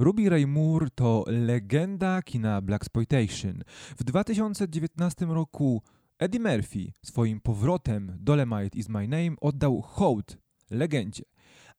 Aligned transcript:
Ruby 0.00 0.30
Ray 0.30 0.46
Moore 0.46 0.90
to 0.94 1.24
legenda 1.26 2.22
kina 2.22 2.60
Blaxploitation. 2.60 3.62
W 3.98 4.04
2019 4.04 5.26
roku 5.26 5.82
Eddie 6.18 6.40
Murphy 6.40 6.92
swoim 7.02 7.40
powrotem 7.40 8.16
Dolemite 8.20 8.78
is 8.78 8.88
my 8.88 9.08
name 9.08 9.32
oddał 9.40 9.80
hołd 9.80 10.38
legendzie. 10.70 11.22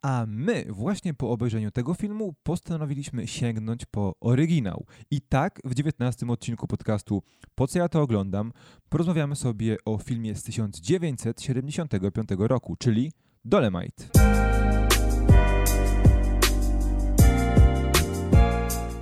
A 0.01 0.25
my 0.27 0.65
właśnie 0.69 1.13
po 1.13 1.31
obejrzeniu 1.31 1.71
tego 1.71 1.93
filmu 1.93 2.35
postanowiliśmy 2.43 3.27
sięgnąć 3.27 3.85
po 3.85 4.15
oryginał. 4.19 4.85
I 5.11 5.21
tak 5.21 5.59
w 5.65 5.73
19 5.73 6.27
odcinku 6.27 6.67
podcastu 6.67 7.23
Po 7.55 7.67
co 7.67 7.79
ja 7.79 7.89
to 7.89 8.01
oglądam 8.01 8.51
porozmawiamy 8.89 9.35
sobie 9.35 9.77
o 9.85 9.97
filmie 9.97 10.35
z 10.35 10.43
1975 10.43 12.29
roku, 12.37 12.75
czyli 12.75 13.11
Dolemite. 13.45 14.40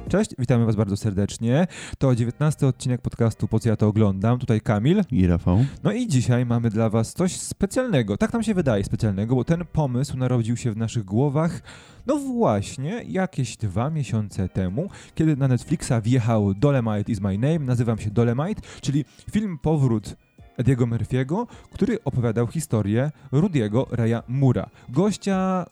Cześć, 0.10 0.32
witamy 0.40 0.66
Was 0.66 0.76
bardzo 0.76 0.98
serdecznie. 0.98 1.68
To 1.98 2.16
19 2.16 2.68
odcinek 2.68 3.02
podcastu 3.02 3.48
Po 3.48 3.60
co 3.60 3.70
ja 3.70 3.76
to 3.76 3.88
oglądam. 3.88 4.40
Tutaj 4.40 4.62
Kamil. 4.62 5.04
I 5.12 5.28
Rafał. 5.28 5.66
No 5.84 5.92
i 5.92 6.08
dzisiaj 6.08 6.46
mamy 6.46 6.70
dla 6.70 6.90
Was 6.90 7.14
coś 7.14 7.36
specjalnego. 7.36 8.18
Tak 8.18 8.34
nam 8.34 8.44
się 8.44 8.54
wydaje 8.54 8.84
specjalnego, 8.84 9.36
bo 9.36 9.44
ten 9.44 9.66
pomysł 9.66 10.18
narodził 10.18 10.58
się 10.58 10.72
w 10.72 10.78
naszych 10.78 11.06
głowach 11.06 11.62
no 12.08 12.18
właśnie 12.18 13.04
jakieś 13.08 13.58
dwa 13.58 13.90
miesiące 13.90 14.50
temu, 14.50 14.90
kiedy 15.16 15.36
na 15.36 15.48
Netflixa 15.48 15.94
wjechał 16.04 16.54
Dolemite 16.54 17.12
is 17.12 17.22
my 17.22 17.38
name, 17.38 17.60
nazywam 17.60 17.98
się 17.98 18.12
Dolemite, 18.12 18.62
czyli 18.82 19.06
film 19.32 19.58
powrót 19.58 20.16
Ediego 20.58 20.88
Murphy'ego, 20.88 21.46
który 21.72 22.04
opowiadał 22.04 22.48
historię 22.48 23.12
Rudiego 23.32 23.88
Raya 23.92 24.24
Mura, 24.28 24.70
gościa 24.90 25.66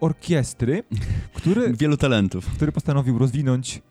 orkiestry, 0.00 0.82
który, 1.34 1.72
Wielu 1.80 1.96
talentów. 1.96 2.46
który 2.46 2.72
postanowił 2.72 3.18
rozwinąć 3.18 3.82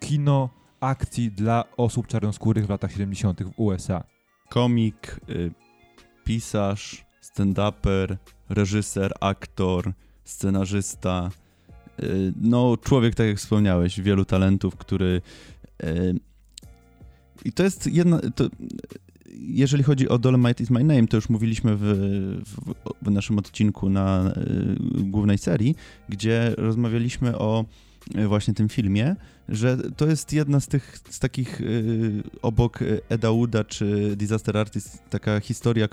kino 0.00 0.50
akcji 0.80 1.30
dla 1.30 1.64
osób 1.76 2.06
czarnoskórych 2.06 2.66
w 2.66 2.70
latach 2.70 2.92
70. 2.92 3.42
w 3.42 3.52
USA. 3.56 4.04
Komik, 4.48 5.20
y, 5.28 5.50
pisarz, 6.24 7.06
stand-uper, 7.22 8.16
reżyser, 8.48 9.12
aktor, 9.20 9.92
scenarzysta. 10.24 11.30
Y, 12.02 12.32
no, 12.40 12.76
człowiek, 12.76 13.14
tak 13.14 13.26
jak 13.26 13.36
wspomniałeś, 13.36 14.00
wielu 14.00 14.24
talentów, 14.24 14.76
który. 14.76 15.22
Y, 15.84 16.14
I 17.44 17.52
to 17.52 17.62
jest 17.62 17.86
jedna. 17.86 18.20
To, 18.34 18.44
jeżeli 19.36 19.82
chodzi 19.82 20.08
o 20.08 20.18
Dolomite 20.18 20.62
is 20.62 20.70
My 20.70 20.84
Name, 20.84 21.06
to 21.06 21.16
już 21.16 21.28
mówiliśmy 21.28 21.76
w, 21.76 21.82
w, 22.46 22.74
w 23.02 23.10
naszym 23.10 23.38
odcinku 23.38 23.90
na 23.90 24.32
y, 24.36 24.76
głównej 25.02 25.38
serii, 25.38 25.74
gdzie 26.08 26.54
rozmawialiśmy 26.56 27.38
o 27.38 27.64
y, 28.16 28.28
właśnie 28.28 28.54
tym 28.54 28.68
filmie, 28.68 29.16
że 29.48 29.76
to 29.96 30.06
jest 30.06 30.32
jedna 30.32 30.60
z 30.60 30.68
tych 30.68 30.98
z 31.10 31.18
takich 31.18 31.60
y, 31.60 32.22
obok 32.42 32.78
Eda 33.08 33.30
Wooda 33.30 33.64
czy 33.64 34.16
Disaster 34.16 34.56
Artist 34.56 35.02
taka 35.10 35.40
historia 35.40 35.88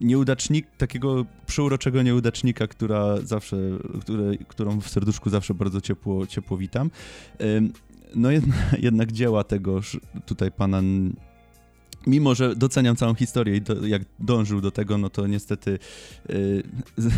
nieudacznik, 0.00 0.66
takiego 0.78 1.24
przeuroczego 1.46 2.02
nieudacznika, 2.02 2.66
która 2.66 3.16
zawsze, 3.16 3.56
które, 4.00 4.36
którą 4.48 4.80
w 4.80 4.88
serduszku 4.88 5.30
zawsze 5.30 5.54
bardzo 5.54 5.80
ciepło, 5.80 6.26
ciepło 6.26 6.56
witam. 6.56 6.90
Ym, 7.40 7.72
No 8.14 8.30
jedna, 8.30 8.54
jednak 8.88 9.12
dzieła 9.12 9.44
tegoż 9.44 10.00
tutaj 10.26 10.52
pana 10.52 10.82
mimo 12.06 12.34
że 12.34 12.56
doceniam 12.56 12.96
całą 12.96 13.14
historię 13.14 13.56
i 13.56 13.60
do, 13.60 13.86
jak 13.86 14.02
dążył 14.18 14.60
do 14.60 14.70
tego, 14.70 14.98
no 14.98 15.10
to 15.10 15.26
niestety 15.26 15.78
y, 16.30 16.62
z, 16.96 17.12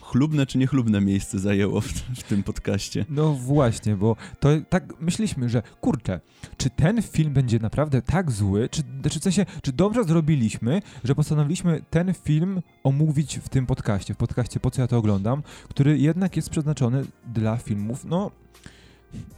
chlubne 0.00 0.46
czy 0.46 0.58
niechlubne 0.58 1.00
miejsce 1.00 1.38
zajęło 1.38 1.80
w, 1.80 1.86
w 1.88 2.22
tym 2.22 2.42
podcaście. 2.42 3.06
No 3.08 3.32
właśnie, 3.32 3.96
bo 3.96 4.16
to 4.40 4.48
tak 4.68 5.00
myśleliśmy, 5.00 5.48
że 5.48 5.62
kurczę, 5.80 6.20
czy 6.56 6.70
ten 6.70 7.02
film 7.02 7.32
będzie 7.32 7.58
naprawdę 7.58 8.02
tak 8.02 8.30
zły, 8.30 8.68
czy, 8.68 8.82
czy 9.10 9.20
w 9.20 9.22
sensie, 9.22 9.46
czy 9.62 9.72
dobrze 9.72 10.04
zrobiliśmy, 10.04 10.82
że 11.04 11.14
postanowiliśmy 11.14 11.82
ten 11.90 12.14
film 12.14 12.62
omówić 12.84 13.38
w 13.38 13.48
tym 13.48 13.66
podcaście, 13.66 14.14
w 14.14 14.16
podcaście 14.16 14.60
Po 14.60 14.70
co 14.70 14.82
ja 14.82 14.88
to 14.88 14.96
oglądam, 14.96 15.42
który 15.68 15.98
jednak 15.98 16.36
jest 16.36 16.50
przeznaczony 16.50 17.04
dla 17.26 17.56
filmów, 17.56 18.04
no 18.04 18.30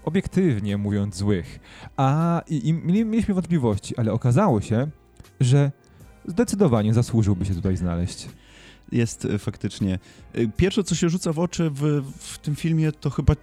obiektywnie 0.04 0.76
mówiąc 0.76 1.16
złych. 1.16 1.60
A 1.97 2.42
i, 2.48 2.69
i 2.69 2.72
mieli- 2.72 3.04
mieliśmy 3.04 3.34
wątpliwości, 3.34 3.97
ale 3.97 4.12
okazało 4.12 4.60
się, 4.60 4.88
że 5.41 5.72
zdecydowanie 6.26 6.94
zasłużyłby 6.94 7.44
się 7.44 7.54
tutaj 7.54 7.76
znaleźć. 7.76 8.28
Jest 8.92 9.25
y, 9.25 9.38
faktycznie. 9.38 9.98
Y, 10.38 10.50
Pierwsze, 10.56 10.84
co 10.84 10.94
się 10.94 11.09
rzuca 11.09 11.32
w 11.32 11.38
oczy 11.38 11.70
w, 11.70 12.03
w 12.19 12.38
tym 12.38 12.56
filmie, 12.56 12.92
to 12.92 13.10
chyba 13.10 13.34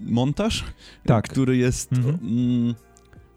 montaż, 0.00 0.64
Tak. 1.06 1.28
który 1.28 1.56
jest 1.56 1.92
Mhm. 1.92 2.18
mm, 2.22 2.74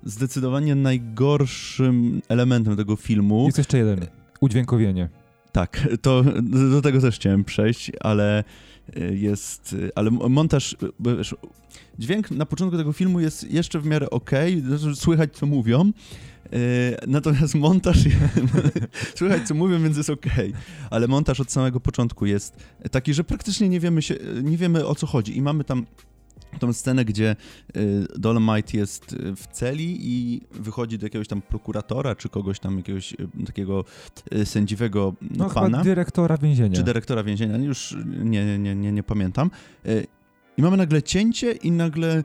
zdecydowanie 0.04 0.76
najgorszym 0.76 2.22
elementem 2.30 2.76
tego 2.78 2.96
filmu. 2.96 3.46
Jest 3.46 3.58
jeszcze 3.58 3.78
jeden. 3.78 4.00
Udźwiękowienie. 4.42 5.10
Tak, 5.52 5.88
to 6.02 6.24
do 6.72 6.82
tego 6.82 7.02
też 7.02 7.16
chciałem 7.16 7.44
przejść, 7.44 7.92
ale 8.00 8.40
y, 8.40 8.44
jest, 9.12 9.74
y, 9.74 9.92
ale 9.96 10.12
montaż, 10.12 10.74
y, 10.74 10.78
wiesz, 11.00 11.36
dźwięk 12.00 12.32
na 12.32 12.46
początku 12.46 12.78
tego 12.78 12.94
filmu 12.94 13.20
jest 13.20 13.52
jeszcze 13.52 13.80
w 13.80 13.86
miarę 13.86 14.10
okej, 14.10 14.64
okay, 14.68 14.96
słychać 14.96 15.34
co 15.34 15.46
mówią, 15.46 15.92
y, 16.54 16.98
natomiast 17.08 17.56
montaż, 17.56 17.98
słychać 19.18 19.48
co 19.48 19.54
mówią, 19.54 19.84
więc 19.84 19.98
jest 19.98 20.10
okej, 20.10 20.54
ale 20.90 21.08
montaż 21.08 21.40
od 21.40 21.52
samego 21.52 21.80
początku 21.80 22.26
jest 22.26 22.56
taki, 22.92 23.14
że 23.14 23.24
praktycznie 23.24 23.70
nie 23.70 23.80
wiemy, 23.80 24.02
się, 24.02 24.16
nie 24.44 24.58
wiemy 24.58 24.86
o 24.86 24.96
co 24.96 25.08
chodzi. 25.08 25.38
I 25.38 25.42
mamy 25.42 25.64
tam 25.64 25.86
tą 26.60 26.74
scenę, 26.74 27.06
gdzie 27.06 27.36
y, 27.78 28.08
Dolomite 28.18 28.78
jest 28.78 29.14
y, 29.14 29.36
w 29.36 29.48
celi 29.48 29.98
i 30.02 30.42
wychodzi 30.52 30.98
do 30.98 31.06
jakiegoś 31.06 31.28
tam 31.28 31.42
prokuratora, 31.42 32.16
czy 32.16 32.30
kogoś 32.30 32.60
tam, 32.60 32.78
jakiegoś 32.78 33.14
y, 33.14 33.46
takiego 33.46 33.86
sędziwego 34.44 35.14
No 35.22 35.50
pana, 35.50 35.84
dyrektora 35.84 36.38
więzienia. 36.38 36.76
czy 36.76 36.84
dyrektora 36.84 37.24
więzienia, 37.24 37.58
już 37.58 37.96
nie, 38.24 38.60
nie, 38.60 38.76
nie, 38.76 38.92
nie, 38.92 39.04
pamiętam. 39.04 39.52
I 40.58 40.62
mamy 40.62 40.78
nagle 40.78 41.04
cięcie 41.04 41.52
i 41.52 41.72
nagle 41.72 42.24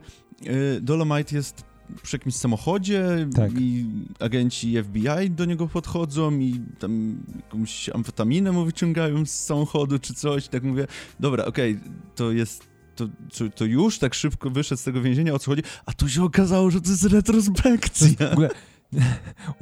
Dolomite 0.81 1.35
jest 1.35 1.63
przy 2.03 2.15
jakimś 2.17 2.35
samochodzie 2.35 3.27
Tak. 3.35 3.51
i 3.59 3.85
agenci 4.19 4.83
FBI 4.83 5.29
do 5.29 5.45
niego 5.45 5.67
podchodzą 5.67 6.31
i 6.39 6.61
tam 6.79 7.17
jakąś 7.35 7.89
amfetaminę 7.89 8.51
mu 8.51 8.65
wyciągają 8.65 9.25
z 9.25 9.29
samochodu 9.31 9.99
czy 9.99 10.13
coś. 10.13 10.47
Tak 10.47 10.63
mówię, 10.63 10.87
dobra, 11.19 11.45
okej, 11.45 11.79
to 12.15 12.31
jest 12.31 12.68
to, 12.99 13.07
to, 13.37 13.49
to 13.55 13.65
już 13.65 13.99
tak 13.99 14.13
szybko 14.13 14.49
wyszedł 14.49 14.81
z 14.81 14.83
tego 14.83 15.01
więzienia, 15.01 15.33
o 15.33 15.39
co 15.39 15.51
chodzi? 15.51 15.63
A 15.85 15.93
tu 15.93 16.09
się 16.09 16.23
okazało, 16.23 16.71
że 16.71 16.81
to 16.81 16.89
jest 16.89 17.01
To 17.01 17.07
jest 17.07 17.15
retrospekcja. 17.15 18.29
w 18.29 18.33
ogóle 18.33 18.49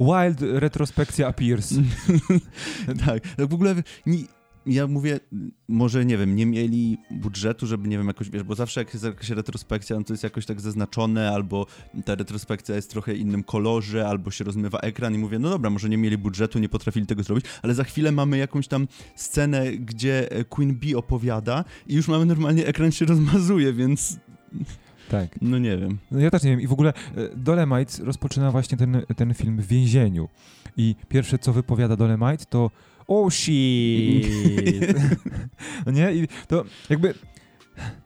Wild 0.00 0.40
retrospekcja 0.40 1.28
appears. 1.28 1.74
tak, 3.06 3.34
tak 3.36 3.48
w 3.48 3.54
ogóle 3.54 3.74
nie, 4.06 4.18
ja 4.68 4.86
mówię, 4.86 5.20
może 5.68 6.04
nie 6.04 6.18
wiem, 6.18 6.36
nie 6.36 6.46
mieli 6.46 6.98
budżetu, 7.10 7.66
żeby 7.66 7.88
nie 7.88 7.98
wiem, 7.98 8.06
jakoś, 8.06 8.30
wiesz, 8.30 8.42
bo 8.42 8.54
zawsze 8.54 8.80
jak 8.80 8.94
jest 8.94 9.04
jakaś 9.04 9.30
retrospekcja, 9.30 9.96
no 9.96 10.04
to 10.04 10.12
jest 10.12 10.24
jakoś 10.24 10.46
tak 10.46 10.60
zaznaczone, 10.60 11.32
albo 11.32 11.66
ta 12.04 12.14
retrospekcja 12.14 12.74
jest 12.76 12.90
trochę 12.90 13.14
innym 13.14 13.44
kolorze, 13.44 14.08
albo 14.08 14.30
się 14.30 14.44
rozmywa 14.44 14.78
ekran 14.78 15.14
i 15.14 15.18
mówię, 15.18 15.38
no 15.38 15.50
dobra, 15.50 15.70
może 15.70 15.88
nie 15.88 15.98
mieli 15.98 16.18
budżetu, 16.18 16.58
nie 16.58 16.68
potrafili 16.68 17.06
tego 17.06 17.22
zrobić, 17.22 17.44
ale 17.62 17.74
za 17.74 17.84
chwilę 17.84 18.12
mamy 18.12 18.38
jakąś 18.38 18.68
tam 18.68 18.88
scenę, 19.14 19.72
gdzie 19.72 20.32
e, 20.32 20.44
Queen 20.44 20.74
Bee 20.74 20.94
opowiada 20.94 21.64
i 21.86 21.94
już 21.94 22.08
mamy 22.08 22.26
normalnie, 22.26 22.66
ekran 22.66 22.92
się 22.92 23.04
rozmazuje, 23.06 23.72
więc 23.72 24.18
Tak. 25.10 25.38
no 25.42 25.58
nie 25.58 25.76
wiem. 25.78 25.98
No 26.10 26.18
ja 26.18 26.30
też 26.30 26.42
nie 26.42 26.50
wiem. 26.50 26.60
I 26.60 26.66
w 26.66 26.72
ogóle 26.72 26.92
e, 27.16 27.36
Dolemite 27.36 28.04
rozpoczyna 28.04 28.50
właśnie 28.50 28.78
ten, 28.78 29.02
ten 29.16 29.34
film 29.34 29.56
w 29.62 29.66
więzieniu. 29.66 30.28
I 30.76 30.94
pierwsze, 31.08 31.38
co 31.38 31.52
wypowiada 31.52 31.96
Dolemite, 31.96 32.44
to 32.44 32.70
oh 33.08 33.30
shit. 33.30 34.26
no 35.86 35.92
nie? 35.92 36.12
I 36.12 36.28
to 36.48 36.64
jakby 36.90 37.14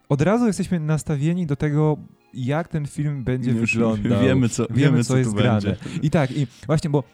od 0.08 0.22
razu 0.22 0.46
jesteśmy 0.46 0.80
nastawieni 0.80 1.46
do 1.46 1.56
tego, 1.56 1.96
jak 2.34 2.68
ten 2.68 2.86
film 2.86 3.24
będzie 3.24 3.50
Już 3.50 3.74
wyglądał. 3.74 4.22
Wiemy, 4.22 4.48
co, 4.48 4.66
Wiemy, 4.70 4.80
wiemy, 4.80 5.04
co 5.04 5.12
co, 5.12 5.18
jest 5.18 5.34
grane. 5.34 5.60
będzie. 5.60 5.76
I 6.02 6.10
tak, 6.10 6.30
i 6.30 6.46
właśnie, 6.66 6.90
bo 6.90 7.04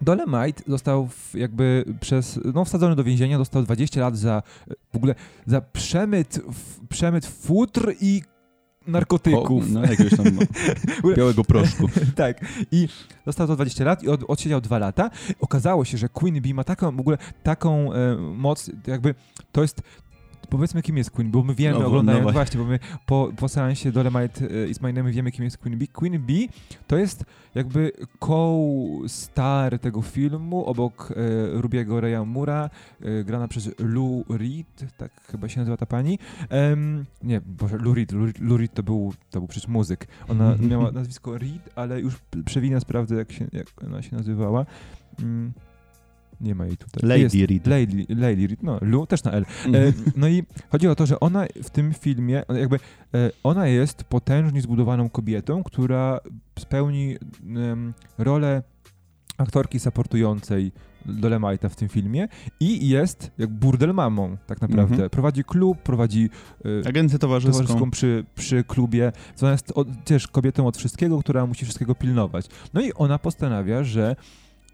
Dolemite 0.00 0.62
został 0.66 1.08
w, 1.08 1.34
jakby 1.34 1.84
przez, 2.00 2.40
no 2.54 2.64
wsadzony 2.64 2.96
do 2.96 3.04
więzienia, 3.04 3.38
dostał 3.38 3.62
20 3.62 4.00
lat 4.00 4.18
za 4.18 4.42
w 4.92 4.96
ogóle 4.96 5.14
za 5.46 5.60
przemyt, 5.60 6.40
w, 6.52 6.86
przemyt 6.86 7.26
futr 7.26 7.94
i 8.00 8.22
narkotyków. 8.86 9.64
O, 9.64 9.66
no, 9.68 9.82
jakiegoś 9.82 10.16
tam 10.16 10.26
białego 11.16 11.44
proszku. 11.44 11.88
tak. 12.16 12.44
I 12.72 12.88
dostał 13.26 13.46
to 13.46 13.54
20 13.54 13.84
lat 13.84 14.02
i 14.02 14.08
od, 14.08 14.24
odsiedział 14.28 14.60
2 14.60 14.78
lata. 14.78 15.10
Okazało 15.40 15.84
się, 15.84 15.98
że 15.98 16.08
Queen 16.08 16.40
Bee 16.42 16.54
ma 16.54 16.64
taką 16.64 16.96
w 16.96 17.00
ogóle 17.00 17.18
taką 17.42 17.92
e, 17.92 18.16
moc, 18.16 18.70
jakby 18.86 19.14
to 19.52 19.62
jest 19.62 19.82
powiedzmy, 20.46 20.82
kim 20.82 20.96
jest 20.96 21.10
Queen, 21.10 21.30
bo 21.30 21.42
my 21.42 21.54
wiemy, 21.54 21.78
No, 21.78 21.86
oglądając 21.86 22.26
no 22.26 22.32
właśnie, 22.32 22.60
bo 22.60 22.66
my 22.66 22.78
po, 23.06 23.30
po 23.36 23.48
seansie 23.48 23.92
Dolemite 23.92 24.68
Is 24.70 24.80
My 24.80 24.92
Name 24.92 25.12
wiemy, 25.12 25.32
kim 25.32 25.44
jest 25.44 25.58
Queen 25.58 25.78
Bee. 25.78 25.88
Queen 25.88 26.22
Bee 26.22 26.48
to 26.86 26.96
jest 26.96 27.24
jakby 27.54 27.92
co-star 28.20 29.78
tego 29.78 30.02
filmu, 30.02 30.64
obok 30.66 31.12
e, 31.16 31.60
Rubiego 31.60 32.00
Raya 32.00 32.24
Mura, 32.26 32.70
e, 33.00 33.24
grana 33.24 33.48
przez 33.48 33.70
Lou 33.78 34.24
Reed, 34.28 34.92
tak 34.96 35.12
chyba 35.30 35.48
się 35.48 35.60
nazywa 35.60 35.76
ta 35.76 35.86
pani. 35.86 36.18
Em, 36.48 37.04
nie, 37.22 37.40
Boże, 37.40 37.78
Lou 37.78 37.94
Reed, 37.94 38.12
Lou, 38.12 38.26
Lou 38.40 38.56
Reed 38.56 38.74
to 38.74 38.82
był, 38.82 39.12
to 39.30 39.40
był 39.40 39.48
przecież 39.48 39.68
muzyk. 39.68 40.06
Ona 40.28 40.56
miała 40.56 40.92
nazwisko 41.00 41.38
Reed, 41.38 41.70
ale 41.76 42.00
już 42.00 42.14
przewinę 42.44 42.80
sprawdzę, 42.80 43.14
jak, 43.14 43.32
się, 43.32 43.46
jak 43.52 43.66
ona 43.86 44.02
się 44.02 44.16
nazywała. 44.16 44.66
Mm, 45.20 45.52
nie 46.40 46.54
ma 46.54 46.66
jej 46.66 46.76
tutaj. 46.76 47.08
Lady 47.08 47.20
Jest. 47.20 47.34
Reed. 47.34 47.66
Lady, 47.66 48.06
Lady 48.08 48.46
Reed, 48.46 48.62
no, 48.62 48.78
Lu 48.82 49.06
też 49.06 49.24
na 49.24 49.30
L. 49.32 49.44
E, 49.64 49.66
Mhm. 49.66 49.94
no 50.16 50.28
i 50.28 50.42
chodzi 50.70 50.88
o 50.88 50.94
to, 50.94 51.06
że 51.06 51.20
ona 51.20 51.46
w 51.62 51.70
tym 51.70 51.92
filmie, 51.94 52.46
ona 52.46 52.58
jakby 52.58 52.76
e, 52.76 53.30
ona 53.42 53.66
jest 53.66 54.04
potężnie 54.04 54.62
zbudowaną 54.62 55.08
kobietą, 55.08 55.62
która 55.62 56.20
spełni 56.58 57.16
rolę 58.18 58.62
aktorki 59.38 59.80
supportującej 59.80 60.72
Dolemite'a 61.06 61.68
w 61.68 61.76
tym 61.76 61.88
filmie 61.88 62.28
i 62.60 62.88
jest 62.88 63.30
jak 63.38 63.50
burdel 63.50 63.94
mamą, 63.94 64.36
tak 64.46 64.60
naprawdę. 64.60 64.92
Mhm. 64.94 65.10
Prowadzi 65.10 65.44
klub, 65.44 65.78
prowadzi 65.78 66.30
e, 66.84 66.88
Agencję 66.88 67.18
towarzyską. 67.18 67.58
towarzyską 67.60 67.90
przy, 67.90 68.24
przy 68.34 68.64
klubie. 68.64 69.12
Ona 69.42 69.52
jest 69.52 69.72
od, 69.74 70.04
też 70.04 70.26
kobietą 70.28 70.66
od 70.66 70.76
wszystkiego, 70.76 71.18
która 71.18 71.46
musi 71.46 71.64
wszystkiego 71.64 71.94
pilnować. 71.94 72.46
No 72.74 72.80
i 72.80 72.92
ona 72.92 73.18
postanawia, 73.18 73.84
że 73.84 74.16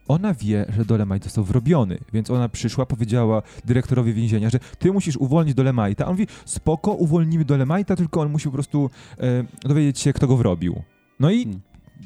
ona 0.08 0.34
wie, 0.34 0.66
że 0.76 0.84
Dolemite 0.84 1.24
został 1.24 1.44
wrobiony, 1.44 1.98
więc 2.12 2.30
ona 2.30 2.48
przyszła, 2.48 2.86
powiedziała 2.86 3.42
dyrektorowi 3.64 4.12
więzienia, 4.14 4.50
że 4.50 4.58
ty 4.78 4.92
musisz 4.92 5.16
uwolnić 5.16 5.54
Dolemite'a. 5.56 6.02
A 6.02 6.06
on 6.06 6.12
mówi, 6.12 6.26
spoko, 6.44 6.92
uwolnimy 6.92 7.44
Dolemite'a, 7.44 7.96
tylko 7.96 8.20
on 8.20 8.30
musi 8.30 8.44
po 8.44 8.52
prostu 8.52 8.90
e, 9.18 9.44
dowiedzieć 9.68 9.98
się, 9.98 10.12
kto 10.12 10.26
go 10.26 10.36
wrobił. 10.36 10.82
No 11.20 11.30
i 11.30 11.42
Hmm. 11.44 11.60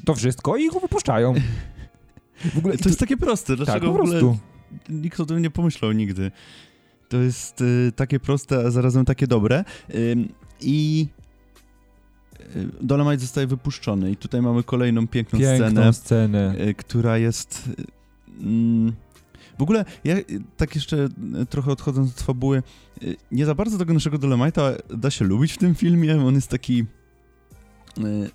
to 0.05 0.15
wszystko 0.15 0.57
i 0.57 0.69
go 0.69 0.79
wypuszczają. 0.79 1.33
W 2.53 2.57
ogóle 2.57 2.77
To 2.77 2.89
jest 2.89 2.99
takie 2.99 3.17
proste. 3.17 3.57
tak, 3.57 3.65
Dlaczego 3.65 3.87
po 3.87 3.93
w 3.93 3.95
ogóle 4.01 4.19
prostu. 4.19 4.37
nikt 4.89 5.19
o 5.19 5.25
tym 5.25 5.41
nie 5.41 5.49
pomyślał 5.49 5.91
nigdy? 5.91 6.31
To 7.09 7.17
jest 7.17 7.61
y, 7.61 7.91
takie 7.95 8.19
proste, 8.19 8.57
a 8.67 8.71
zarazem 8.71 9.05
takie 9.05 9.27
dobre. 9.27 9.63
Ym, 9.95 10.29
I 10.61 11.07
y, 11.19 11.24
Dolomite 12.81 13.19
zostaje 13.19 13.47
wypuszczony 13.47 14.11
i 14.11 14.15
tutaj 14.17 14.41
mamy 14.41 14.63
kolejną 14.63 15.07
piękną, 15.07 15.39
Piękną 15.39 15.67
scenę, 15.67 15.93
scenę. 15.93 16.55
y, 16.67 16.73
która 16.73 17.17
jest... 17.17 17.69
y, 17.79 18.43
mm, 18.43 18.93
w 19.59 19.61
ogóle, 19.61 19.85
ja 20.03 20.15
y, 20.17 20.25
tak 20.57 20.75
jeszcze 20.75 20.97
y, 21.41 21.45
trochę 21.45 21.71
odchodząc 21.71 22.11
od 22.11 22.21
fabuły, 22.21 22.63
y, 23.03 23.15
nie 23.31 23.45
za 23.45 23.55
bardzo 23.55 23.77
tego 23.77 23.93
naszego 23.93 24.17
Dolomite'a 24.17 24.75
da 24.97 25.09
się 25.11 25.25
lubić 25.25 25.53
w 25.53 25.57
tym 25.57 25.75
filmie. 25.75 26.25
On 26.25 26.35
jest 26.35 26.47
taki... 26.49 26.85
y, 27.97 28.29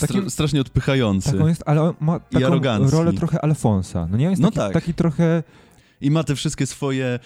Takim- 0.00 0.30
strasznie 0.30 0.60
odpychający. 0.60 1.32
Tak, 1.32 1.40
on 1.40 1.48
jest, 1.48 1.62
ale 1.66 1.82
on 1.82 1.94
ma 2.00 2.20
taką 2.20 2.90
rolę 2.90 3.12
trochę 3.12 3.40
Alfonsa. 3.44 4.08
No 4.10 4.16
nie, 4.16 4.26
on 4.26 4.30
jest 4.30 4.42
No 4.42 4.50
taki, 4.50 4.58
tak. 4.58 4.72
taki 4.72 4.94
trochę... 4.94 5.42
I 6.00 6.10
ma 6.10 6.24
te 6.24 6.34
wszystkie 6.36 6.66
swoje 6.66 7.18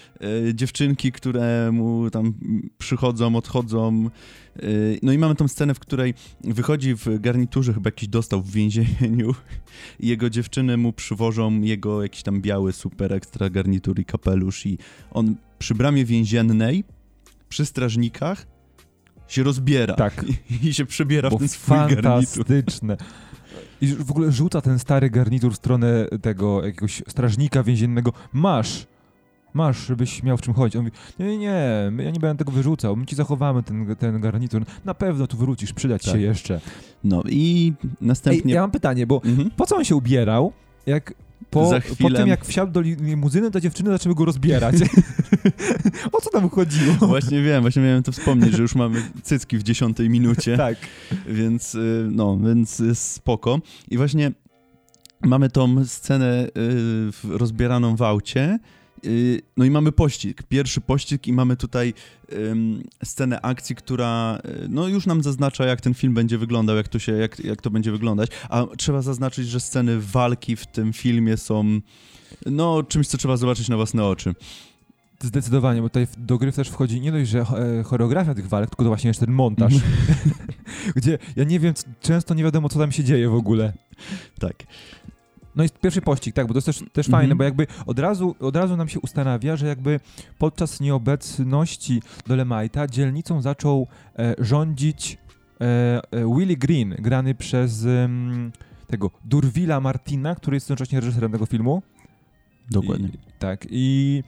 dziewczynki, 0.53 1.11
które 1.11 1.71
mu 1.71 2.09
tam 2.09 2.33
przychodzą, 2.77 3.35
odchodzą. 3.35 4.09
E, 4.55 4.61
no 5.03 5.11
i 5.11 5.17
mamy 5.17 5.35
tą 5.35 5.47
scenę, 5.47 5.73
w 5.73 5.79
której 5.79 6.13
wychodzi 6.43 6.95
w 6.95 7.19
garniturze, 7.19 7.73
chyba 7.73 7.87
jakiś 7.87 8.09
dostał 8.09 8.41
w 8.41 8.51
więzieniu 8.51 9.35
i 9.99 10.07
jego 10.07 10.29
dziewczyny 10.29 10.77
mu 10.77 10.93
przywożą 10.93 11.61
jego 11.61 12.03
jakiś 12.03 12.23
tam 12.23 12.41
biały, 12.41 12.73
super 12.73 13.13
ekstra 13.13 13.49
garnitur 13.49 13.99
i 13.99 14.05
kapelusz 14.05 14.65
i 14.65 14.77
on 15.11 15.35
przy 15.59 15.75
bramie 15.75 16.05
więziennej, 16.05 16.83
przy 17.49 17.65
strażnikach 17.65 18.47
się 19.27 19.43
rozbiera 19.43 19.93
Tak. 19.93 20.25
i, 20.63 20.67
i 20.67 20.73
się 20.73 20.85
przebiera 20.85 21.29
Bo 21.29 21.37
w 21.37 21.39
ten 21.39 21.47
swój 21.49 21.77
garnitur. 21.77 22.03
fantastyczne. 22.03 22.97
I 23.81 23.87
w 23.87 24.11
ogóle 24.11 24.31
rzuca 24.31 24.61
ten 24.61 24.79
stary 24.79 25.09
garnitur 25.09 25.51
w 25.53 25.55
stronę 25.55 26.07
tego 26.21 26.65
jakiegoś 26.65 27.03
strażnika 27.07 27.63
więziennego. 27.63 28.13
Masz! 28.33 28.85
Masz, 29.53 29.87
żebyś 29.87 30.23
miał 30.23 30.37
w 30.37 30.41
czym 30.41 30.53
chodzić. 30.53 30.75
On 30.75 30.83
mówi, 30.83 30.97
nie, 31.19 31.37
nie, 31.37 31.91
ja 31.97 32.11
nie 32.11 32.19
będę 32.19 32.35
tego 32.35 32.51
wyrzucał, 32.51 32.95
my 32.95 33.05
ci 33.05 33.15
zachowamy 33.15 33.63
ten, 33.63 33.95
ten 33.95 34.21
garnitur. 34.21 34.63
Na 34.85 34.93
pewno 34.93 35.27
tu 35.27 35.37
wrócisz, 35.37 35.73
przydać 35.73 36.03
Tak. 36.03 36.13
się 36.13 36.21
jeszcze. 36.21 36.61
No 37.03 37.23
i 37.29 37.73
Ej, 37.83 37.89
następnie... 38.01 38.53
ja 38.53 38.61
mam 38.61 38.71
pytanie, 38.71 39.07
bo 39.07 39.21
Mhm. 39.25 39.49
po 39.51 39.65
co 39.65 39.75
on 39.75 39.83
się 39.85 39.95
ubierał, 39.95 40.53
jak 40.85 41.13
po, 41.49 41.71
po 42.01 42.09
tym, 42.09 42.27
jak 42.27 42.45
wsiadł 42.45 42.71
do 42.71 42.79
li- 42.81 42.95
limuzyny, 42.95 43.51
to 43.51 43.59
dziewczyny 43.59 43.89
zaczęły 43.89 44.15
go 44.15 44.25
rozbierać. 44.25 44.75
o 46.13 46.21
co 46.21 46.29
tam 46.29 46.49
chodziło? 46.49 46.93
Właśnie 47.07 47.41
wiem, 47.41 47.61
właśnie 47.61 47.81
miałem 47.81 48.03
to 48.03 48.11
wspomnieć, 48.11 48.53
że 48.55 48.61
już 48.61 48.75
mamy 48.75 49.01
cycki 49.23 49.57
w 49.57 49.63
dziesiątej 49.63 50.09
minucie. 50.09 50.57
tak. 50.67 50.75
Więc, 51.27 51.75
y, 51.75 52.07
no, 52.11 52.37
więc 52.37 52.79
jest 52.79 53.11
spoko. 53.11 53.59
I 53.91 53.97
właśnie 53.97 54.31
mamy 55.21 55.49
tą 55.49 55.85
scenę 55.85 56.43
y, 56.47 56.49
w- 57.11 57.29
rozbieraną 57.29 57.95
w 57.95 58.01
aucie. 58.01 58.59
Y, 59.05 59.41
No 59.57 59.65
i 59.65 59.71
mamy 59.71 59.91
pościg, 59.91 60.43
pierwszy 60.43 60.81
pościg 60.81 61.27
i 61.27 61.33
mamy 61.33 61.55
tutaj 61.55 61.93
scenę 63.03 63.41
akcji, 63.41 63.75
która 63.75 64.39
y, 64.45 64.67
no 64.69 64.87
już 64.87 65.05
nam 65.05 65.23
zaznacza, 65.23 65.65
jak 65.65 65.81
ten 65.81 65.93
film 65.93 66.13
będzie 66.13 66.37
wyglądał, 66.37 66.75
jak 66.75 66.87
to, 66.87 66.99
się, 66.99 67.11
jak, 67.11 67.39
jak 67.39 67.61
to 67.61 67.69
będzie 67.69 67.91
wyglądać. 67.91 68.29
A 68.49 68.65
trzeba 68.77 69.01
zaznaczyć, 69.01 69.47
że 69.47 69.59
sceny 69.59 69.99
walki 69.99 70.55
w 70.55 70.67
tym 70.67 70.93
filmie 70.93 71.37
są 71.37 71.79
no 72.45 72.83
czymś, 72.83 73.07
co 73.07 73.17
trzeba 73.17 73.37
zobaczyć 73.37 73.69
na 73.69 73.75
własne 73.75 74.05
oczy. 74.05 74.35
Zdecydowanie, 75.19 75.81
bo 75.81 75.89
tutaj 75.89 76.07
do 76.17 76.37
gry 76.37 76.51
też 76.51 76.69
wchodzi 76.69 77.01
nie 77.01 77.11
dość, 77.11 77.29
że 77.29 77.39
e, 77.39 77.83
choreografia 77.83 78.33
tych 78.33 78.47
walk, 78.47 78.69
tylko 78.69 78.83
to 78.83 78.89
właśnie 78.89 79.07
jeszcze 79.07 79.25
ten 79.25 79.35
montaż. 79.35 79.73
Gdzie 80.95 81.17
ja 81.35 81.43
nie 81.43 81.59
wiem, 81.59 81.73
często 82.01 82.33
nie 82.33 82.43
wiadomo, 82.43 82.69
co 82.69 82.79
tam 82.79 82.91
się 82.91 83.03
dzieje 83.03 83.29
w 83.29 83.33
ogóle. 83.33 83.73
Tak. 84.39 84.63
No 85.55 85.63
i 85.63 85.69
pierwszy 85.81 86.01
pościg, 86.01 86.35
tak, 86.35 86.47
bo 86.47 86.53
to 86.53 86.57
jest 86.57 86.65
też, 86.65 86.77
też 86.93 87.07
Mhm. 87.07 87.21
fajne, 87.21 87.35
bo 87.35 87.43
jakby 87.43 87.67
od 87.85 87.99
razu, 87.99 88.35
od 88.39 88.55
razu 88.55 88.77
nam 88.77 88.89
się 88.89 88.99
ustanawia, 88.99 89.55
że 89.55 89.67
jakby 89.67 89.99
podczas 90.37 90.79
nieobecności 90.79 92.01
Dolemite'a 92.27 92.89
dzielnicą 92.89 93.41
zaczął 93.41 93.87
e, 94.19 94.35
rządzić 94.37 95.17
e, 95.61 95.65
e, 96.11 96.35
Willie 96.37 96.57
Green, 96.57 96.95
grany 96.99 97.35
przez 97.35 97.85
em, 97.85 98.51
tego 98.87 99.11
Durvilla 99.25 99.79
Martina, 99.79 100.35
który 100.35 100.55
jest 100.55 100.69
jednocześnie 100.69 100.99
reżyserem 100.99 101.31
tego 101.31 101.45
filmu. 101.45 101.81
Dokładnie. 102.71 103.07
I, 103.07 103.11
tak, 103.39 103.67
i 103.69 104.23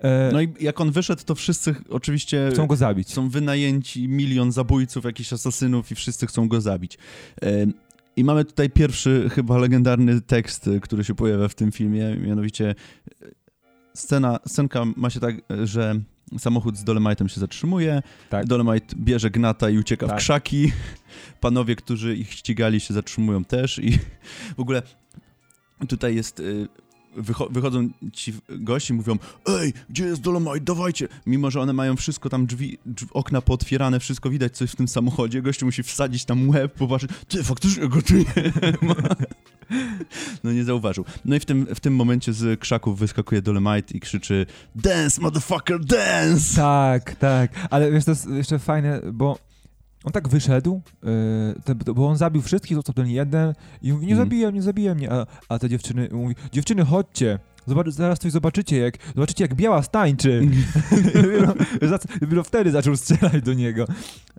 e, 0.00 0.30
No 0.32 0.40
i 0.40 0.48
jak 0.60 0.80
on 0.80 0.90
wyszedł, 0.90 1.22
to 1.24 1.34
wszyscy 1.34 1.74
oczywiście 1.90 2.48
chcą 2.52 2.66
go 2.66 2.76
zabić. 2.76 3.12
są 3.12 3.28
wynajęci 3.28 4.08
milion 4.08 4.52
zabójców, 4.52 5.04
jakichś 5.04 5.32
asasynów 5.32 5.92
i 5.92 5.94
wszyscy 5.94 6.26
chcą 6.26 6.48
go 6.48 6.60
zabić. 6.60 6.98
I 8.16 8.24
mamy 8.24 8.44
tutaj 8.44 8.70
pierwszy 8.70 9.30
chyba 9.34 9.58
legendarny 9.58 10.20
tekst, 10.20 10.66
y, 10.66 10.80
który 10.80 11.04
się 11.04 11.14
pojawia 11.14 11.48
w 11.48 11.54
tym 11.54 11.72
filmie, 11.72 12.16
mianowicie 12.16 12.74
y, 13.22 13.34
scena, 13.94 14.38
scenka 14.46 14.84
ma 14.96 15.10
się 15.10 15.20
tak, 15.20 15.34
y, 15.52 15.66
że 15.66 16.00
samochód 16.38 16.76
z 16.76 16.84
Dolemite'em 16.84 17.26
się 17.26 17.40
zatrzymuje, 17.40 18.02
Tak. 18.30 18.46
Dolemite 18.46 18.96
bierze 18.96 19.30
gnata 19.30 19.70
i 19.70 19.78
ucieka 19.78 20.06
Tak. 20.06 20.16
w 20.16 20.18
krzaki, 20.18 20.72
panowie, 21.40 21.76
którzy 21.76 22.16
ich 22.16 22.32
ścigali 22.32 22.80
się 22.80 22.94
zatrzymują 22.94 23.44
też 23.44 23.78
i 23.78 23.98
w 24.56 24.60
ogóle 24.60 24.82
tutaj 25.88 26.14
jest... 26.14 26.42
Wycho- 27.16 27.52
wychodzą 27.52 27.88
ci 28.12 28.32
gości 28.48 28.92
mówią 28.94 29.18
Ej, 29.48 29.72
gdzie 29.90 30.04
jest 30.04 30.20
Dolomite, 30.20 30.60
dawajcie! 30.60 31.08
Mimo, 31.26 31.50
że 31.50 31.60
one 31.60 31.72
mają 31.72 31.96
wszystko 31.96 32.28
tam, 32.28 32.46
drzwi, 32.46 32.78
drzwi 32.86 33.10
okna 33.12 33.40
pootwierane, 33.42 34.00
wszystko 34.00 34.30
widać, 34.30 34.56
co 34.56 34.64
jest 34.64 34.74
w 34.74 34.76
tym 34.76 34.88
samochodzie. 34.88 35.42
Gościu 35.42 35.66
musi 35.66 35.82
wsadzić 35.82 36.24
tam 36.24 36.50
łeb, 36.50 36.74
popatrzeć, 36.74 37.10
ty, 37.28 37.44
faktycznie 37.44 37.88
go 37.88 38.02
tu. 38.02 38.14
No 40.44 40.52
nie 40.52 40.64
zauważył. 40.64 41.04
No 41.24 41.36
i 41.36 41.40
w 41.40 41.44
tym, 41.44 41.66
w 41.74 41.80
tym 41.80 41.94
momencie 41.94 42.32
z 42.32 42.60
krzaków 42.60 42.98
wyskakuje 42.98 43.42
Dolomite 43.42 43.94
i 43.94 44.00
krzyczy 44.00 44.46
Dance, 44.74 45.20
motherfucker, 45.20 45.84
dance! 45.84 46.56
Tak, 46.56 47.14
tak, 47.14 47.50
ale 47.70 47.92
wiesz, 47.92 48.04
to 48.04 48.10
jest 48.10 48.26
jeszcze 48.30 48.58
fajne, 48.58 49.00
bo 49.12 49.38
on 50.04 50.12
tak 50.12 50.28
wyszedł, 50.28 50.80
te, 51.64 51.74
bo 51.74 52.08
on 52.08 52.16
zabił 52.16 52.42
wszystkich, 52.42 52.74
został 52.74 52.94
ten 52.94 53.06
jeden 53.06 53.54
i 53.82 53.92
mówi, 53.92 54.06
nie 54.06 54.12
Mhm. 54.12 54.28
zabiję 54.28 54.50
mnie, 54.52 54.62
zabiję 54.62 54.94
mnie, 54.94 55.12
a, 55.12 55.26
a 55.48 55.58
te 55.58 55.68
dziewczyny 55.68 56.08
mówi, 56.12 56.34
dziewczyny, 56.52 56.84
chodźcie, 56.84 57.38
Zobacz, 57.66 57.88
zaraz 57.88 58.18
coś 58.18 58.32
zobaczycie, 58.32 58.78
jak 58.78 58.94
zobaczycie, 59.14 59.44
jak 59.44 59.54
biała 59.54 59.82
stańczy. 59.82 60.42
dopiero, 61.14 61.54
dopiero 62.20 62.44
wtedy 62.44 62.70
zaczął 62.70 62.96
strzelać 62.96 63.42
do 63.42 63.52
niego. 63.54 63.86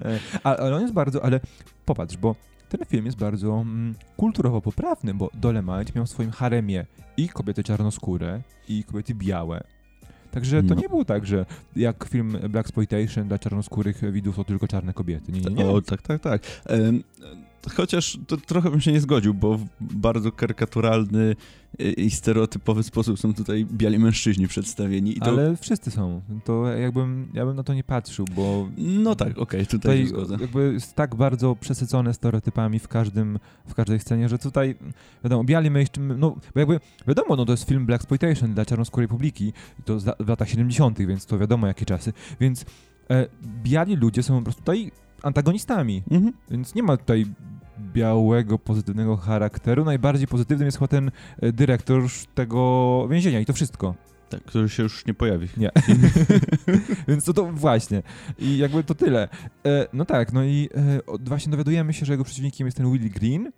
E, 0.01 0.19
a- 0.43 0.55
Ale 0.55 0.75
on 0.75 0.81
jest 0.81 0.93
bardzo, 0.93 1.25
ale 1.25 1.39
popatrz, 1.85 2.17
bo 2.17 2.35
ten 2.69 2.85
film 2.85 3.05
jest 3.05 3.17
bardzo 3.17 3.53
mm, 3.61 3.95
kulturowo 4.17 4.61
poprawny, 4.61 5.13
bo 5.13 5.29
Dolemite 5.33 5.91
miał 5.95 6.05
w 6.05 6.09
swoim 6.09 6.31
haremie 6.31 6.85
i 7.17 7.29
kobiety 7.29 7.63
czarnoskóre, 7.63 8.41
i 8.69 8.83
kobiety 8.83 9.15
białe. 9.15 9.63
Także 10.33 10.63
to 10.63 10.75
No. 10.75 10.81
nie 10.81 10.89
było 10.89 11.05
tak, 11.05 11.25
że 11.25 11.45
jak 11.75 12.05
film 12.05 12.37
Black 12.49 12.67
Exploitation 12.67 13.27
dla 13.27 13.39
czarnoskórych 13.39 14.11
widzów 14.11 14.35
to 14.35 14.43
tylko 14.43 14.67
czarne 14.67 14.93
kobiety. 14.93 15.31
Nie, 15.31 15.41
nie, 15.41 15.49
nie. 15.53 15.65
O, 15.65 15.81
tak, 15.81 16.01
tak, 16.01 16.21
tak. 16.21 16.41
Em, 16.65 17.03
chociaż 17.69 18.17
to 18.27 18.37
trochę 18.37 18.69
bym 18.69 18.81
się 18.81 18.91
nie 18.91 19.01
zgodził, 19.01 19.33
bo 19.33 19.57
w 19.57 19.65
bardzo 19.79 20.31
karykaturalny 20.31 21.35
i 21.79 22.11
stereotypowy 22.11 22.83
sposób 22.83 23.19
są 23.19 23.33
tutaj 23.33 23.65
biali 23.65 23.99
mężczyźni 23.99 24.47
przedstawieni. 24.47 25.15
To... 25.15 25.25
Ale 25.25 25.57
wszyscy 25.57 25.91
są. 25.91 26.21
To 26.43 26.67
jakbym, 26.67 27.29
ja 27.33 27.45
bym 27.45 27.55
na 27.55 27.63
to 27.63 27.73
nie 27.73 27.83
patrzył, 27.83 28.25
bo... 28.35 28.69
No 28.77 29.15
tak, 29.15 29.29
okej, 29.29 29.41
okay, 29.41 29.65
tutaj, 29.65 30.07
tutaj 30.07 30.39
jakby 30.41 30.73
jest 30.73 30.95
tak 30.95 31.15
bardzo 31.15 31.55
przesycone 31.55 32.13
stereotypami 32.13 32.79
w 32.79 32.87
każdym, 32.87 33.39
w 33.67 33.73
każdej 33.73 33.99
scenie, 33.99 34.29
że 34.29 34.37
tutaj, 34.37 34.75
wiadomo, 35.23 35.43
biali 35.43 35.71
mężczyźni, 35.71 36.07
no 36.17 36.37
bo 36.53 36.59
jakby, 36.59 36.79
wiadomo, 37.07 37.35
no 37.35 37.45
to 37.45 37.53
jest 37.53 37.67
film 37.67 37.85
Black 37.85 38.01
Exploitation 38.01 38.53
dla 38.53 38.65
czarnoskórej 38.65 39.07
publiki, 39.07 39.53
to 39.85 39.99
w 40.19 40.27
latach 40.27 40.49
70., 40.49 40.97
więc 40.99 41.25
to 41.25 41.39
wiadomo 41.39 41.67
jakie 41.67 41.85
czasy, 41.85 42.13
więc 42.39 42.65
e, 43.09 43.27
biali 43.63 43.95
ludzie 43.95 44.23
są 44.23 44.37
po 44.37 44.43
prostu 44.43 44.61
tutaj 44.61 44.91
antagonistami, 45.23 46.03
mhm. 46.11 46.33
więc 46.51 46.75
nie 46.75 46.83
ma 46.83 46.97
tutaj 46.97 47.25
białego, 47.79 48.59
pozytywnego 48.59 49.17
charakteru. 49.17 49.85
Najbardziej 49.85 50.27
pozytywnym 50.27 50.65
jest 50.65 50.77
chyba 50.77 50.87
ten 50.87 51.11
e, 51.41 51.51
dyrektor 51.51 52.03
tego 52.35 53.07
więzienia 53.09 53.39
i 53.39 53.45
to 53.45 53.53
wszystko. 53.53 53.95
Tak, 54.29 54.43
który 54.43 54.69
się 54.69 54.83
już 54.83 55.05
nie 55.05 55.13
pojawi. 55.13 55.47
Nie. 55.57 55.71
Więc 57.07 57.25
to, 57.25 57.33
to 57.33 57.45
właśnie. 57.45 58.03
I 58.39 58.57
jakby 58.57 58.83
to 58.83 58.95
tyle. 58.95 59.29
E, 59.65 59.87
no 59.93 60.05
tak, 60.05 60.33
no 60.33 60.43
i 60.43 60.69
e, 60.75 60.99
właśnie 61.19 61.51
dowiadujemy 61.51 61.93
się, 61.93 62.05
że 62.05 62.13
jego 62.13 62.23
przeciwnikiem 62.23 62.67
jest 62.67 62.77
ten 62.77 62.91
Willy 62.91 63.09
Green. 63.09 63.51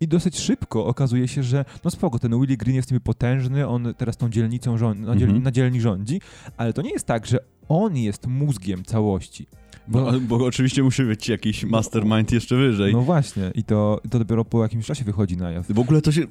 I 0.00 0.08
dosyć 0.08 0.38
szybko 0.38 0.86
okazuje 0.86 1.28
się, 1.28 1.42
że 1.42 1.64
no 1.84 1.90
spoko, 1.90 2.18
ten 2.18 2.40
Willy 2.40 2.56
Green 2.56 2.76
jest 2.76 2.90
niby 2.90 3.00
potężny, 3.00 3.68
on 3.68 3.94
teraz 3.94 4.16
tą 4.16 4.30
dzielnicą 4.30 4.78
rządzi, 4.78 5.02
na, 5.02 5.14
-hmm. 5.14 5.42
na 5.42 5.50
dzielni 5.50 5.80
rządzi, 5.80 6.20
ale 6.56 6.72
to 6.72 6.82
nie 6.82 6.90
jest 6.90 7.06
tak, 7.06 7.26
że 7.26 7.38
on 7.68 7.96
jest 7.96 8.26
mózgiem 8.26 8.84
całości. 8.84 9.46
Bo, 9.88 10.12
no, 10.12 10.20
bo 10.20 10.36
oczywiście 10.36 10.82
musi 10.82 11.02
być 11.02 11.28
jakiś 11.28 11.64
mastermind 11.64 12.32
jeszcze 12.32 12.56
wyżej. 12.56 12.92
No 12.92 13.02
właśnie, 13.02 13.50
i 13.54 13.64
to, 13.64 14.00
to 14.10 14.18
dopiero 14.18 14.44
po 14.44 14.62
jakimś 14.62 14.86
czasie 14.86 15.04
wychodzi 15.04 15.36
na 15.36 15.50
jaw. 15.50 15.66
W 15.68 15.78
ogóle 15.78 16.02
to 16.02 16.12
się, 16.12 16.22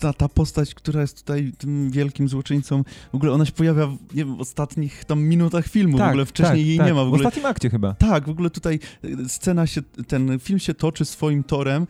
ta, 0.00 0.12
ta 0.12 0.28
postać, 0.28 0.74
która 0.74 1.00
jest 1.00 1.18
tutaj 1.18 1.52
tym 1.58 1.90
wielkim 1.90 2.28
złoczyńcą, 2.28 2.84
w 3.12 3.14
ogóle 3.14 3.32
ona 3.32 3.44
się 3.44 3.52
pojawia 3.52 3.86
w, 3.86 3.98
nie 4.14 4.24
wiem, 4.24 4.36
w 4.36 4.40
ostatnich 4.40 5.04
tam 5.04 5.22
minutach 5.22 5.66
filmu, 5.66 5.98
tak, 5.98 6.06
w 6.06 6.10
ogóle 6.10 6.26
wcześniej 6.26 6.60
tak, 6.60 6.66
jej 6.66 6.78
tak. 6.78 6.86
nie 6.86 6.94
ma. 6.94 7.04
W, 7.04 7.06
ogóle, 7.06 7.22
w 7.22 7.26
ostatnim 7.26 7.46
akcie 7.46 7.70
chyba. 7.70 7.94
Tak, 7.94 8.26
w 8.26 8.30
ogóle 8.30 8.50
tutaj 8.50 8.78
e, 9.04 9.28
scena 9.28 9.66
się, 9.66 9.82
ten 9.82 10.38
film 10.38 10.58
się 10.58 10.74
toczy 10.74 11.04
swoim 11.04 11.44
torem, 11.44 11.86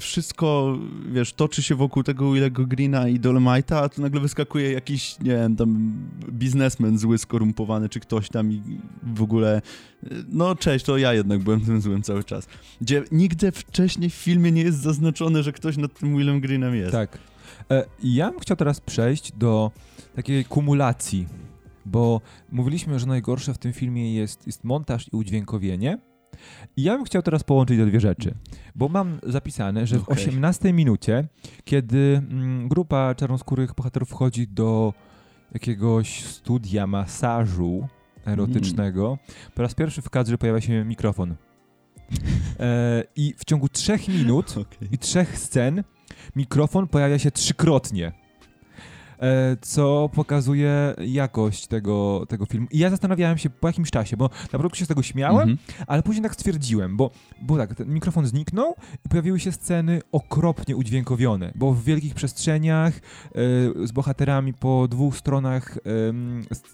wszystko, 0.00 0.78
wiesz, 1.12 1.32
toczy 1.32 1.62
się 1.62 1.74
wokół 1.74 2.02
tego 2.02 2.32
Willego 2.32 2.66
Greena 2.66 3.08
i 3.08 3.20
Dolemite'a, 3.20 3.74
a 3.74 3.88
tu 3.88 4.02
nagle 4.02 4.20
wyskakuje 4.20 4.72
jakiś, 4.72 5.18
nie 5.20 5.30
wiem, 5.30 5.56
tam 5.56 5.92
biznesmen 6.30 6.98
zły, 6.98 7.18
skorumpowany, 7.18 7.88
czy 7.88 8.00
ktoś 8.00 8.28
tam 8.28 8.52
i 8.52 8.62
w 9.02 9.22
ogóle 9.22 9.62
no 10.28 10.54
cześć, 10.54 10.84
to 10.84 10.98
ja 10.98 11.14
jednak 11.14 11.38
byłem 11.38 11.60
tym 11.60 11.80
złym 11.80 12.02
cały 12.02 12.24
czas. 12.24 12.46
Gdzie 12.80 13.04
nigdy 13.12 13.52
wcześniej 13.52 14.10
w 14.10 14.14
filmie 14.14 14.52
nie 14.52 14.62
jest 14.62 14.78
zaznaczone, 14.78 15.42
że 15.42 15.52
ktoś 15.52 15.76
nad 15.76 15.98
tym 15.98 16.16
Willem 16.16 16.40
Greenem 16.40 16.74
jest. 16.74 16.92
Tak. 16.92 17.18
E, 17.70 17.84
ja 18.02 18.30
bym 18.30 18.40
chciał 18.40 18.56
teraz 18.56 18.80
przejść 18.80 19.32
do 19.32 19.70
takiej 20.14 20.44
kumulacji, 20.44 21.26
bo 21.86 22.20
mówiliśmy, 22.52 22.98
że 22.98 23.06
najgorsze 23.06 23.54
w 23.54 23.58
tym 23.58 23.72
filmie 23.72 24.14
jest, 24.14 24.46
jest 24.46 24.64
montaż 24.64 25.08
i 25.12 25.16
udźwiękowienie. 25.16 25.98
I 26.76 26.82
ja 26.82 26.96
bym 26.96 27.04
chciał 27.04 27.22
teraz 27.22 27.44
połączyć 27.44 27.78
te 27.78 27.86
dwie 27.86 28.00
rzeczy, 28.00 28.34
bo 28.74 28.88
mam 28.88 29.18
zapisane, 29.22 29.86
że 29.86 29.98
w 29.98 30.08
18 30.08 30.72
minucie, 30.72 31.28
kiedy 31.64 32.22
mm, 32.30 32.68
grupa 32.68 33.14
czarnoskórych 33.14 33.74
bohaterów 33.74 34.08
wchodzi 34.08 34.48
do 34.48 34.94
jakiegoś 35.52 36.24
studia 36.24 36.86
masażu, 36.86 37.88
erotycznego, 38.26 39.06
mm. 39.06 39.18
po 39.54 39.62
raz 39.62 39.74
pierwszy 39.74 40.02
w 40.02 40.10
kadrze 40.10 40.38
pojawia 40.38 40.60
się 40.60 40.84
mikrofon. 40.84 41.34
E, 42.60 43.04
I 43.16 43.34
w 43.38 43.44
ciągu 43.44 43.68
trzech 43.68 44.08
minut 44.08 44.50
okay. 44.58 44.88
i 44.92 44.98
trzech 44.98 45.38
scen 45.38 45.84
mikrofon 46.36 46.88
pojawia 46.88 47.18
się 47.18 47.30
trzykrotnie. 47.30 48.12
E, 49.20 49.56
co 49.60 50.10
pokazuje 50.14 50.94
jakość 51.06 51.66
tego, 51.66 52.26
tego 52.28 52.46
filmu. 52.46 52.66
I 52.70 52.78
ja 52.78 52.90
zastanawiałem 52.90 53.38
się 53.38 53.50
po 53.50 53.66
jakimś 53.66 53.90
czasie, 53.90 54.16
bo 54.16 54.24
na 54.24 54.58
początku 54.58 54.76
się 54.76 54.84
z 54.84 54.88
tego 54.88 55.02
śmiałem, 55.02 55.48
-hmm. 55.48 55.56
ale 55.86 56.02
później 56.02 56.22
tak 56.22 56.34
stwierdziłem, 56.34 56.96
bo, 56.96 57.10
bo 57.42 57.56
tak, 57.56 57.74
ten 57.74 57.88
mikrofon 57.94 58.26
zniknął 58.26 58.74
i 59.06 59.08
pojawiły 59.08 59.40
się 59.40 59.52
sceny 59.52 60.00
okropnie 60.12 60.76
udźwiękowione, 60.76 61.52
bo 61.54 61.72
w 61.72 61.84
wielkich 61.84 62.14
przestrzeniach 62.14 62.96
y, 62.96 63.00
z 63.86 63.92
bohaterami 63.92 64.54
po 64.54 64.88
dwóch 64.88 65.16
stronach 65.16 65.78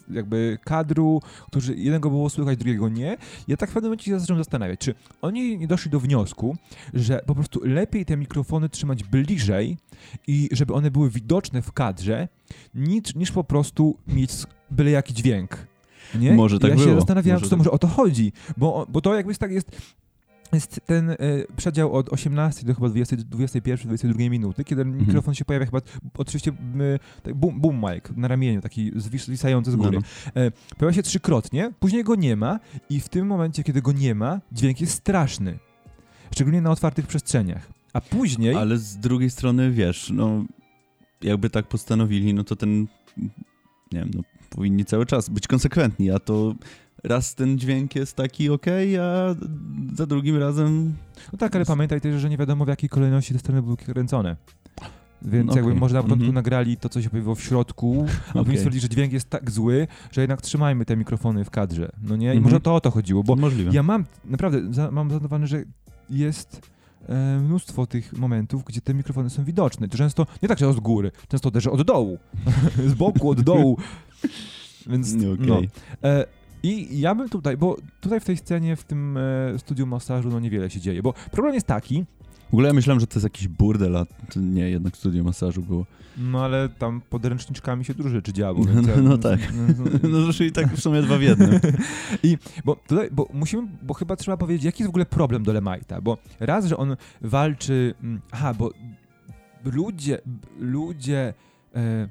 jakby 0.09 0.57
kadru, 0.63 1.21
którzy 1.47 1.75
jednego 1.75 2.09
było 2.09 2.29
słychać, 2.29 2.57
drugiego 2.57 2.89
nie. 2.89 3.17
Ja 3.47 3.57
tak 3.57 3.69
w 3.69 3.73
pewnym 3.73 3.89
momencie 3.89 4.05
się 4.05 4.19
zacząłem 4.19 4.43
zastanawiać, 4.43 4.79
czy 4.79 4.95
oni 5.21 5.57
nie 5.57 5.67
doszli 5.67 5.91
do 5.91 5.99
wniosku, 5.99 6.55
że 6.93 7.21
po 7.25 7.35
prostu 7.35 7.59
lepiej 7.63 8.05
te 8.05 8.17
mikrofony 8.17 8.69
trzymać 8.69 9.03
bliżej 9.03 9.77
i 10.27 10.49
żeby 10.51 10.73
one 10.73 10.91
były 10.91 11.09
widoczne 11.09 11.61
w 11.61 11.71
kadrze, 11.71 12.27
niż, 12.75 13.15
niż 13.15 13.31
po 13.31 13.43
prostu 13.43 13.97
mieć 14.07 14.31
byle 14.71 14.91
jaki 14.91 15.13
dźwięk. 15.13 15.67
Nie? 16.15 16.33
Może 16.33 16.59
tak 16.59 16.69
ja 16.69 16.75
było. 16.75 16.87
się 16.87 16.95
zastanawiałem, 16.95 17.35
może 17.35 17.45
czy 17.45 17.49
to 17.49 17.55
tak. 17.55 17.57
może 17.57 17.71
o 17.71 17.77
to 17.77 17.87
chodzi, 17.87 18.31
bo, 18.57 18.85
bo 18.89 19.01
to 19.01 19.15
jakby 19.15 19.35
tak 19.35 19.51
jest 19.51 19.71
jest 20.53 20.81
ten 20.85 21.09
y, 21.09 21.17
przedział 21.57 21.93
od 21.93 22.13
18 22.13 22.65
do 22.65 22.75
chyba 22.75 22.89
20, 22.89 23.15
21, 23.15 23.87
22 23.87 24.29
minuty, 24.29 24.63
kiedy 24.63 24.81
mhm. 24.81 24.99
mikrofon 24.99 25.33
się 25.33 25.45
pojawia 25.45 25.65
chyba, 25.65 25.81
oczywiście 26.17 26.51
y, 26.51 26.99
tak 27.23 27.35
boom, 27.35 27.61
boom 27.61 27.75
mic 27.75 28.03
na 28.15 28.27
ramieniu, 28.27 28.61
taki 28.61 28.91
zwisający 28.95 29.71
z 29.71 29.75
góry. 29.75 29.97
No, 29.97 30.01
no. 30.35 30.41
Y, 30.41 30.51
pojawia 30.77 30.95
się 30.95 31.03
trzykrotnie, 31.03 31.71
później 31.79 32.03
go 32.03 32.15
nie 32.15 32.35
ma 32.35 32.59
i 32.89 32.99
w 32.99 33.09
tym 33.09 33.27
momencie, 33.27 33.63
kiedy 33.63 33.81
go 33.81 33.91
nie 33.91 34.15
ma, 34.15 34.41
dźwięk 34.51 34.81
jest 34.81 34.93
straszny. 34.93 35.59
Szczególnie 36.31 36.61
na 36.61 36.71
otwartych 36.71 37.07
przestrzeniach. 37.07 37.71
A 37.93 38.01
później... 38.01 38.55
Ale 38.55 38.77
z 38.77 38.97
drugiej 38.97 39.29
strony, 39.29 39.71
wiesz, 39.71 40.11
no 40.13 40.45
jakby 41.25 41.49
tak 41.49 41.67
postanowili, 41.67 42.33
no 42.33 42.43
to 42.43 42.55
ten, 42.55 42.87
nie 43.91 43.99
wiem, 43.99 44.11
no 44.15 44.21
powinni 44.49 44.85
cały 44.85 45.05
czas 45.05 45.29
być 45.29 45.47
konsekwentni, 45.47 46.11
a 46.11 46.19
to 46.19 46.55
raz 47.03 47.35
ten 47.35 47.59
dźwięk 47.59 47.95
jest 47.95 48.15
taki 48.15 48.49
ok, 48.49 48.65
a 49.01 49.35
za 49.93 50.05
drugim 50.05 50.37
razem... 50.37 50.95
No 51.33 51.37
tak, 51.37 51.55
ale 51.55 51.65
pamiętaj 51.65 52.01
też, 52.01 52.21
że 52.21 52.29
nie 52.29 52.37
wiadomo 52.37 52.65
w 52.65 52.67
jakiej 52.67 52.89
kolejności 52.89 53.33
te 53.33 53.39
sceny 53.39 53.61
były 53.61 53.77
kręcone. 53.77 54.35
Więc 55.21 55.51
okay. 55.51 55.63
jakby 55.63 55.79
może 55.79 55.95
na 55.95 56.01
początku 56.01 56.23
mm 56.23 56.31
-hmm. 56.31 56.35
nagrali 56.35 56.77
to, 56.77 56.89
co 56.89 57.01
się 57.01 57.09
pojawiło 57.09 57.35
w 57.35 57.41
środku, 57.41 58.05
a 58.27 58.29
okay. 58.29 58.43
później 58.43 58.57
stwierdzili, 58.57 58.81
że 58.81 58.89
dźwięk 58.89 59.13
jest 59.13 59.29
tak 59.29 59.51
zły, 59.51 59.87
że 60.11 60.21
jednak 60.21 60.41
trzymajmy 60.41 60.85
te 60.85 60.97
mikrofony 60.97 61.45
w 61.45 61.49
kadrze. 61.49 61.91
No 62.03 62.15
nie? 62.15 62.27
I 62.27 62.29
mm 62.29 62.41
-hmm. 62.41 62.43
może 62.43 62.59
to 62.59 62.75
o 62.75 62.81
to 62.81 62.91
chodziło, 62.91 63.23
bo 63.23 63.35
Możliwe. 63.35 63.71
ja 63.73 63.83
mam, 63.83 64.05
naprawdę, 64.25 64.73
za, 64.73 64.91
mam 64.91 65.09
zanotowane, 65.09 65.47
że 65.47 65.63
jest 66.09 66.74
e, 67.09 67.39
mnóstwo 67.39 67.87
tych 67.87 68.13
momentów, 68.13 68.63
gdzie 68.63 68.81
te 68.81 68.93
mikrofony 68.93 69.29
są 69.29 69.43
widoczne. 69.43 69.89
Często 69.89 70.27
nie 70.43 70.49
tak, 70.49 70.59
że 70.59 70.69
od 70.69 70.79
góry, 70.79 71.11
często 71.27 71.51
też 71.51 71.67
od 71.67 71.81
dołu, 71.81 72.17
z 72.91 72.93
boku, 72.93 73.29
od 73.29 73.41
dołu. 73.41 73.77
Więc 74.87 75.15
okay. 75.15 75.37
no. 75.39 75.61
E, 76.03 76.25
I 76.63 76.99
ja 76.99 77.15
bym 77.15 77.29
tutaj, 77.29 77.57
bo 77.57 77.77
tutaj 78.01 78.19
w 78.19 78.25
tej 78.25 78.37
scenie, 78.37 78.75
w 78.75 78.83
tym 78.83 79.17
e, 79.17 79.59
studiu 79.59 79.85
masażu, 79.85 80.29
no 80.29 80.39
niewiele 80.39 80.69
się 80.69 80.79
dzieje, 80.79 81.01
bo 81.01 81.13
problem 81.31 81.53
jest 81.53 81.67
taki, 81.67 82.05
w 82.49 82.53
ogóle 82.53 82.67
ja 82.67 82.73
myślałem, 82.73 82.99
że 82.99 83.07
to 83.07 83.15
jest 83.15 83.23
jakiś 83.23 83.47
burdel, 83.47 83.97
a 83.97 84.05
nie, 84.35 84.69
jednak 84.69 84.97
studio 84.97 85.23
masażu 85.23 85.61
było. 85.61 85.85
No 86.17 86.43
ale 86.43 86.69
tam 86.69 87.01
pod 87.09 87.25
ręczniczkami 87.25 87.85
się 87.85 87.93
dużo 87.93 88.09
rzeczy 88.09 88.33
działo. 88.33 88.65
No, 88.65 88.81
no, 88.95 89.01
no 89.01 89.17
tak. 89.17 89.39
No, 90.03 90.19
no 90.19 90.45
i 90.45 90.51
tak 90.51 90.73
w 90.73 90.81
sumie 90.81 91.01
dwa 91.01 91.17
w 91.17 91.21
jednym. 91.21 91.59
I 92.23 92.37
bo 92.65 92.75
tutaj, 92.75 93.09
bo 93.11 93.27
musimy, 93.33 93.67
bo 93.81 93.93
chyba 93.93 94.15
trzeba 94.15 94.37
powiedzieć, 94.37 94.63
jaki 94.63 94.83
jest 94.83 94.87
w 94.87 94.89
ogóle 94.89 95.05
problem 95.05 95.43
do 95.43 95.53
Lemajta, 95.53 96.01
bo 96.01 96.17
raz, 96.39 96.65
że 96.65 96.77
on 96.77 96.95
walczy, 97.21 97.93
mm, 98.03 98.21
aha, 98.31 98.53
bo 98.53 98.71
ludzie, 99.65 100.21
ludzie, 100.59 101.33
e, 101.75 102.09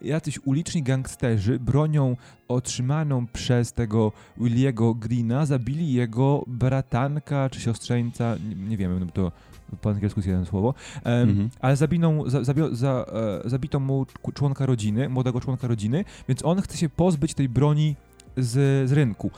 jacyś 0.00 0.38
uliczni 0.44 0.82
gangsterzy 0.82 1.58
bronią 1.58 2.16
otrzymaną 2.48 3.26
przez 3.26 3.72
tego 3.72 4.12
Williego 4.36 4.94
Greena 4.94 5.46
zabili 5.46 5.92
jego 5.92 6.44
bratanka 6.46 7.50
czy 7.50 7.60
siostrzeńca, 7.60 8.36
nie, 8.48 8.54
nie 8.54 8.76
wiem, 8.76 9.00
no 9.00 9.06
to 9.06 9.32
po 9.80 9.90
angielsku 9.90 10.20
jest 10.20 10.28
jedno 10.28 10.46
słowo, 10.46 10.74
mhm. 11.04 11.50
ale 11.60 11.76
zabiną, 11.76 12.30
za, 12.30 12.44
zabio, 12.44 12.74
za, 12.76 13.06
e, 13.44 13.48
zabito 13.48 13.80
mu 13.80 14.06
członka 14.34 14.66
rodziny, 14.66 15.08
młodego 15.08 15.40
członka 15.40 15.68
rodziny, 15.68 16.04
więc 16.28 16.44
on 16.44 16.62
chce 16.62 16.76
się 16.76 16.88
pozbyć 16.88 17.34
tej 17.34 17.48
broni 17.48 17.96
z, 18.36 18.88
z 18.88 18.92
rynku. 18.92 19.30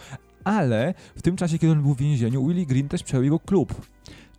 Ale 0.44 0.94
w 1.16 1.22
tym 1.22 1.36
czasie, 1.36 1.58
kiedy 1.58 1.72
on 1.72 1.82
był 1.82 1.94
w 1.94 1.98
więzieniu, 1.98 2.48
Willie 2.48 2.66
Green 2.66 2.88
też 2.88 3.02
przejął 3.02 3.24
jego 3.24 3.38
klub. 3.38 3.74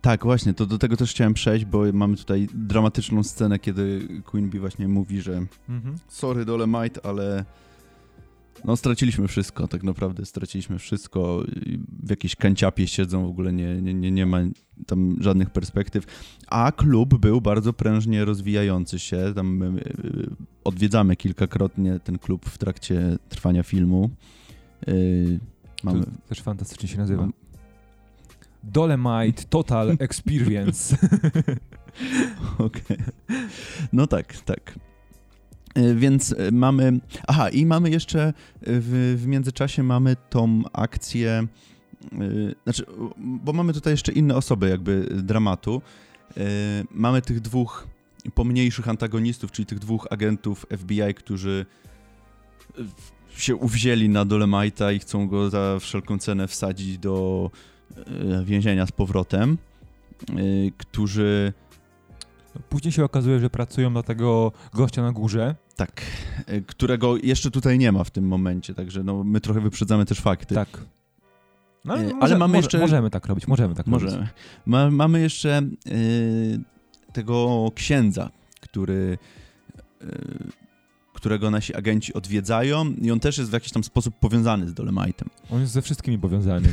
Tak, 0.00 0.24
właśnie, 0.24 0.54
to 0.54 0.66
do 0.66 0.78
tego 0.78 0.96
też 0.96 1.10
chciałem 1.10 1.34
przejść, 1.34 1.64
bo 1.64 1.82
mamy 1.92 2.16
tutaj 2.16 2.48
dramatyczną 2.54 3.22
scenę, 3.22 3.58
kiedy 3.58 4.08
Queen 4.24 4.50
Bee 4.50 4.58
właśnie 4.58 4.88
mówi, 4.88 5.20
że 5.20 5.42
mhm. 5.68 5.96
sorry 6.08 6.44
Dolemite, 6.44 7.06
ale 7.06 7.44
no 8.64 8.76
straciliśmy 8.76 9.28
wszystko, 9.28 9.68
tak 9.68 9.82
naprawdę 9.82 10.26
straciliśmy 10.26 10.78
wszystko. 10.78 11.44
W 12.02 12.10
jakiejś 12.10 12.36
kanciapie 12.36 12.86
siedzą, 12.86 13.26
w 13.26 13.30
ogóle 13.30 13.52
nie, 13.52 13.82
nie, 13.82 13.94
nie, 13.94 14.10
nie 14.10 14.26
ma 14.26 14.38
tam 14.86 15.16
żadnych 15.20 15.50
perspektyw. 15.50 16.04
A 16.46 16.72
klub 16.72 17.18
był 17.18 17.40
bardzo 17.40 17.72
prężnie 17.72 18.24
rozwijający 18.24 18.98
się. 18.98 19.32
Tam 19.34 19.78
odwiedzamy 20.64 21.16
kilkakrotnie 21.16 22.00
ten 22.00 22.18
klub 22.18 22.46
w 22.46 22.58
trakcie 22.58 23.18
trwania 23.28 23.62
filmu. 23.62 24.10
Yy, 24.86 25.40
mamy... 25.82 26.00
To 26.00 26.10
też 26.28 26.40
fantastycznie 26.40 26.88
się 26.88 26.98
nazywa. 26.98 27.28
Dolemite 28.62 29.42
Total 29.50 29.96
Experience. 29.98 30.96
Okej. 32.58 32.82
Okay. 32.82 32.96
No 33.92 34.06
tak, 34.06 34.36
tak. 34.36 34.78
E, 35.74 35.94
więc 35.94 36.34
e, 36.38 36.50
mamy. 36.50 37.00
Aha, 37.26 37.48
i 37.48 37.66
mamy 37.66 37.90
jeszcze 37.90 38.22
e, 38.22 38.32
w, 38.60 39.18
w 39.22 39.26
międzyczasie 39.26 39.82
mamy 39.82 40.16
tą 40.30 40.62
akcję. 40.72 41.46
Znaczy, 42.64 42.84
bo 43.18 43.52
mamy 43.52 43.72
tutaj 43.72 43.92
jeszcze 43.92 44.12
inne 44.12 44.36
osoby, 44.36 44.68
jakby 44.68 45.08
dramatu. 45.22 45.82
Mamy 46.90 47.22
tych 47.22 47.40
dwóch 47.40 47.86
pomniejszych 48.34 48.88
antagonistów, 48.88 49.52
czyli 49.52 49.66
tych 49.66 49.78
dwóch 49.78 50.06
agentów 50.10 50.66
FBI, 50.78 51.14
którzy 51.14 51.66
się 53.36 53.56
uwzięli 53.56 54.08
na 54.08 54.26
Dolemite'a 54.26 54.94
i 54.94 54.98
chcą 54.98 55.28
go 55.28 55.50
za 55.50 55.78
wszelką 55.80 56.18
cenę 56.18 56.48
wsadzić 56.48 56.98
do 56.98 57.50
więzienia 58.44 58.86
z 58.86 58.92
powrotem, 58.92 59.58
którzy 60.78 61.52
Później 62.68 62.92
się 62.92 63.04
okazuje, 63.04 63.40
że 63.40 63.50
pracują 63.50 63.92
dla 63.92 64.02
tego 64.02 64.52
gościa 64.74 65.02
na 65.02 65.12
górze. 65.12 65.54
Tak, 65.76 66.02
e, 66.46 66.60
którego 66.60 67.16
jeszcze 67.16 67.50
tutaj 67.50 67.78
nie 67.78 67.92
ma 67.92 68.04
w 68.04 68.10
tym 68.10 68.28
momencie, 68.28 68.74
także 68.74 69.02
no, 69.04 69.24
my 69.24 69.40
trochę 69.40 69.60
wyprzedzamy 69.60 70.06
też 70.06 70.20
fakty. 70.20 70.54
Tak. 70.54 70.68
No, 71.84 71.94
ale, 71.94 72.14
może, 72.14 72.38
mamy 72.38 72.56
jeszcze... 72.56 72.78
Możemy 72.78 73.10
tak 73.10 73.26
robić, 73.26 73.46
możemy 73.46 73.74
tak 73.74 73.86
możemy. 73.86 74.12
robić. 74.12 74.30
Ma, 74.66 74.90
mamy 74.90 75.20
jeszcze 75.20 75.62
y, 75.86 76.60
tego 77.12 77.68
księdza, 77.74 78.30
który... 78.60 79.18
Y, 80.02 80.62
którego 81.12 81.50
nasi 81.50 81.74
agenci 81.74 82.14
odwiedzają 82.14 82.92
i 83.02 83.10
on 83.10 83.20
też 83.20 83.38
jest 83.38 83.50
w 83.50 83.52
jakiś 83.52 83.72
tam 83.72 83.84
sposób 83.84 84.14
powiązany 84.18 84.68
z 84.68 84.74
Dolemite'em. 84.74 85.26
On 85.50 85.60
jest 85.60 85.72
ze 85.72 85.82
wszystkimi 85.82 86.18
powiązany, 86.18 86.68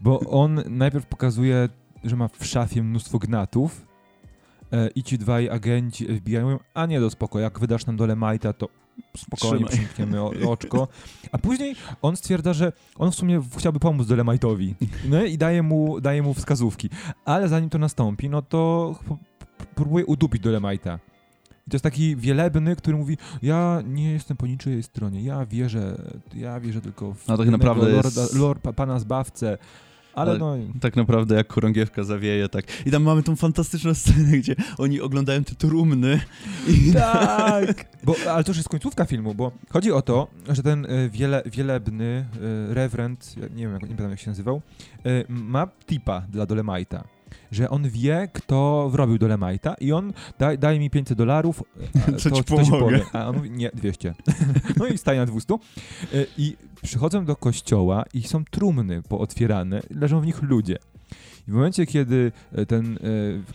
bo 0.00 0.20
on 0.20 0.60
najpierw 0.68 1.06
pokazuje, 1.06 1.68
że 2.04 2.16
ma 2.16 2.28
w 2.28 2.46
szafie 2.46 2.82
mnóstwo 2.82 3.18
gnatów, 3.18 3.86
i 4.94 5.02
ci 5.02 5.18
dwaj 5.18 5.50
agenci 5.50 6.06
FBI 6.16 6.40
mówią, 6.40 6.58
a 6.74 6.86
nie 6.86 7.00
do 7.00 7.10
spoko, 7.10 7.38
jak 7.38 7.58
wydasz 7.58 7.86
nam 7.86 7.96
dole 7.96 8.16
Majta, 8.16 8.52
to 8.52 8.68
spokojnie 9.16 9.66
przymkniemy 9.66 10.22
oczko. 10.48 10.88
A 11.32 11.38
później 11.38 11.76
on 12.02 12.16
stwierdza, 12.16 12.52
że 12.52 12.72
on 12.96 13.12
w 13.12 13.14
sumie 13.14 13.42
chciałby 13.56 13.80
pomóc 13.80 14.06
Dolemajtowi 14.06 14.74
no 15.08 15.24
i 15.24 15.38
daje 15.38 15.62
mu, 15.62 16.00
daje 16.00 16.22
mu 16.22 16.34
wskazówki. 16.34 16.90
Ale 17.24 17.48
zanim 17.48 17.70
to 17.70 17.78
nastąpi, 17.78 18.30
no 18.30 18.42
to 18.42 18.94
próbuje 19.74 20.06
udupić 20.06 20.42
Dolemajta. 20.42 20.98
I 21.66 21.70
to 21.70 21.74
jest 21.74 21.82
taki 21.82 22.16
wielebny, 22.16 22.76
który 22.76 22.96
mówi, 22.96 23.18
ja 23.42 23.82
nie 23.86 24.12
jestem 24.12 24.36
po 24.36 24.46
niczyjej 24.46 24.82
stronie, 24.82 25.22
ja 25.22 25.46
wierzę, 25.46 26.12
ja 26.34 26.60
wierzę 26.60 26.80
tylko 26.80 27.14
w 27.14 27.28
no, 27.28 27.38
tak 27.38 27.48
naprawdę 27.48 27.88
lorda, 27.88 28.20
jest... 28.20 28.34
lord, 28.34 28.62
pana 28.76 28.98
zbawcę. 28.98 29.58
Ale, 30.14 30.30
ale 30.30 30.38
no... 30.38 30.56
Tak 30.80 30.96
naprawdę 30.96 31.34
jak 31.34 31.52
chorągiewka 31.52 32.04
zawieje, 32.04 32.48
tak. 32.48 32.86
I 32.86 32.90
tam 32.90 33.02
mamy 33.02 33.22
tą 33.22 33.36
fantastyczną 33.36 33.94
scenę, 33.94 34.38
gdzie 34.38 34.54
oni 34.78 35.00
oglądają 35.00 35.44
te 35.44 35.54
trumny. 35.54 36.20
I... 36.68 36.92
Tak! 36.92 37.84
Bo, 38.04 38.16
ale 38.30 38.44
to 38.44 38.50
już 38.50 38.56
jest 38.56 38.68
końcówka 38.68 39.04
filmu, 39.04 39.34
bo 39.34 39.52
chodzi 39.70 39.92
o 39.92 40.02
to, 40.02 40.28
że 40.48 40.62
ten 40.62 40.84
y, 40.84 41.10
wiele, 41.10 41.42
wielebny 41.46 42.26
y, 42.70 42.74
reverend, 42.74 43.36
nie 43.36 43.62
wiem, 43.62 43.72
jak, 43.72 43.82
nie 43.82 43.88
pamiętam 43.88 44.10
jak 44.10 44.20
się 44.20 44.30
nazywał, 44.30 44.62
y, 45.06 45.24
ma 45.28 45.68
tipa 45.86 46.20
dla 46.28 46.44
Dolemite'a 46.46 47.13
że 47.52 47.70
on 47.70 47.88
wie, 47.88 48.28
kto 48.32 48.88
wrobił 48.90 49.16
Dolemite'a 49.16 49.74
i 49.80 49.92
on 49.92 50.12
daj, 50.38 50.58
daje 50.58 50.78
mi 50.78 50.90
500 50.90 51.18
dolarów, 51.18 51.62
to, 52.22 52.30
ci 52.30 52.44
to 52.44 52.64
ci 52.64 52.70
powie. 52.70 53.04
A 53.12 53.28
on 53.28 53.36
mówi, 53.36 53.50
nie, 53.50 53.70
200. 53.74 54.14
no 54.76 54.86
i 54.86 54.98
staje 54.98 55.20
na 55.20 55.26
200. 55.26 55.54
I 56.38 56.56
przychodzą 56.82 57.24
do 57.24 57.36
kościoła 57.36 58.04
i 58.14 58.22
są 58.22 58.44
trumny 58.44 59.02
pootwierane, 59.02 59.82
leżą 59.90 60.20
w 60.20 60.26
nich 60.26 60.42
ludzie. 60.42 60.78
I 61.48 61.50
w 61.50 61.54
momencie, 61.54 61.86
kiedy 61.86 62.32
e, 62.52 62.66
ten 62.66 62.96
e, 62.96 62.98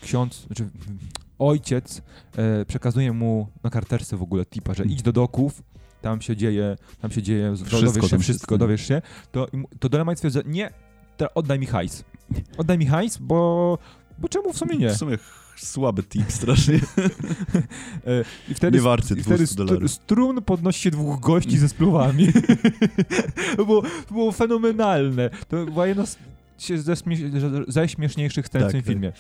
ksiądz, 0.02 0.46
znaczy 0.46 0.70
ojciec 1.40 2.02
e, 2.38 2.66
przekazuje 2.66 3.14
mu 3.14 3.48
na 3.64 3.70
karterce 3.70 4.18
w 4.18 4.22
ogóle 4.22 4.46
tipa, 4.46 4.74
że 4.74 4.84
idź 4.84 5.02
do 5.02 5.12
doków, 5.12 5.64
tam 6.02 6.22
się 6.22 6.36
dzieje, 6.36 6.76
tam 7.02 7.12
się 7.12 7.22
dzieje, 7.22 7.56
wszystko, 7.56 7.82
dowiesz 7.82 8.10
się 8.10 8.20
wszystko, 8.20 8.58
dowiesz 8.58 8.88
się, 8.88 9.02
to, 9.32 9.48
to 9.80 9.90
Dolemite 9.90 10.16
stwierdza, 10.16 10.42
nie, 10.46 10.70
oddaj 11.34 11.60
mi 11.60 11.66
hajs. 11.66 12.04
Oddaj 12.58 12.78
mi 12.78 12.86
hajs, 12.86 13.18
bo, 13.18 13.78
bo 14.20 14.30
czemu 14.30 14.54
w 14.54 14.58
sumie 14.58 14.78
nie? 14.78 14.90
W 14.90 14.98
sumie 14.98 15.18
słaby 15.58 16.04
tip 16.04 16.32
strasznie. 16.32 16.80
I 18.50 18.54
wtedy, 18.54 18.78
nie 18.78 18.84
warty 18.84 19.16
200 19.16 19.46
wtedy 19.46 19.56
dolarów. 19.56 19.92
strun 19.92 20.42
podnosi 20.42 20.82
się 20.82 20.92
dwóch 20.92 21.20
gości 21.20 21.58
ze 21.58 21.70
spluwami. 21.70 22.28
to, 23.58 23.66
było, 23.66 23.82
to 23.82 24.14
było 24.14 24.32
fenomenalne. 24.32 25.30
To 25.48 25.66
była 25.66 25.88
jedna 25.88 26.06
z 26.06 26.18
ze 27.68 27.90
śmieszniejszych 27.90 28.48
scen 28.48 28.62
tak, 28.62 28.70
w 28.70 28.72
tym 28.72 28.82
tak. 28.82 28.88
filmie. 28.88 29.14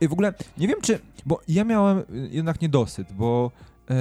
I 0.00 0.08
w 0.08 0.12
ogóle 0.12 0.34
nie 0.58 0.68
wiem, 0.68 0.76
czy. 0.82 0.98
Bo 1.26 1.40
ja 1.48 1.64
miałem 1.64 2.02
jednak 2.30 2.60
niedosyt, 2.60 3.12
bo. 3.12 3.50
E, 3.90 3.94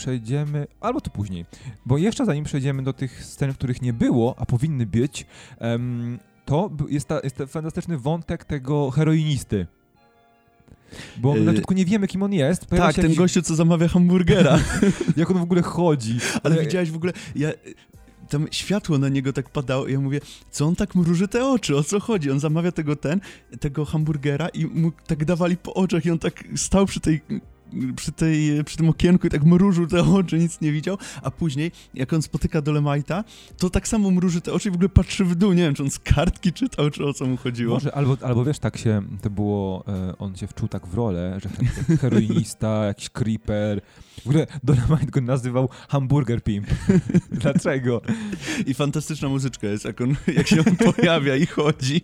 przejdziemy, 0.00 0.66
albo 0.80 1.00
to 1.00 1.10
później, 1.10 1.44
bo 1.86 1.98
jeszcze 1.98 2.24
zanim 2.24 2.44
przejdziemy 2.44 2.82
do 2.82 2.92
tych 2.92 3.24
scen, 3.24 3.54
których 3.54 3.82
nie 3.82 3.92
było, 3.92 4.34
a 4.38 4.46
powinny 4.46 4.86
być, 4.86 5.26
um, 5.60 6.18
to 6.44 6.70
jest, 6.88 7.08
ta, 7.08 7.20
jest 7.24 7.36
ten 7.36 7.46
fantastyczny 7.46 7.98
wątek 7.98 8.44
tego 8.44 8.90
heroinisty. 8.90 9.66
Bo 11.16 11.34
my 11.34 11.40
na 11.40 11.50
początku 11.50 11.74
nie 11.74 11.84
wiemy, 11.84 12.06
kim 12.06 12.22
on 12.22 12.32
jest. 12.32 12.66
Pojawia 12.66 12.86
tak, 12.86 12.96
ten 12.96 13.04
jakiś... 13.04 13.18
gościu, 13.18 13.42
co 13.42 13.54
zamawia 13.54 13.88
hamburgera. 13.88 14.58
Jak 15.16 15.30
on 15.30 15.38
w 15.38 15.42
ogóle 15.42 15.62
chodzi. 15.62 16.18
Ale 16.42 16.56
ja... 16.56 16.62
widziałeś 16.62 16.90
w 16.90 16.96
ogóle, 16.96 17.12
ja 17.36 17.52
tam 18.28 18.46
światło 18.50 18.98
na 18.98 19.08
niego 19.08 19.32
tak 19.32 19.50
padało 19.50 19.86
i 19.86 19.92
ja 19.92 20.00
mówię, 20.00 20.20
co 20.50 20.66
on 20.66 20.76
tak 20.76 20.94
mruży 20.94 21.28
te 21.28 21.46
oczy, 21.46 21.76
o 21.76 21.84
co 21.84 22.00
chodzi? 22.00 22.30
On 22.30 22.40
zamawia 22.40 22.72
tego 22.72 22.96
ten, 22.96 23.20
tego 23.60 23.84
hamburgera 23.84 24.48
i 24.48 24.66
mu 24.66 24.92
tak 25.06 25.24
dawali 25.24 25.56
po 25.56 25.74
oczach 25.74 26.06
i 26.06 26.10
on 26.10 26.18
tak 26.18 26.44
stał 26.56 26.86
przy 26.86 27.00
tej 27.00 27.20
przy, 27.96 28.12
tej, 28.12 28.64
przy 28.64 28.76
tym 28.76 28.88
okienku 28.88 29.26
i 29.26 29.30
tak 29.30 29.44
mrużył 29.44 29.86
te 29.86 30.02
oczy, 30.02 30.38
nic 30.38 30.60
nie 30.60 30.72
widział, 30.72 30.98
a 31.22 31.30
później, 31.30 31.72
jak 31.94 32.12
on 32.12 32.22
spotyka 32.22 32.62
Dolemite'a, 32.62 33.24
to 33.58 33.70
tak 33.70 33.88
samo 33.88 34.10
mruży 34.10 34.40
te 34.40 34.52
oczy 34.52 34.68
i 34.68 34.72
w 34.72 34.74
ogóle 34.74 34.88
patrzy 34.88 35.24
w 35.24 35.34
dół, 35.34 35.52
nie 35.52 35.62
wiem, 35.62 35.74
czy 35.74 35.82
on 35.82 35.90
z 35.90 35.98
kartki 35.98 36.52
czytał, 36.52 36.90
czy 36.90 37.06
o 37.06 37.14
co 37.14 37.26
mu 37.26 37.36
chodziło. 37.36 37.74
Może, 37.74 37.94
albo, 37.94 38.16
albo 38.22 38.44
wiesz, 38.44 38.58
tak 38.58 38.76
się, 38.76 39.02
to 39.22 39.30
było, 39.30 39.84
e, 39.88 40.18
on 40.18 40.36
się 40.36 40.46
wczuł 40.46 40.68
tak 40.68 40.86
w 40.86 40.94
rolę, 40.94 41.38
że 41.42 41.48
heroinista, 41.96 42.84
jakiś 42.90 43.08
creeper, 43.08 43.80
w 44.24 44.26
ogóle 44.26 44.46
Dolemite 44.62 45.06
go 45.06 45.20
nazywał 45.20 45.68
Hamburger 45.88 46.42
Pimp. 46.42 46.66
Dlaczego? 47.42 48.02
I 48.66 48.74
fantastyczna 48.74 49.28
muzyczka 49.28 49.66
jest, 49.66 49.84
jak, 49.84 50.00
on, 50.00 50.16
jak 50.36 50.48
się 50.48 50.60
on 50.60 50.76
pojawia 50.76 51.36
i 51.36 51.46
chodzi. 51.46 52.00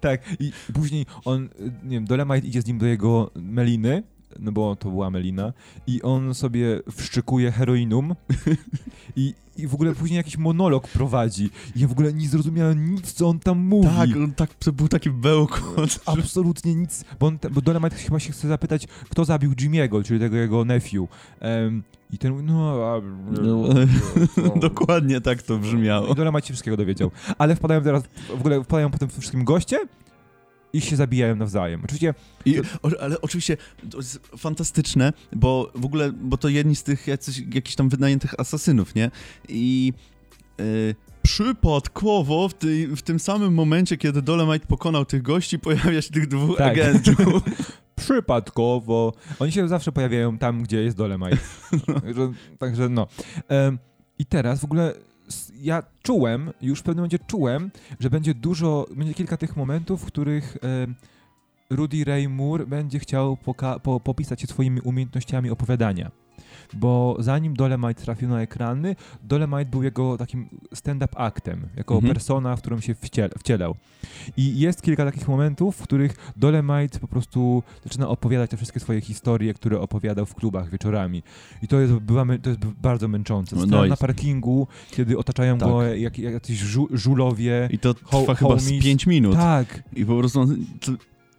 Tak, 0.00 0.20
i 0.40 0.52
później 0.74 1.06
on, 1.24 1.48
nie 1.84 1.90
wiem, 1.90 2.04
Dolemite 2.04 2.46
idzie 2.46 2.62
z 2.62 2.66
nim 2.66 2.78
do 2.78 2.86
jego 2.86 3.30
meliny 3.34 4.02
no 4.38 4.52
bo 4.52 4.76
to 4.76 4.90
była 4.90 5.10
Melina, 5.10 5.52
i 5.86 6.02
on 6.02 6.34
sobie 6.34 6.80
wszczykuje 6.96 7.52
heroinum 7.52 8.14
i, 9.16 9.34
i 9.56 9.66
w 9.66 9.74
ogóle 9.74 9.94
później 9.94 10.16
jakiś 10.16 10.38
monolog 10.38 10.88
prowadzi. 10.88 11.50
I 11.76 11.80
ja 11.80 11.88
w 11.88 11.92
ogóle 11.92 12.12
nie 12.12 12.28
zrozumiałem 12.28 12.94
nic, 12.94 13.12
co 13.12 13.28
on 13.28 13.38
tam 13.38 13.58
mówi. 13.58 13.88
Tak, 13.88 14.10
on 14.16 14.32
tak, 14.32 14.50
był 14.72 14.88
taki 14.88 15.10
bełkot. 15.10 16.00
Absolutnie 16.06 16.74
nic, 16.74 17.04
bo, 17.20 17.26
on, 17.26 17.38
bo 17.50 17.60
Dolemite 17.60 17.96
chyba 17.96 18.20
się 18.20 18.32
chce 18.32 18.48
zapytać, 18.48 18.86
kto 18.86 19.24
zabił 19.24 19.52
Jimmy'ego, 19.52 20.04
czyli 20.04 20.20
tego 20.20 20.36
jego 20.36 20.64
nephew. 20.64 21.08
Um, 21.40 21.82
i 22.12 22.18
ten 22.18 22.46
no, 22.46 22.72
a, 22.86 23.00
no, 23.42 23.68
no, 24.36 24.54
Dokładnie 24.68 25.20
tak 25.20 25.42
to 25.42 25.58
brzmiało. 25.58 26.06
I 26.06 26.14
Dolemite 26.14 26.46
się 26.46 26.52
wszystkiego 26.52 26.76
dowiedział. 26.76 27.10
Ale 27.38 27.56
wpadają 27.56 27.82
teraz, 27.82 28.02
w 28.28 28.40
ogóle 28.40 28.64
wpadają 28.64 28.90
potem 28.90 29.08
wszystkim 29.08 29.44
goście, 29.44 29.78
i 30.72 30.80
się 30.80 30.96
zabijają 30.96 31.36
nawzajem. 31.36 31.80
Oczywiście... 31.84 32.14
I, 32.44 32.60
o, 32.60 32.90
ale 33.00 33.20
oczywiście 33.20 33.56
to 33.90 33.96
jest 33.96 34.20
fantastyczne, 34.36 35.12
bo 35.32 35.72
w 35.74 35.84
ogóle, 35.84 36.12
bo 36.12 36.36
to 36.36 36.48
jedni 36.48 36.76
z 36.76 36.82
tych 36.82 37.06
jacyś, 37.06 37.38
jakichś 37.38 37.74
tam 37.74 37.88
wynajętych 37.88 38.40
asasynów, 38.40 38.94
nie? 38.94 39.10
I 39.48 39.92
yy, 40.58 40.94
przypadkowo 41.22 42.48
w, 42.48 42.54
tej, 42.54 42.86
w 42.86 43.02
tym 43.02 43.20
samym 43.20 43.54
momencie, 43.54 43.96
kiedy 43.96 44.22
Dolemite 44.22 44.66
pokonał 44.66 45.04
tych 45.04 45.22
gości, 45.22 45.58
pojawia 45.58 46.02
się 46.02 46.10
tych 46.10 46.26
dwóch 46.26 46.58
tak. 46.58 46.72
agentów. 46.72 47.42
przypadkowo. 47.96 49.12
Oni 49.38 49.52
się 49.52 49.68
zawsze 49.68 49.92
pojawiają 49.92 50.38
tam, 50.38 50.62
gdzie 50.62 50.82
jest 50.82 50.96
Dolemite. 50.96 51.36
No. 52.16 52.32
Także 52.58 52.88
no. 52.88 53.06
I 54.18 54.26
teraz 54.26 54.60
w 54.60 54.64
ogóle 54.64 54.94
ja 55.60 55.82
czułem, 56.02 56.52
już 56.62 56.80
w 56.80 56.82
pewnym 56.82 57.00
momencie 57.00 57.18
czułem, 57.26 57.70
że 58.00 58.10
będzie 58.10 58.34
dużo, 58.34 58.86
będzie 58.96 59.14
kilka 59.14 59.36
tych 59.36 59.56
momentów, 59.56 60.02
w 60.02 60.06
których 60.06 60.56
Rudy 61.70 62.04
Ray 62.04 62.28
Moore 62.28 62.66
będzie 62.66 62.98
chciał 62.98 63.36
po 63.82 64.00
popisać 64.00 64.40
się 64.40 64.46
swoimi 64.46 64.80
umiejętnościami 64.80 65.50
opowiadania 65.50 66.10
bo 66.74 67.16
zanim 67.18 67.54
Dolemite 67.54 68.02
trafił 68.02 68.28
na 68.28 68.42
ekrany, 68.42 68.96
Dolemite 69.22 69.64
był 69.64 69.82
jego 69.82 70.18
takim 70.18 70.48
stand-up 70.74 71.16
aktem, 71.16 71.68
jako 71.76 71.94
mhm. 71.94 72.14
persona, 72.14 72.56
w 72.56 72.60
którą 72.60 72.80
się 72.80 72.94
wciel 72.94 73.30
wcielał. 73.38 73.74
I 74.36 74.58
jest 74.58 74.82
kilka 74.82 75.04
takich 75.04 75.28
momentów, 75.28 75.76
w 75.76 75.82
których 75.82 76.32
Dolemite 76.36 76.98
po 76.98 77.08
prostu 77.08 77.62
zaczyna 77.84 78.08
opowiadać 78.08 78.50
te 78.50 78.56
wszystkie 78.56 78.80
swoje 78.80 79.00
historie, 79.00 79.54
które 79.54 79.80
opowiadał 79.80 80.26
w 80.26 80.34
klubach 80.34 80.70
wieczorami. 80.70 81.22
I 81.62 81.68
to 81.68 81.80
jest, 81.80 81.92
była, 81.92 82.26
to 82.42 82.50
jest 82.50 82.64
bardzo 82.64 83.08
męczące. 83.08 83.56
No 83.66 83.86
na 83.86 83.96
parkingu, 83.96 84.66
kiedy 84.90 85.18
otaczają 85.18 85.58
tak. 85.58 85.68
go 85.68 85.82
jak, 85.82 86.18
jak 86.18 86.32
jacyś 86.32 86.58
żu 86.58 86.88
żulowie. 86.90 87.68
I 87.72 87.78
to 87.78 87.94
trwa 87.94 88.34
chyba 88.34 88.58
z 88.58 88.70
5 88.80 89.06
minut. 89.06 89.36
Tak. 89.36 89.82
I 89.96 90.06
po 90.06 90.18
prostu 90.18 90.46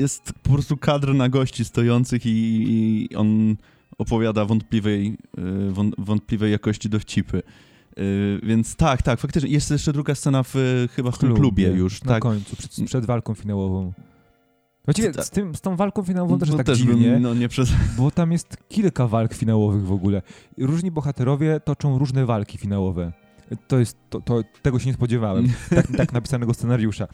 jest 0.01 0.33
po 0.43 0.49
prostu 0.49 0.77
kadr 0.77 1.13
na 1.13 1.29
gości 1.29 1.65
stojących 1.65 2.25
i, 2.25 2.65
i 3.09 3.15
on 3.15 3.55
opowiada 3.97 4.45
wątpliwej, 4.45 5.17
y, 5.37 5.93
wątpliwej 5.97 6.51
jakości 6.51 6.89
dowcipy. 6.89 7.43
Y, 7.99 8.39
więc 8.43 8.75
tak, 8.75 9.01
tak, 9.01 9.19
faktycznie. 9.19 9.49
Jest 9.49 9.71
jeszcze 9.71 9.93
druga 9.93 10.15
scena 10.15 10.43
w, 10.43 10.55
chyba 10.95 11.11
w, 11.11 11.17
tym 11.17 11.35
klubie 11.35 11.67
już. 11.67 12.03
Na 12.03 12.11
tak. 12.11 12.21
końcu, 12.21 12.55
przed, 12.55 12.71
przed 12.85 13.05
walką 13.05 13.33
finałową. 13.33 13.93
Właściwie 14.85 15.13
z, 15.13 15.29
tym, 15.29 15.55
z 15.55 15.61
tą 15.61 15.75
walką 15.75 16.03
finałową 16.03 16.39
też 16.39 16.49
no 16.49 16.57
tak 16.57 16.65
też 16.65 16.77
dziwnie, 16.77 17.11
bym, 17.11 17.21
no 17.21 17.33
nie 17.33 17.49
przez... 17.49 17.69
bo 17.97 18.11
tam 18.11 18.31
jest 18.31 18.57
kilka 18.69 19.07
walk 19.07 19.33
finałowych 19.33 19.85
w 19.85 19.91
ogóle. 19.91 20.21
Różni 20.57 20.91
bohaterowie 20.91 21.59
toczą 21.59 21.97
różne 21.97 22.25
walki 22.25 22.57
finałowe. 22.57 23.11
To 23.67 23.79
jest, 23.79 23.97
to, 24.09 24.21
to 24.21 24.43
tego 24.61 24.79
się 24.79 24.87
nie 24.87 24.93
spodziewałem, 24.93 25.47
tak, 25.75 25.87
tak 25.97 26.13
napisanego 26.13 26.53
scenariusza. 26.53 27.07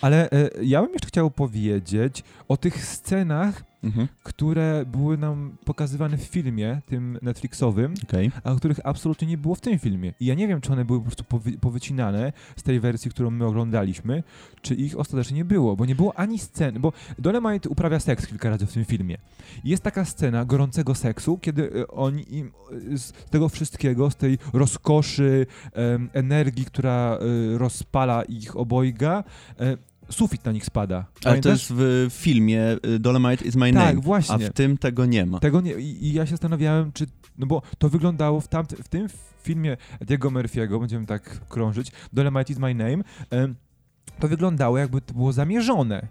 Ale 0.00 0.30
e, 0.30 0.50
ja 0.62 0.82
bym 0.82 0.92
jeszcze 0.92 1.08
chciał 1.08 1.30
powiedzieć 1.30 2.24
o 2.48 2.56
tych 2.56 2.84
scenach, 2.86 3.64
mhm. 3.84 4.08
które 4.22 4.84
były 4.86 5.18
nam 5.18 5.56
pokazywane 5.64 6.18
w 6.18 6.22
filmie, 6.22 6.80
tym 6.86 7.18
Netflixowym, 7.22 7.94
okay. 8.08 8.30
a 8.44 8.54
których 8.54 8.80
absolutnie 8.84 9.28
nie 9.28 9.38
było 9.38 9.54
w 9.54 9.60
tym 9.60 9.78
filmie. 9.78 10.12
I 10.20 10.26
ja 10.26 10.34
nie 10.34 10.48
wiem, 10.48 10.60
czy 10.60 10.72
one 10.72 10.84
były 10.84 10.98
po 10.98 11.04
prostu 11.04 11.24
powy 11.24 11.52
powycinane 11.52 12.32
z 12.56 12.62
tej 12.62 12.80
wersji, 12.80 13.10
którą 13.10 13.30
my 13.30 13.46
oglądaliśmy, 13.46 14.22
czy 14.62 14.74
ich 14.74 14.98
ostatecznie 14.98 15.36
nie 15.36 15.44
było, 15.44 15.76
bo 15.76 15.86
nie 15.86 15.94
było 15.94 16.18
ani 16.18 16.38
sceny, 16.38 16.80
bo 16.80 16.92
Dolemite 17.18 17.68
uprawia 17.68 18.00
seks 18.00 18.26
kilka 18.26 18.50
razy 18.50 18.66
w 18.66 18.72
tym 18.72 18.84
filmie. 18.84 19.18
Jest 19.64 19.82
taka 19.82 20.04
scena 20.04 20.44
gorącego 20.44 20.94
seksu, 20.94 21.38
kiedy 21.38 21.72
e, 21.80 21.88
oni 21.88 22.34
im, 22.36 22.52
e, 22.92 22.98
z 22.98 23.12
tego 23.12 23.48
wszystkiego, 23.48 24.10
z 24.10 24.16
tej 24.16 24.38
rozkoszy, 24.52 25.46
energii, 26.12 26.64
która 26.64 27.18
e, 27.18 27.58
rozpala 27.58 28.22
ich 28.22 28.56
obojga, 28.56 29.24
sufit 30.10 30.44
na 30.44 30.52
nich 30.52 30.64
spada. 30.64 31.06
Ale 31.24 31.40
to 31.40 31.48
jest 31.48 31.66
w 31.70 32.06
filmie 32.10 32.76
y, 32.86 32.98
Dolomite 32.98 33.44
is 33.44 33.56
my 33.56 33.66
tak, 33.66 33.74
name, 33.74 33.86
tak, 33.86 34.00
właśnie. 34.00 34.34
a 34.34 34.38
w 34.38 34.52
tym 34.52 34.78
tego 34.78 35.06
nie 35.06 35.26
ma. 35.26 35.40
Tego 35.40 35.60
nie, 35.60 35.72
i, 35.72 36.06
i 36.06 36.12
ja 36.12 36.26
się 36.26 36.30
zastanawiałem, 36.30 36.92
czy, 36.92 37.06
no 37.38 37.46
bo 37.46 37.62
to 37.78 37.88
wyglądało 37.88 38.40
w, 38.40 38.48
tamty, 38.48 38.76
w 38.76 38.88
tym 38.88 39.08
filmie 39.42 39.76
Diego 40.00 40.30
Murphy'ego, 40.30 40.80
będziemy 40.80 41.06
tak 41.06 41.48
krążyć, 41.48 41.92
Dolomite 42.12 42.52
is 42.52 42.58
my 42.58 42.74
name, 42.74 43.04
to 44.18 44.28
wyglądało 44.28 44.78
jakby 44.78 45.00
to 45.00 45.14
było 45.14 45.32
zamierzone 45.32 46.08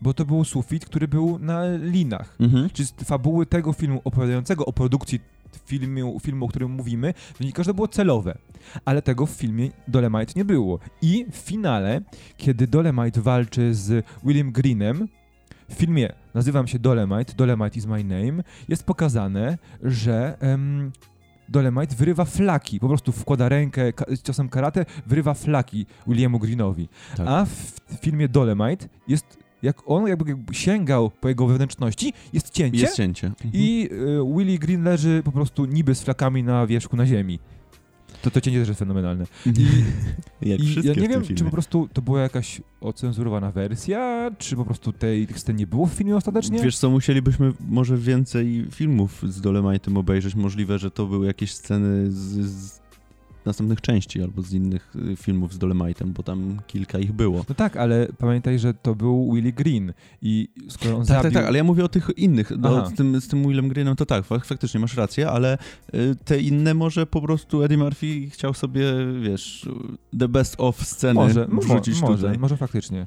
bo 0.00 0.14
to 0.14 0.24
był 0.24 0.44
sufit, 0.44 0.86
który 0.86 1.08
był 1.08 1.38
na 1.38 1.76
linach. 1.76 2.36
Mhm. 2.40 2.70
Czy 2.70 2.84
z 2.84 2.92
fabuły 2.92 3.46
tego 3.46 3.72
filmu 3.72 4.00
opowiadającego 4.04 4.66
o 4.66 4.72
produkcji 4.72 5.20
filmu, 5.66 6.20
filmu, 6.20 6.44
o 6.44 6.48
którym 6.48 6.70
mówimy, 6.70 7.14
wynika, 7.38 7.62
że 7.62 7.70
to 7.70 7.74
było 7.74 7.88
celowe. 7.88 8.38
Ale 8.84 9.02
tego 9.02 9.26
w 9.26 9.30
filmie 9.30 9.70
Dolemite 9.88 10.32
nie 10.36 10.44
było. 10.44 10.78
I 11.02 11.26
w 11.30 11.36
finale, 11.36 12.00
kiedy 12.36 12.66
Dolemite 12.66 13.20
walczy 13.20 13.74
z 13.74 14.06
William 14.24 14.52
Greenem, 14.52 15.08
w 15.68 15.74
filmie 15.74 16.12
nazywam 16.34 16.66
się 16.66 16.78
Dolemite, 16.78 17.34
Dolemite 17.36 17.78
is 17.78 17.86
my 17.86 18.04
name, 18.04 18.42
jest 18.68 18.84
pokazane, 18.84 19.58
że 19.82 20.38
um, 20.42 20.92
Dolemite 21.48 21.96
wyrywa 21.96 22.24
flaki, 22.24 22.80
po 22.80 22.88
prostu 22.88 23.12
wkłada 23.12 23.48
rękę 23.48 23.92
ka 23.92 24.04
ciosem 24.22 24.48
karate, 24.48 24.86
wyrywa 25.06 25.34
flaki 25.34 25.86
Williamu 26.06 26.38
Greenowi. 26.38 26.88
Tak. 27.16 27.26
A 27.28 27.44
w 27.44 27.80
filmie 28.00 28.28
Dolemite 28.28 28.88
jest 29.08 29.43
jak 29.64 29.76
on 29.86 30.06
jakby 30.06 30.54
sięgał 30.54 31.10
po 31.20 31.28
jego 31.28 31.46
wewnętrzności, 31.46 32.12
jest 32.32 32.50
cięcie. 32.50 32.80
Jest 32.80 32.96
cięcie. 32.96 33.32
I 33.52 33.88
y, 33.92 34.36
Willie 34.36 34.58
Green 34.58 34.84
leży 34.84 35.22
po 35.24 35.32
prostu 35.32 35.64
niby 35.64 35.94
z 35.94 36.02
flakami 36.02 36.42
na 36.42 36.66
wierzchu 36.66 36.96
na 36.96 37.06
ziemi. 37.06 37.38
To, 38.22 38.30
to 38.30 38.40
cięcie 38.40 38.60
też 38.60 38.68
jest 38.68 38.78
fenomenalne. 38.78 39.24
I, 39.46 39.50
Jak 40.50 40.60
i 40.60 40.86
ja 40.86 40.94
nie 40.94 41.08
wiem, 41.08 41.22
czy 41.22 41.44
po 41.44 41.50
prostu 41.50 41.88
to 41.92 42.02
była 42.02 42.20
jakaś 42.20 42.60
ocenzurowana 42.80 43.50
wersja, 43.50 44.30
czy 44.38 44.56
po 44.56 44.64
prostu 44.64 44.92
tej, 44.92 45.26
tych 45.26 45.38
scen 45.38 45.56
nie 45.56 45.66
było 45.66 45.86
w 45.86 45.92
filmie 45.92 46.16
ostatecznie? 46.16 46.62
Wiesz 46.62 46.78
co, 46.78 46.90
musielibyśmy 46.90 47.52
może 47.68 47.96
więcej 47.98 48.66
filmów 48.70 49.22
z 49.28 49.40
Dolemite'em 49.40 49.98
obejrzeć. 49.98 50.34
Możliwe, 50.34 50.78
że 50.78 50.90
to 50.90 51.06
były 51.06 51.26
jakieś 51.26 51.54
sceny 51.54 52.10
z, 52.10 52.46
z 52.46 52.83
następnych 53.46 53.80
części 53.80 54.22
albo 54.22 54.42
z 54.42 54.52
innych 54.52 54.92
y, 55.12 55.16
filmów 55.16 55.54
z 55.54 55.58
Dolemite'em, 55.58 56.06
bo 56.06 56.22
tam 56.22 56.60
kilka 56.66 56.98
ich 56.98 57.12
było. 57.12 57.44
No 57.48 57.54
tak, 57.54 57.76
ale 57.76 58.08
pamiętaj, 58.18 58.58
że 58.58 58.74
to 58.74 58.94
był 58.94 59.32
Willie 59.34 59.52
Green 59.52 59.92
i 60.22 60.48
skoro 60.68 60.96
on 60.96 61.00
tak, 61.00 61.06
zabił... 61.06 61.22
Tak, 61.22 61.32
tak, 61.32 61.46
ale 61.46 61.58
ja 61.58 61.64
mówię 61.64 61.84
o 61.84 61.88
tych 61.88 62.10
innych. 62.16 62.52
No, 62.58 62.86
z, 62.86 62.94
tym, 62.94 63.20
z 63.20 63.28
tym 63.28 63.48
Willem 63.48 63.68
Greenem 63.68 63.96
to 63.96 64.06
tak, 64.06 64.24
faktycznie 64.24 64.80
masz 64.80 64.96
rację, 64.96 65.30
ale 65.30 65.58
y, 65.94 66.16
te 66.24 66.40
inne 66.40 66.74
może 66.74 67.06
po 67.06 67.22
prostu 67.22 67.62
Eddie 67.62 67.78
Murphy 67.78 68.30
chciał 68.30 68.54
sobie, 68.54 68.84
wiesz, 69.22 69.68
the 70.18 70.28
best 70.28 70.54
of 70.58 70.86
sceny 70.86 71.14
może, 71.14 71.48
wrzucić 71.52 72.00
może, 72.00 72.16
tutaj. 72.16 72.38
Może 72.38 72.56
faktycznie. 72.56 73.06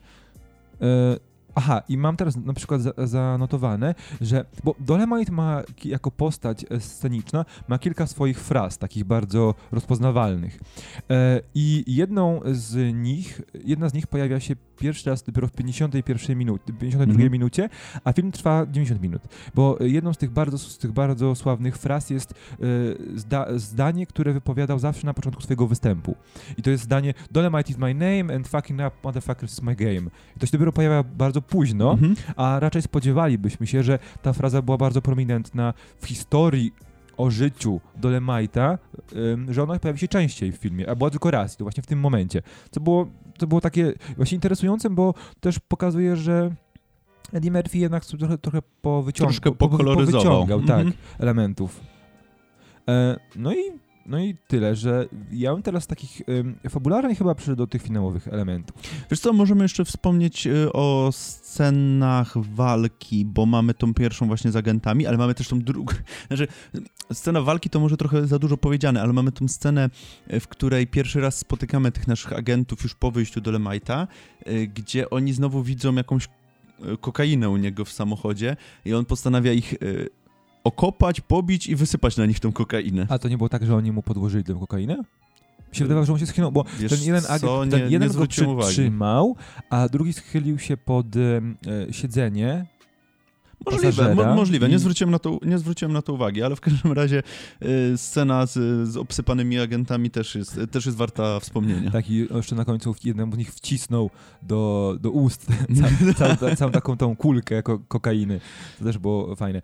Aha, 1.57 1.81
i 1.89 1.97
mam 1.97 2.17
teraz 2.17 2.35
na 2.35 2.53
przykład 2.53 2.81
za, 2.81 2.93
zanotowane, 2.97 3.95
że, 4.21 4.45
bo 4.63 4.75
Dolemite 4.79 5.31
ma 5.31 5.63
jako 5.85 6.11
postać 6.11 6.65
e, 6.69 6.79
sceniczna, 6.79 7.45
ma 7.67 7.79
kilka 7.79 8.07
swoich 8.07 8.39
fraz, 8.39 8.77
takich 8.77 9.03
bardzo 9.03 9.55
rozpoznawalnych. 9.71 10.59
E, 11.09 11.41
I 11.55 11.83
jedną 11.87 12.41
z 12.51 12.95
nich, 12.95 13.41
jedna 13.65 13.89
z 13.89 13.93
nich 13.93 14.07
pojawia 14.07 14.39
się 14.39 14.55
pierwszy 14.77 15.09
raz 15.09 15.23
dopiero 15.23 15.47
w 15.47 15.51
51 15.51 16.37
minut, 16.37 16.61
52 16.79 17.13
mhm. 17.13 17.31
minucie, 17.31 17.69
a 18.03 18.13
film 18.13 18.31
trwa 18.31 18.65
90 18.65 19.01
minut. 19.01 19.21
Bo 19.55 19.77
jedną 19.79 20.13
z 20.13 20.17
tych 20.17 20.31
bardzo, 20.31 20.57
z 20.57 20.77
tych 20.77 20.91
bardzo 20.91 21.35
sławnych 21.35 21.77
fraz 21.77 22.09
jest 22.09 22.31
e, 22.31 22.55
zda, 23.15 23.47
zdanie, 23.55 24.05
które 24.05 24.33
wypowiadał 24.33 24.79
zawsze 24.79 25.05
na 25.05 25.13
początku 25.13 25.41
swojego 25.41 25.67
występu. 25.67 26.15
I 26.57 26.61
to 26.61 26.69
jest 26.69 26.83
zdanie 26.83 27.13
Dolemite 27.31 27.71
is 27.71 27.77
my 27.77 27.93
name 27.93 28.35
and 28.35 28.47
fucking 28.47 28.79
up 28.79 28.91
motherfuckers 29.03 29.53
is 29.53 29.61
my 29.61 29.75
game. 29.75 30.09
I 30.37 30.39
to 30.39 30.45
się 30.45 30.51
dopiero 30.51 30.71
pojawia 30.71 31.03
bardzo 31.03 31.41
późno, 31.41 31.91
mhm. 31.91 32.15
a 32.35 32.59
raczej 32.59 32.81
spodziewalibyśmy 32.81 33.67
się, 33.67 33.83
że 33.83 33.99
ta 34.21 34.33
fraza 34.33 34.61
była 34.61 34.77
bardzo 34.77 35.01
prominentna 35.01 35.73
w 35.99 36.07
historii 36.07 36.73
o 37.17 37.31
życiu 37.31 37.79
Dolemite'a, 38.01 38.77
że 39.49 39.63
ona 39.63 39.79
pojawi 39.79 39.99
się 39.99 40.07
częściej 40.07 40.51
w 40.51 40.55
filmie, 40.55 40.89
a 40.89 40.95
była 40.95 41.09
tylko 41.09 41.31
raz, 41.31 41.57
to 41.57 41.65
właśnie 41.65 41.83
w 41.83 41.87
tym 41.87 41.99
momencie. 41.99 42.41
Co 42.71 42.79
było, 42.79 43.07
to 43.37 43.47
było 43.47 43.61
takie 43.61 43.93
właśnie 44.17 44.35
interesujące, 44.35 44.89
bo 44.89 45.13
też 45.39 45.59
pokazuje, 45.59 46.15
że 46.15 46.51
Eddie 47.33 47.51
Murphy 47.51 47.77
jednak 47.77 48.05
trochę, 48.05 48.37
trochę 48.37 48.59
powyciągał, 48.81 49.31
Troszkę 49.31 49.51
pokoloryzował. 49.51 50.21
Po, 50.21 50.29
powyciągał, 50.29 50.59
tak, 50.59 50.85
mhm. 50.85 50.93
elementów. 51.19 51.79
E, 52.89 53.19
no 53.35 53.53
i 53.53 53.86
no 54.07 54.19
i 54.19 54.35
tyle, 54.47 54.75
że 54.75 55.07
ja 55.31 55.53
bym 55.53 55.63
teraz 55.63 55.87
takich 55.87 56.21
y, 56.21 57.15
chyba 57.17 57.35
przyszedł 57.35 57.57
do 57.57 57.67
tych 57.67 57.81
finałowych 57.81 58.27
elementów. 58.27 58.75
Wiesz 59.11 59.19
co, 59.19 59.33
możemy 59.33 59.63
jeszcze 59.63 59.85
wspomnieć 59.85 60.47
y, 60.47 60.73
o 60.73 61.09
scenach 61.11 62.37
walki, 62.37 63.25
bo 63.25 63.45
mamy 63.45 63.73
tą 63.73 63.93
pierwszą 63.93 64.27
właśnie 64.27 64.51
z 64.51 64.55
agentami, 64.55 65.07
ale 65.07 65.17
mamy 65.17 65.33
też 65.33 65.47
tą 65.47 65.59
drugą. 65.59 65.95
Znaczy, 66.27 66.47
scena 67.13 67.41
walki 67.41 67.69
to 67.69 67.79
może 67.79 67.97
trochę 67.97 68.27
za 68.27 68.39
dużo 68.39 68.57
powiedziane, 68.57 69.01
ale 69.01 69.13
mamy 69.13 69.31
tą 69.31 69.47
scenę, 69.47 69.89
y, 70.33 70.39
w 70.39 70.47
której 70.47 70.87
pierwszy 70.87 71.21
raz 71.21 71.37
spotykamy 71.37 71.91
tych 71.91 72.07
naszych 72.07 72.33
agentów 72.33 72.83
już 72.83 72.95
po 72.95 73.11
wyjściu 73.11 73.41
do 73.41 73.51
Lemajta, 73.51 74.07
y, 74.47 74.67
gdzie 74.67 75.09
oni 75.09 75.33
znowu 75.33 75.63
widzą 75.63 75.95
jakąś 75.95 76.25
y, 76.25 76.97
kokainę 76.97 77.49
u 77.49 77.57
niego 77.57 77.85
w 77.85 77.91
samochodzie 77.91 78.57
i 78.85 78.93
on 78.93 79.05
postanawia 79.05 79.53
ich 79.53 79.75
okopać, 80.67 81.21
pobić 81.21 81.67
i 81.67 81.75
wysypać 81.75 82.17
na 82.17 82.25
nich 82.25 82.39
tą 82.39 82.51
kokainę. 82.51 83.07
A 83.09 83.19
to 83.19 83.29
nie 83.29 83.37
było 83.37 83.49
tak, 83.49 83.65
że 83.65 83.75
oni 83.75 83.91
mu 83.91 84.03
podłożyli 84.03 84.43
tę 84.43 84.53
kokainę? 84.59 84.97
Mi 85.69 85.75
się 85.75 85.85
wydawało, 85.85 86.05
że 86.05 86.13
on 86.13 86.19
się 86.19 86.25
schynął, 86.25 86.51
bo 86.51 86.65
Wiesz 86.79 86.91
ten 86.91 87.01
jeden 87.01 87.23
agent, 87.29 87.71
ten 87.71 87.85
nie, 87.85 87.91
jeden 87.91 88.09
nie 88.09 88.15
go 88.15 88.27
przytrzymał, 88.27 89.35
a 89.69 89.89
drugi 89.89 90.13
schylił 90.13 90.59
się 90.59 90.77
pod 90.77 91.05
e, 91.15 91.41
siedzenie 91.93 92.65
Możliwe, 93.65 94.15
mo 94.15 94.35
możliwe. 94.35 94.69
Nie, 94.69 94.79
zwróciłem 94.79 95.11
na 95.11 95.19
to, 95.19 95.39
nie 95.45 95.57
zwróciłem 95.57 95.93
na 95.93 96.01
to 96.01 96.13
uwagi, 96.13 96.43
ale 96.43 96.55
w 96.55 96.61
każdym 96.61 96.91
razie 96.91 97.23
y, 97.61 97.97
scena 97.97 98.45
z, 98.45 98.87
z 98.89 98.97
obsypanymi 98.97 99.59
agentami 99.59 100.11
też 100.11 100.35
jest, 100.35 100.59
też 100.71 100.85
jest 100.85 100.97
warta 100.97 101.39
wspomnienia. 101.39 101.91
Tak, 101.91 102.09
i 102.09 102.27
jeszcze 102.35 102.55
na 102.55 102.65
końcu 102.65 102.95
jednemu 103.03 103.35
z 103.35 103.37
nich 103.37 103.53
wcisnął 103.53 104.09
do, 104.41 104.95
do 105.01 105.11
ust 105.11 105.47
ca, 106.17 106.35
ca, 106.37 106.55
całą 106.55 106.71
taką 106.71 106.97
tą 106.97 107.15
kulkę 107.15 107.63
ko 107.63 107.79
kokainy. 107.79 108.39
To 108.79 108.85
też 108.85 108.97
było 108.97 109.35
fajne. 109.35 109.61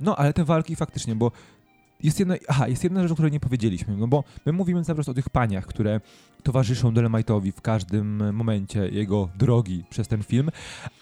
no, 0.00 0.16
ale 0.16 0.32
te 0.32 0.44
walki 0.44 0.76
faktycznie, 0.76 1.14
bo 1.14 1.32
jest 2.02 2.18
jedna, 2.18 2.34
aha, 2.48 2.68
jest 2.68 2.84
jedna 2.84 3.02
rzecz, 3.02 3.12
o 3.12 3.14
której 3.14 3.32
nie 3.32 3.40
powiedzieliśmy, 3.40 3.96
no 3.96 4.08
bo 4.08 4.24
my 4.46 4.52
mówimy 4.52 4.84
cały 4.84 4.96
czas 4.96 5.08
o 5.08 5.14
tych 5.14 5.30
paniach, 5.30 5.66
które 5.66 6.00
towarzyszą 6.42 6.92
Dolemite'owi 6.92 7.52
w 7.52 7.60
każdym 7.60 8.34
momencie 8.34 8.88
jego 8.88 9.28
drogi 9.38 9.84
przez 9.90 10.08
ten 10.08 10.22
film, 10.22 10.50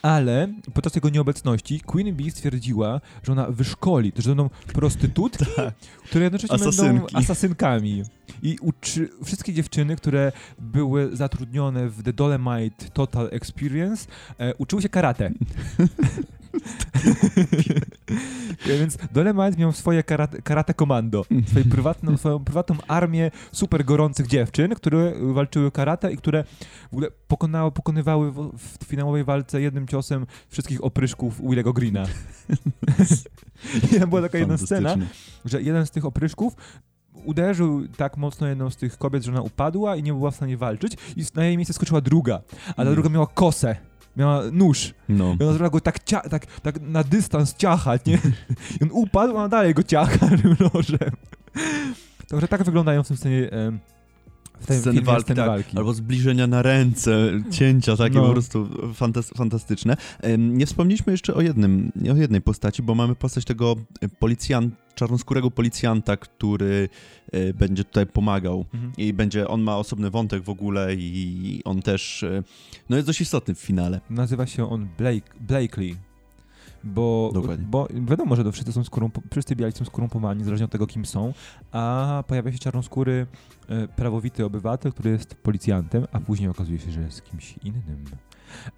ale 0.02 0.48
podczas 0.74 0.94
jego 0.94 1.09
nieobecności 1.09 1.80
Queen 1.80 2.16
Bee 2.16 2.30
stwierdziła, 2.30 3.00
że 3.22 3.33
ona 3.33 3.46
wyszkoli, 3.50 4.12
że 4.16 4.30
będą 4.30 4.50
prostytutki, 4.72 5.44
które 6.09 6.24
jednocześnie 6.24 6.59
będą 6.59 6.68
Asasynki. 6.68 7.16
asasynkami. 7.16 8.02
I 8.42 8.59
uczy, 8.61 9.09
wszystkie 9.24 9.52
dziewczyny, 9.52 9.96
które 9.96 10.33
były 10.59 11.16
zatrudnione 11.16 11.88
w 11.88 12.02
The 12.02 12.12
Dolemite 12.12 12.90
Total 12.92 13.28
Experience, 13.33 14.07
e, 14.38 14.54
uczyły 14.54 14.83
się 14.83 14.88
karate. 14.88 15.30
Więc 18.80 18.98
Dolemite 19.12 19.56
miał 19.58 19.72
swoje 19.72 20.02
karate, 20.02 20.42
karate 20.42 20.74
komando, 20.74 21.24
swoją 21.46 21.64
prywatną, 21.64 22.16
swoją 22.16 22.44
prywatną 22.44 22.76
armię 22.88 23.30
super 23.52 23.84
gorących 23.84 24.26
dziewczyn, 24.26 24.74
które 24.74 25.12
walczyły 25.20 25.70
karate 25.70 26.12
i 26.12 26.16
które 26.16 26.44
w 26.90 26.92
ogóle 26.92 27.08
pokonały, 27.28 27.72
pokonywały 27.72 28.32
w, 28.32 28.52
w 28.58 28.84
finałowej 28.84 29.24
walce 29.24 29.60
jednym 29.60 29.88
ciosem 29.88 30.26
wszystkich 30.48 30.84
opryszków 30.84 31.40
Willego 31.48 31.72
Greena. 31.72 32.06
I 33.92 34.00
tam 34.00 34.08
była 34.08 34.22
taka 34.22 34.38
jedna 34.38 34.56
scena, 34.56 34.96
że 35.44 35.62
jeden 35.62 35.86
z 35.86 35.90
tych 35.90 36.04
opryszków 36.04 36.56
uderzył 37.24 37.88
tak 37.88 38.16
mocno 38.16 38.46
jedną 38.46 38.70
z 38.70 38.76
tych 38.76 38.98
kobiet, 38.98 39.24
że 39.24 39.32
ona 39.32 39.42
upadła 39.42 39.96
i 39.96 40.02
nie 40.02 40.12
była 40.12 40.30
w 40.30 40.36
stanie 40.36 40.56
walczyć 40.56 40.96
i 41.16 41.24
na 41.34 41.44
jej 41.44 41.56
miejsce 41.56 41.74
skoczyła 41.74 42.00
druga, 42.00 42.40
a 42.68 42.74
ta 42.74 42.82
Mm. 42.82 42.94
druga 42.94 43.08
miała 43.08 43.26
kosę, 43.26 43.76
miała 44.16 44.42
nóż 44.53 44.94
No. 45.09 45.37
i 45.40 45.42
ona 45.42 45.53
zaczęła 45.53 45.70
go 45.70 45.81
tak, 45.81 45.98
tak, 46.31 46.46
tak 46.61 46.81
na 46.81 47.05
dystans 47.05 47.55
ciachać, 47.55 48.03
nie? 48.07 48.18
I 48.81 48.83
on 48.83 48.88
upadł, 48.92 49.33
a 49.33 49.37
ona 49.38 49.48
dalej 49.48 49.74
go 49.74 49.83
ciacha 49.83 50.29
tym 50.29 50.57
nożem. 50.74 51.11
Także 52.29 52.48
tak 52.48 52.64
wyglądają 52.64 53.03
w 53.03 53.09
tym 53.09 53.16
scenie, 53.16 53.50
em, 53.50 53.79
w 54.61 54.66
tym 54.66 54.81
Sceny 54.81 55.00
walki, 55.03 55.22
sceny 55.22 55.37
tak. 55.37 55.46
walki. 55.46 55.79
Albo 55.79 55.94
zbliżenia 55.94 56.46
na 56.46 56.62
ręce, 56.62 57.16
cięcia 57.50 57.96
takie 57.96 58.16
No. 58.16 58.27
po 58.27 58.33
prostu 58.33 58.68
fantas 58.94 59.31
fantastyczne. 59.37 59.96
Nie 60.38 60.66
wspomnieliśmy 60.66 61.12
jeszcze 61.12 61.35
o 61.35 61.40
jednym, 61.40 61.92
o 62.12 62.16
jednej 62.16 62.40
postaci, 62.40 62.83
bo 62.83 62.94
mamy 62.94 63.14
postać 63.14 63.44
tego 63.44 63.77
policjanta, 64.18 64.77
czarnoskórego 64.94 65.50
policjanta, 65.50 66.16
który 66.16 66.88
e, 67.33 67.54
będzie 67.54 67.85
tutaj 67.85 68.07
pomagał. 68.07 68.64
Mhm. 68.74 68.92
I 68.96 69.12
będzie, 69.12 69.48
on 69.48 69.62
ma 69.62 69.76
osobny 69.76 70.11
wątek 70.11 70.42
w 70.42 70.48
ogóle 70.48 70.94
i 70.94 71.62
on 71.64 71.83
też, 71.83 72.22
e, 72.22 72.42
no 72.88 72.96
jest 72.96 73.09
dość 73.09 73.20
istotny 73.20 73.54
w 73.54 73.59
finale. 73.61 74.00
Nazywa 74.11 74.46
się 74.46 74.70
on 74.70 74.88
Blake, 74.98 75.30
Blakely. 75.40 75.96
Bo, 76.85 77.30
Dokładnie. 77.35 77.66
bo 77.70 77.88
wiadomo, 77.90 78.37
że 78.37 78.44
to 78.44 78.52
wszyscy, 78.52 78.72
są 78.72 78.83
skorumpo- 78.83 79.20
wszyscy 79.30 79.57
biali 79.57 79.72
są 79.72 79.85
skorumpowani, 79.85 80.62
od 80.64 80.70
tego, 80.70 80.87
kim 80.87 81.07
są, 81.07 81.35
a 81.72 82.24
pojawia 82.26 82.52
się 82.52 82.59
czarnoskóry 82.59 83.26
e, 83.68 83.88
prawowity 83.88 84.44
obywatel, 84.44 84.92
który 84.92 85.11
jest 85.11 85.35
policjantem, 85.35 86.07
a 86.12 86.20
później 86.20 86.48
okazuje 86.48 86.78
się, 86.78 86.90
że 86.90 87.00
jest 87.00 87.24
kimś 87.24 87.54
innym. 87.64 88.04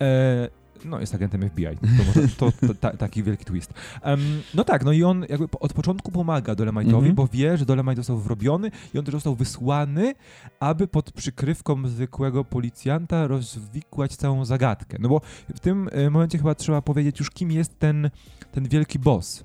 E, 0.01 0.49
no, 0.85 1.01
jest 1.01 1.15
agentem 1.15 1.49
FBI. 1.51 1.67
To, 1.77 2.05
może, 2.05 2.29
to, 2.29 2.53
to 2.67 2.75
ta, 2.75 2.97
taki 2.97 3.23
wielki 3.23 3.45
twist. 3.45 3.75
Em, 4.03 4.21
no 4.55 4.65
tak, 4.65 4.85
no 4.85 4.93
i 4.93 5.03
on 5.03 5.27
jakby 5.29 5.47
od 5.61 5.73
początku 5.73 6.13
pomaga 6.13 6.53
Dolemite'owi, 6.55 6.95
Mhm. 6.97 7.15
bo 7.15 7.27
wie, 7.33 7.57
że 7.59 7.67
Dolemite 7.67 7.97
został 7.97 8.19
wrobiony 8.19 8.71
i 8.95 8.99
on 8.99 9.05
też 9.05 9.13
został 9.15 9.35
wysłany, 9.35 10.15
aby 10.61 10.89
pod 10.89 11.13
przykrywką 11.13 11.89
zwykłego 11.89 12.45
policjanta 12.45 13.27
rozwikłać 13.27 14.17
całą 14.17 14.45
zagadkę. 14.45 14.97
No 15.01 15.09
bo 15.09 15.21
w 15.55 15.61
tym 15.61 15.89
e, 15.93 16.11
momencie 16.11 16.39
chyba 16.39 16.55
trzeba 16.55 16.83
powiedzieć 16.83 17.19
już, 17.21 17.31
kim 17.31 17.53
jest 17.53 17.79
ten, 17.79 18.11
ten 18.53 18.69
wielki 18.69 18.99
boss. 18.99 19.45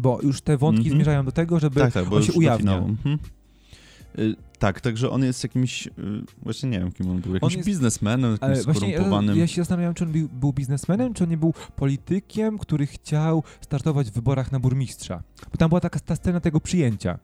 Bo 0.00 0.18
już 0.22 0.40
te 0.40 0.56
wątki 0.56 0.82
Mhm. 0.82 0.96
zmierzają 0.96 1.24
do 1.24 1.32
tego, 1.32 1.60
żeby 1.60 1.80
tak, 1.80 1.92
tak, 1.92 2.12
on 2.12 2.22
się 2.22 2.32
do 2.32 2.38
ujawnia. 2.38 2.58
finału. 2.58 2.88
Mhm. 2.88 3.18
Y, 4.18 4.36
tak, 4.62 4.80
także 4.80 5.10
on 5.10 5.22
jest 5.24 5.42
jakimś, 5.42 5.86
y, 5.86 5.90
właśnie 6.42 6.68
nie 6.70 6.78
wiem 6.78 6.92
kim 6.92 7.10
on 7.10 7.20
był, 7.20 7.34
jakimś 7.34 7.54
jest- 7.54 7.68
biznesmenem, 7.68 8.32
jakimś 8.32 8.66
ja, 8.66 8.74
skorumpowanym. 8.74 9.38
ja 9.38 9.46
się 9.46 9.56
zastanawiałem, 9.62 9.94
czy 9.94 10.04
on 10.04 10.12
był, 10.12 10.28
był 10.28 10.52
biznesmenem, 10.52 11.14
czy 11.14 11.24
on 11.24 11.30
nie 11.30 11.36
był 11.36 11.54
politykiem, 11.76 12.58
który 12.58 12.86
chciał 12.86 13.42
startować 13.60 14.10
w 14.10 14.14
wyborach 14.14 14.52
na 14.52 14.60
burmistrza. 14.60 15.22
Bo 15.52 15.56
tam 15.58 15.68
była 15.68 15.80
taka 15.80 16.00
ta 16.00 16.16
scena 16.16 16.40
tego 16.40 16.60
przyjęcia, 16.60 17.18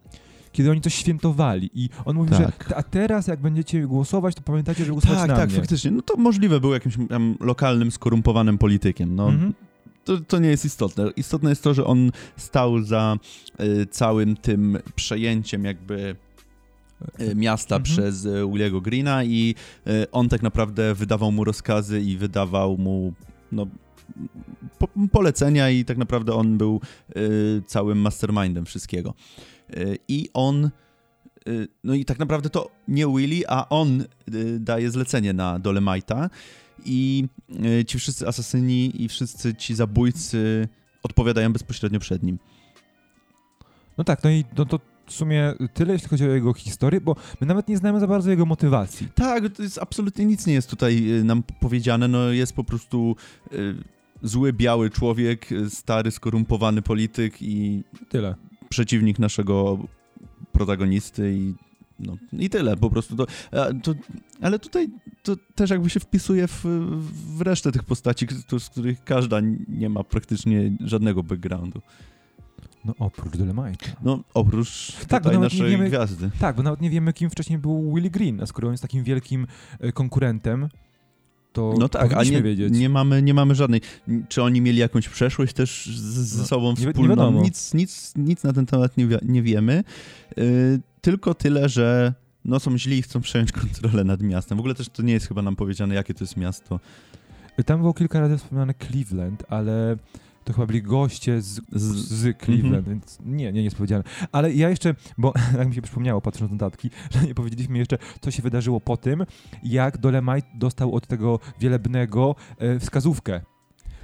kiedy 0.53 0.70
oni 0.70 0.81
coś 0.81 0.94
świętowali 0.94 1.70
i 1.74 1.88
on 2.05 2.16
mówił, 2.16 2.35
że 2.35 2.44
Tak. 2.44 2.64
"T- 2.64 2.77
a 2.77 2.83
teraz 2.83 3.27
jak 3.27 3.40
będziecie 3.40 3.87
głosować, 3.87 4.35
to 4.35 4.42
pamiętajcie, 4.42 4.85
że 4.85 4.92
głosować 4.92 5.18
Tak, 5.18 5.29
na 5.29 5.37
tak, 5.37 5.48
mnie. 5.51 5.59
faktycznie. 5.59 5.90
No 5.90 6.03
to 6.03 6.16
możliwe 6.16 6.61
był 6.61 6.72
jakimś 6.72 6.96
tam 7.09 7.37
lokalnym, 7.40 7.90
skorumpowanym 7.90 8.59
politykiem. 8.59 9.14
No, 9.16 9.29
Mhm. 9.29 9.55
to, 10.05 10.16
to 10.20 10.38
nie 10.38 10.48
jest 10.48 10.64
istotne. 10.64 11.11
Istotne 11.16 11.51
jest 11.51 11.62
to, 11.62 11.74
że 11.74 11.85
on 11.85 12.11
stał 12.37 12.81
za 12.83 13.16
y, 13.61 13.87
całym 13.87 14.37
tym 14.37 14.79
przejęciem 14.94 15.64
jakby 15.64 16.16
miasta 17.34 17.76
Mhm. 17.76 17.82
przez 17.84 18.24
y, 18.24 18.46
Williego 18.46 18.80
Greena 18.80 19.24
i 19.24 19.54
y, 19.87 20.11
on 20.11 20.28
tak 20.28 20.42
naprawdę 20.42 20.94
wydawał 20.94 21.32
mu 21.32 21.44
rozkazy 21.44 22.00
i 22.00 22.16
wydawał 22.16 22.78
mu 22.78 23.12
no, 23.52 23.66
po, 24.78 24.88
polecenia 25.12 25.70
i 25.70 25.84
tak 25.84 25.98
naprawdę 25.98 26.34
on 26.34 26.58
był 26.58 26.80
y, 27.16 27.62
całym 27.66 27.98
mastermindem 27.98 28.64
wszystkiego. 28.64 29.14
Y, 29.76 29.98
I 30.08 30.28
on 30.34 30.70
y, 31.48 31.68
no 31.84 31.94
i 31.94 32.04
tak 32.04 32.18
naprawdę 32.18 32.50
to 32.50 32.70
nie 32.88 33.06
Willy, 33.06 33.42
a 33.48 33.68
on 33.68 34.04
daje 34.61 34.90
zlecenie 34.90 35.32
na 35.32 35.58
Dolemite'a 35.58 36.30
i 36.84 37.24
ci 37.87 37.98
wszyscy 37.98 38.28
asasyni 38.28 39.02
i 39.02 39.08
wszyscy 39.08 39.54
ci 39.54 39.74
zabójcy 39.74 40.68
odpowiadają 41.02 41.52
bezpośrednio 41.52 42.00
przed 42.00 42.22
nim. 42.22 42.38
No 43.98 44.04
tak, 44.04 44.24
no 44.24 44.30
i 44.30 44.44
no 44.56 44.64
to 44.64 44.80
w 45.09 45.12
sumie 45.12 45.55
tyle, 45.75 45.92
jeśli 45.92 46.09
chodzi 46.09 46.25
o 46.25 46.29
jego 46.29 46.53
historię, 46.53 47.01
bo 47.01 47.16
my 47.40 47.47
nawet 47.47 47.68
nie 47.68 47.77
znamy 47.77 48.01
za 48.01 48.07
bardzo 48.07 48.31
jego 48.31 48.47
motywacji. 48.47 49.09
Tak, 49.14 49.49
to 49.57 49.62
jest 49.62 49.79
absolutnie 49.79 50.25
nic 50.25 50.47
nie 50.47 50.55
jest 50.55 50.71
tutaj 50.71 51.11
y, 51.11 51.25
nam 51.25 51.42
powiedziane, 51.61 52.09
no 52.09 52.31
jest 52.31 52.53
po 52.53 52.64
prostu 52.64 53.16
y, 53.53 53.75
zły, 54.23 54.53
biały 54.53 54.90
człowiek, 54.90 55.53
y, 55.53 55.71
stary, 55.71 56.11
skorumpowany 56.11 56.83
polityk 56.83 57.42
i 57.42 57.83
Tyle. 58.09 58.35
przeciwnik 58.68 59.18
naszego 59.18 59.79
protagonisty 60.53 61.35
i 61.35 61.55
no 61.99 62.16
i 62.33 62.51
tyle, 62.51 62.77
po 62.77 62.90
prostu 62.90 63.16
to, 63.16 63.27
to 63.83 63.94
ale 64.40 64.59
tutaj 64.59 64.88
to 65.23 65.37
też 65.55 65.71
jakby 65.71 65.90
się 65.90 66.01
wpisuje 66.01 66.49
w, 66.49 66.64
w 67.37 67.40
resztę 67.40 67.73
tych 67.73 67.85
postaci, 67.85 68.27
z 68.59 68.68
których 68.68 69.05
każda 69.05 69.40
nie 69.68 69.88
ma 69.88 70.05
praktycznie 70.05 70.73
żadnego 70.81 71.23
backgroundu. 71.23 71.83
No 72.88 72.94
oprócz 72.98 73.33
Dolemite'a. 73.35 73.88
No 74.03 74.20
oprócz 74.35 74.92
Tak, 74.92 75.22
bo 75.24 75.31
tutaj 75.31 75.33
nawet 75.40 75.53
nie 75.53 75.59
naszej 75.59 75.70
wiemy- 75.70 75.88
gwiazdy. 75.88 76.31
Tak, 76.40 76.57
bo 76.57 76.62
nawet 76.62 76.81
nie 76.81 76.90
wiemy, 76.90 77.12
kim 77.12 77.31
wcześniej 77.31 77.59
był 77.59 77.94
Willie 77.94 78.11
Green, 78.11 78.40
a 78.42 78.46
skoro 78.46 78.68
on 78.68 78.72
jest 78.72 78.83
takim 78.83 79.05
wielkim 79.05 79.46
e, 79.81 79.92
konkurentem, 79.92 80.68
to 81.53 81.74
No 81.79 81.88
tak, 81.88 82.12
a 82.12 82.24
nie, 82.24 82.42
wiedzieć. 82.42 82.72
nie, 82.79 82.88
mamy, 82.88 83.22
nie 83.22 83.35
mamy 83.35 83.55
żadnej. 83.55 83.81
Czy 84.29 84.42
oni 84.42 84.61
mieli 84.61 84.79
jakąś 84.79 85.09
przeszłość 85.09 85.53
też 85.53 85.87
z, 85.87 86.01
ze 86.29 86.40
No, 86.42 86.46
sobą 86.46 86.72
nie 86.79 86.85
nie 86.87 86.92
wspólną? 86.92 87.09
wiadomo. 87.16 87.42
nic, 87.42 87.74
nic, 87.74 88.12
nic 88.16 88.42
na 88.42 88.53
ten 88.53 88.66
temat 88.66 88.96
nie, 88.96 89.09
nie 89.22 89.42
wiemy. 89.42 89.85
Yy, 90.37 90.44
tylko 91.01 91.35
tyle, 91.35 91.68
że 91.68 92.14
no 92.44 92.61
są 92.61 92.79
źli 92.79 92.98
i 92.98 93.03
chcą 93.03 93.20
przejąć 93.20 93.53
kontrolę 93.62 94.05
nad 94.05 94.22
miastem. 94.22 94.57
W 94.57 94.61
ogóle 94.61 94.74
też 94.74 94.88
to 94.88 95.03
nie 95.03 95.12
jest 95.12 95.29
chyba 95.29 95.42
nam 95.42 95.57
powiedziane, 95.57 95.94
jakie 95.94 96.14
to 96.14 96.24
jest 96.24 96.37
miasto. 96.37 96.81
Tam 97.66 97.81
było 97.81 97.94
kilka 97.94 98.20
razy 98.20 98.38
wspomniane 98.38 98.74
Cleveland, 98.74 99.44
ale 99.48 99.96
to 100.48 100.52
chyba 100.54 100.66
byli 100.66 100.82
goście 100.82 101.42
z, 101.42 101.61
Z- 101.72 102.08
z 102.08 102.38
Cleveland, 102.44 102.74
Mhm. 102.76 102.84
więc 102.84 103.18
nie, 103.26 103.52
nie 103.52 103.62
jest 103.62 103.76
powiedziane. 103.76 104.04
Ale 104.32 104.52
ja 104.54 104.70
jeszcze, 104.70 104.94
bo 105.18 105.32
tak 105.56 105.68
mi 105.68 105.74
się 105.74 105.82
przypomniało, 105.82 106.20
patrząc 106.20 106.50
na 106.50 106.54
notatki, 106.54 106.90
że 107.11 107.26
nie 107.26 107.34
powiedzieliśmy 107.34 107.78
jeszcze, 107.78 107.98
co 108.20 108.30
się 108.30 108.42
wydarzyło 108.42 108.80
po 108.80 108.96
tym, 108.96 109.24
jak 109.62 109.98
Dolemite 109.98 110.48
dostał 110.54 110.94
od 110.94 111.06
tego 111.06 111.40
wielebnego 111.61 112.34
e, 112.58 112.78
wskazówkę. 112.78 113.40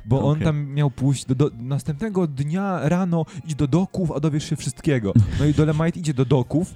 Bo 0.06 0.24
on 0.24 0.32
Okej. 0.32 0.44
tam 0.44 0.66
miał 0.66 0.90
pójść 0.90 1.24
do, 1.26 1.34
do 1.34 1.50
następnego 1.58 2.26
dnia 2.26 2.88
rano, 2.88 3.26
idź 3.44 3.54
do 3.54 3.66
doków, 3.66 4.12
a 4.12 4.20
dowiesz 4.20 4.50
się 4.50 4.56
wszystkiego. 4.56 5.12
No 5.38 5.44
i 5.46 5.54
Dolemite 5.54 6.00
idzie 6.00 6.14
do 6.14 6.24
doków 6.24 6.74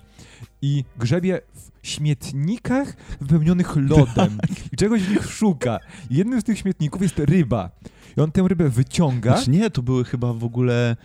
i 0.63 0.85
grzebie 0.99 1.41
w 1.83 1.87
śmietnikach 1.89 2.97
wypełnionych 3.21 3.77
lodem 3.77 4.39
i 4.73 4.77
czegoś 4.77 5.03
w 5.03 5.11
nich 5.11 5.27
szuka. 5.33 5.79
I 6.11 6.15
jednym 6.17 6.41
z 6.41 6.45
tych 6.45 6.59
śmietników 6.59 7.03
jest 7.03 7.19
ryba. 7.19 7.71
I 8.17 8.21
on 8.21 8.33
tę 8.33 8.49
rybę 8.49 8.69
wyciąga. 8.69 9.37
Znaczy 9.37 9.51
nie, 9.51 9.71
to 9.71 9.83
były 9.83 10.05
chyba 10.05 10.33
w 10.33 10.45
ogóle 10.45 10.97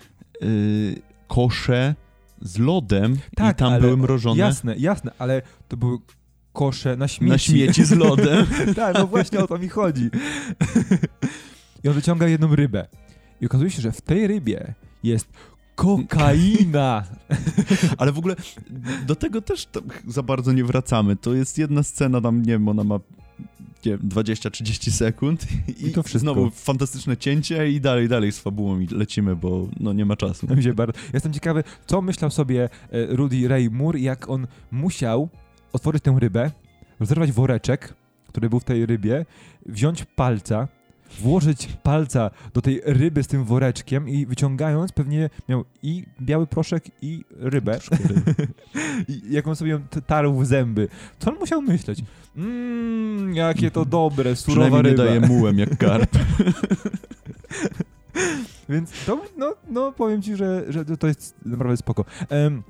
yy, 0.41 0.48
kosze 1.28 1.96
z 2.41 2.58
lodem 2.60 3.17
Tak, 3.36 3.56
i 3.56 3.60
tam 3.60 3.74
ale- 3.74 3.82
były 3.82 3.98
mrożone 3.98 4.39
Jasne, 4.39 4.76
jasne, 4.78 5.12
ale 5.19 5.41
to 5.67 5.78
były 5.78 5.98
kosze 6.54 6.98
na 6.98 7.08
śmieci. 7.08 7.32
na 7.32 7.38
śmieci 7.38 7.86
z 7.86 7.91
lodem. 7.91 8.46
tak, 8.76 8.96
no 8.96 9.08
właśnie 9.08 9.39
o 9.39 9.48
to 9.48 9.58
mi 9.58 9.69
chodzi. 9.69 10.10
I 11.84 11.88
on 11.88 11.93
wyciąga 11.93 12.28
jedną 12.28 12.56
rybę. 12.56 12.88
I 13.41 13.46
okazuje 13.46 13.69
się, 13.69 13.82
że 13.82 13.91
w 13.91 14.02
tej 14.02 14.28
rybie 14.28 14.74
jest 15.04 15.28
kokaina. 15.76 17.04
Ale 17.98 18.12
w 18.12 18.18
ogóle 18.18 18.36
do 19.08 19.16
tego 19.16 19.42
też 19.42 19.68
za 20.08 20.24
bardzo 20.24 20.54
nie 20.54 20.64
wracamy. 20.64 21.16
To 21.16 21.34
jest 21.34 21.58
jedna 21.58 21.84
scena, 21.84 22.22
tam 22.22 22.42
nie 22.42 22.52
wiem, 22.52 22.68
ona 22.68 22.84
ma 22.84 23.00
nie 23.86 23.92
wiem, 23.92 24.10
20-30 24.10 24.92
sekund 24.92 25.48
i, 25.68 25.88
I 25.88 25.92
to 25.92 26.04
wszystko. 26.04 26.20
znowu 26.20 26.50
fantastyczne 26.50 27.18
cięcie 27.18 27.72
i 27.72 27.82
dalej, 27.82 28.10
dalej 28.10 28.32
z 28.32 28.40
fabułą 28.40 28.80
i 28.80 28.88
lecimy, 28.88 29.36
bo 29.36 29.68
no 29.80 29.94
nie 29.94 30.06
ma 30.06 30.16
czasu. 30.16 30.48
Bardzo... 30.76 31.00
Jestem 31.14 31.34
ciekawy, 31.34 31.64
co 31.86 32.02
myślał 32.02 32.32
sobie 32.32 32.70
e, 32.92 33.06
Rudy 33.06 33.48
Ray 33.48 33.70
Moore, 33.70 34.00
jak 34.00 34.30
on 34.30 34.48
musiał 34.72 35.30
otworzyć 35.74 36.04
tę 36.04 36.16
rybę, 36.20 36.52
rozerwać 37.00 37.32
woreczek, 37.32 37.94
który 38.28 38.50
był 38.50 38.60
w 38.60 38.64
tej 38.64 38.86
rybie, 38.86 39.26
wziąć 39.66 40.06
palca, 40.16 40.68
włożyć 41.19 41.67
palca 41.84 42.32
do 42.54 42.62
tej 42.62 42.82
ryby 42.86 43.23
z 43.23 43.28
tym 43.28 43.43
woreczkiem 43.43 44.10
i 44.10 44.26
wyciągając 44.26 44.91
pewnie 44.91 45.30
miał 45.49 45.65
i 45.84 46.06
biały 46.21 46.47
proszek 46.47 46.84
i 47.02 47.23
rybę. 47.39 47.80
I 49.10 49.21
jak 49.34 49.47
on 49.47 49.56
sobie 49.56 49.71
ją 49.71 49.80
tarł 50.08 50.39
w 50.39 50.45
zęby. 50.45 50.88
Co 51.19 51.32
on 51.32 51.39
musiał 51.39 51.62
myśleć? 51.62 52.04
Mmm, 52.36 53.36
jakie 53.36 53.71
to 53.71 53.86
dobre, 53.86 54.36
surowa 54.36 54.82
ryba. 54.82 55.04
daje 55.04 55.19
mułem 55.19 55.60
jak 55.60 55.78
karp. 55.78 56.17
Więc 58.69 59.06
to, 59.06 59.21
no, 59.38 59.56
no 59.69 59.91
powiem 59.91 60.21
ci, 60.21 60.36
że, 60.36 60.65
że 60.69 60.86
to 60.86 61.08
jest 61.08 61.36
naprawdę 61.45 61.78
spoko. 61.78 62.06
Em, 62.30 62.63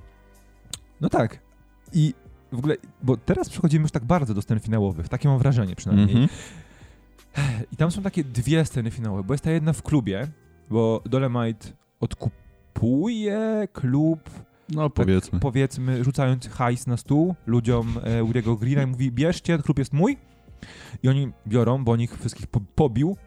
no 1.02 1.10
tak. 1.10 1.40
I 1.94 2.14
w 2.52 2.58
ogóle, 2.58 2.76
bo 3.04 3.18
teraz 3.18 3.50
przechodzimy 3.50 3.84
już 3.84 3.92
tak 3.92 4.06
bardzo 4.06 4.34
do 4.34 4.42
scen 4.42 4.60
finałowych, 4.60 5.10
takie 5.10 5.30
mam 5.30 5.40
wrażenie 5.40 5.76
przynajmniej. 5.76 6.10
Mhm. 6.10 6.28
I 7.72 7.76
tam 7.76 7.92
są 7.92 8.02
takie 8.02 8.24
dwie 8.24 8.66
sceny 8.66 8.92
finałowe, 8.92 9.24
bo 9.24 9.34
jest 9.34 9.44
ta 9.44 9.52
jedna 9.52 9.74
w 9.74 9.82
klubie, 9.84 10.28
bo 10.70 11.02
Dolemite 11.06 11.68
odkupuje 12.00 13.68
klub, 13.74 14.30
No 14.70 14.90
powiedzmy. 14.90 15.40
powiedzmy, 15.40 16.04
rzucając 16.04 16.50
hajs 16.50 16.88
na 16.88 16.98
stół 16.98 17.36
ludziom 17.46 18.00
e, 18.04 18.22
Woody'ego 18.24 18.60
Greena 18.60 18.84
i 18.84 18.86
mówi, 18.86 19.12
bierzcie, 19.12 19.58
klub 19.58 19.80
jest 19.80 19.94
mój. 19.94 20.18
I 21.04 21.10
oni 21.10 21.32
biorą, 21.48 21.84
bo 21.84 21.92
on 21.92 22.02
ich 22.02 22.18
wszystkich 22.20 22.48
po 22.48 22.60
pobił. 22.76 23.18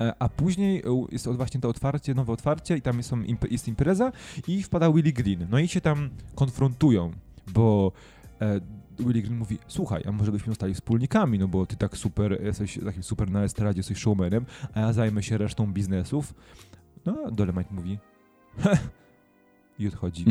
E, 0.00 0.14
a 0.18 0.28
później 0.28 0.78
e, 0.86 1.06
jest 1.12 1.28
właśnie 1.28 1.60
to 1.60 1.68
otwarcie, 1.68 2.14
nowe 2.14 2.32
otwarcie 2.32 2.76
i 2.76 2.82
tam 2.82 2.96
jest, 2.96 3.08
są 3.08 3.22
impe 3.22 3.48
jest 3.48 3.68
impreza 3.68 4.12
i 4.48 4.62
wpada 4.62 4.92
Willie 4.92 5.12
Green. 5.12 5.46
No 5.50 5.58
i 5.58 5.68
się 5.68 5.80
tam 5.80 6.10
konfrontują, 6.34 7.10
bo 7.54 7.92
e, 8.40 8.60
Willie 8.98 9.22
Green 9.22 9.38
mówi, 9.38 9.58
słuchaj, 9.68 10.02
a 10.06 10.12
może 10.12 10.32
byśmy 10.32 10.50
zostali 10.50 10.74
wspólnikami, 10.74 11.38
no 11.38 11.48
bo 11.48 11.66
ty 11.66 11.76
tak 11.76 11.96
super, 11.96 12.42
jesteś 12.44 12.78
takim 12.84 13.02
super 13.02 13.30
na 13.30 13.44
estradzie, 13.44 13.78
jesteś 13.78 13.98
showmanem, 13.98 14.46
a 14.74 14.80
ja 14.80 14.92
zajmę 14.92 15.22
się 15.22 15.38
resztą 15.38 15.72
biznesów. 15.72 16.34
No, 17.06 17.30
Dolemite 17.30 17.74
mówi, 17.74 17.98
i 19.78 19.88
odchodzi. 19.88 20.24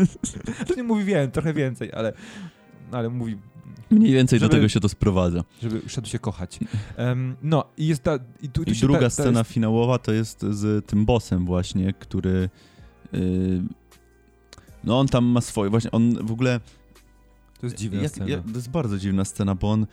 to 0.68 0.74
nie 0.74 0.82
mówi 0.82 1.04
więcej, 1.04 1.32
trochę 1.32 1.54
więcej, 1.54 1.92
ale, 1.92 2.12
ale 2.92 3.08
mówi, 3.08 3.38
Mniej 3.90 4.12
więcej 4.12 4.38
Żeby- 4.38 4.48
do 4.48 4.56
tego 4.56 4.68
się 4.68 4.80
to 4.80 4.88
sprowadza. 4.88 5.44
żeby 5.62 5.88
szedł 5.88 6.08
się 6.08 6.18
kochać. 6.18 6.58
Em, 6.96 7.36
no 7.42 7.64
i 7.76 7.86
jest 7.86 8.02
ta... 8.02 8.18
I, 8.42 8.48
tu, 8.48 8.64
tu 8.64 8.70
I 8.70 8.74
druga 8.74 8.98
ta, 8.98 9.04
ta 9.04 9.10
scena 9.10 9.38
Jest, 9.38 9.50
finałowa 9.50 9.98
to 9.98 10.12
jest 10.12 10.42
z 10.42 10.86
tym 10.86 11.04
bossem 11.06 11.46
właśnie, 11.46 11.92
który... 11.92 12.50
Yy, 13.12 13.62
no 14.84 15.00
on 15.00 15.08
tam 15.08 15.24
ma 15.24 15.40
swoje, 15.40 15.70
właśnie 15.70 15.90
on 15.90 16.26
w 16.26 16.32
ogóle... 16.32 16.60
to 17.62 17.66
jest 17.66 17.76
dziwna 17.76 18.02
jak- 18.02 18.10
scena. 18.10 18.30
jak- 18.30 18.42
to 18.44 18.54
jest 18.54 18.70
bardzo 18.70 18.98
dziwna 18.98 19.24
scena, 19.24 19.54
bo 19.54 19.70
on 19.70 19.86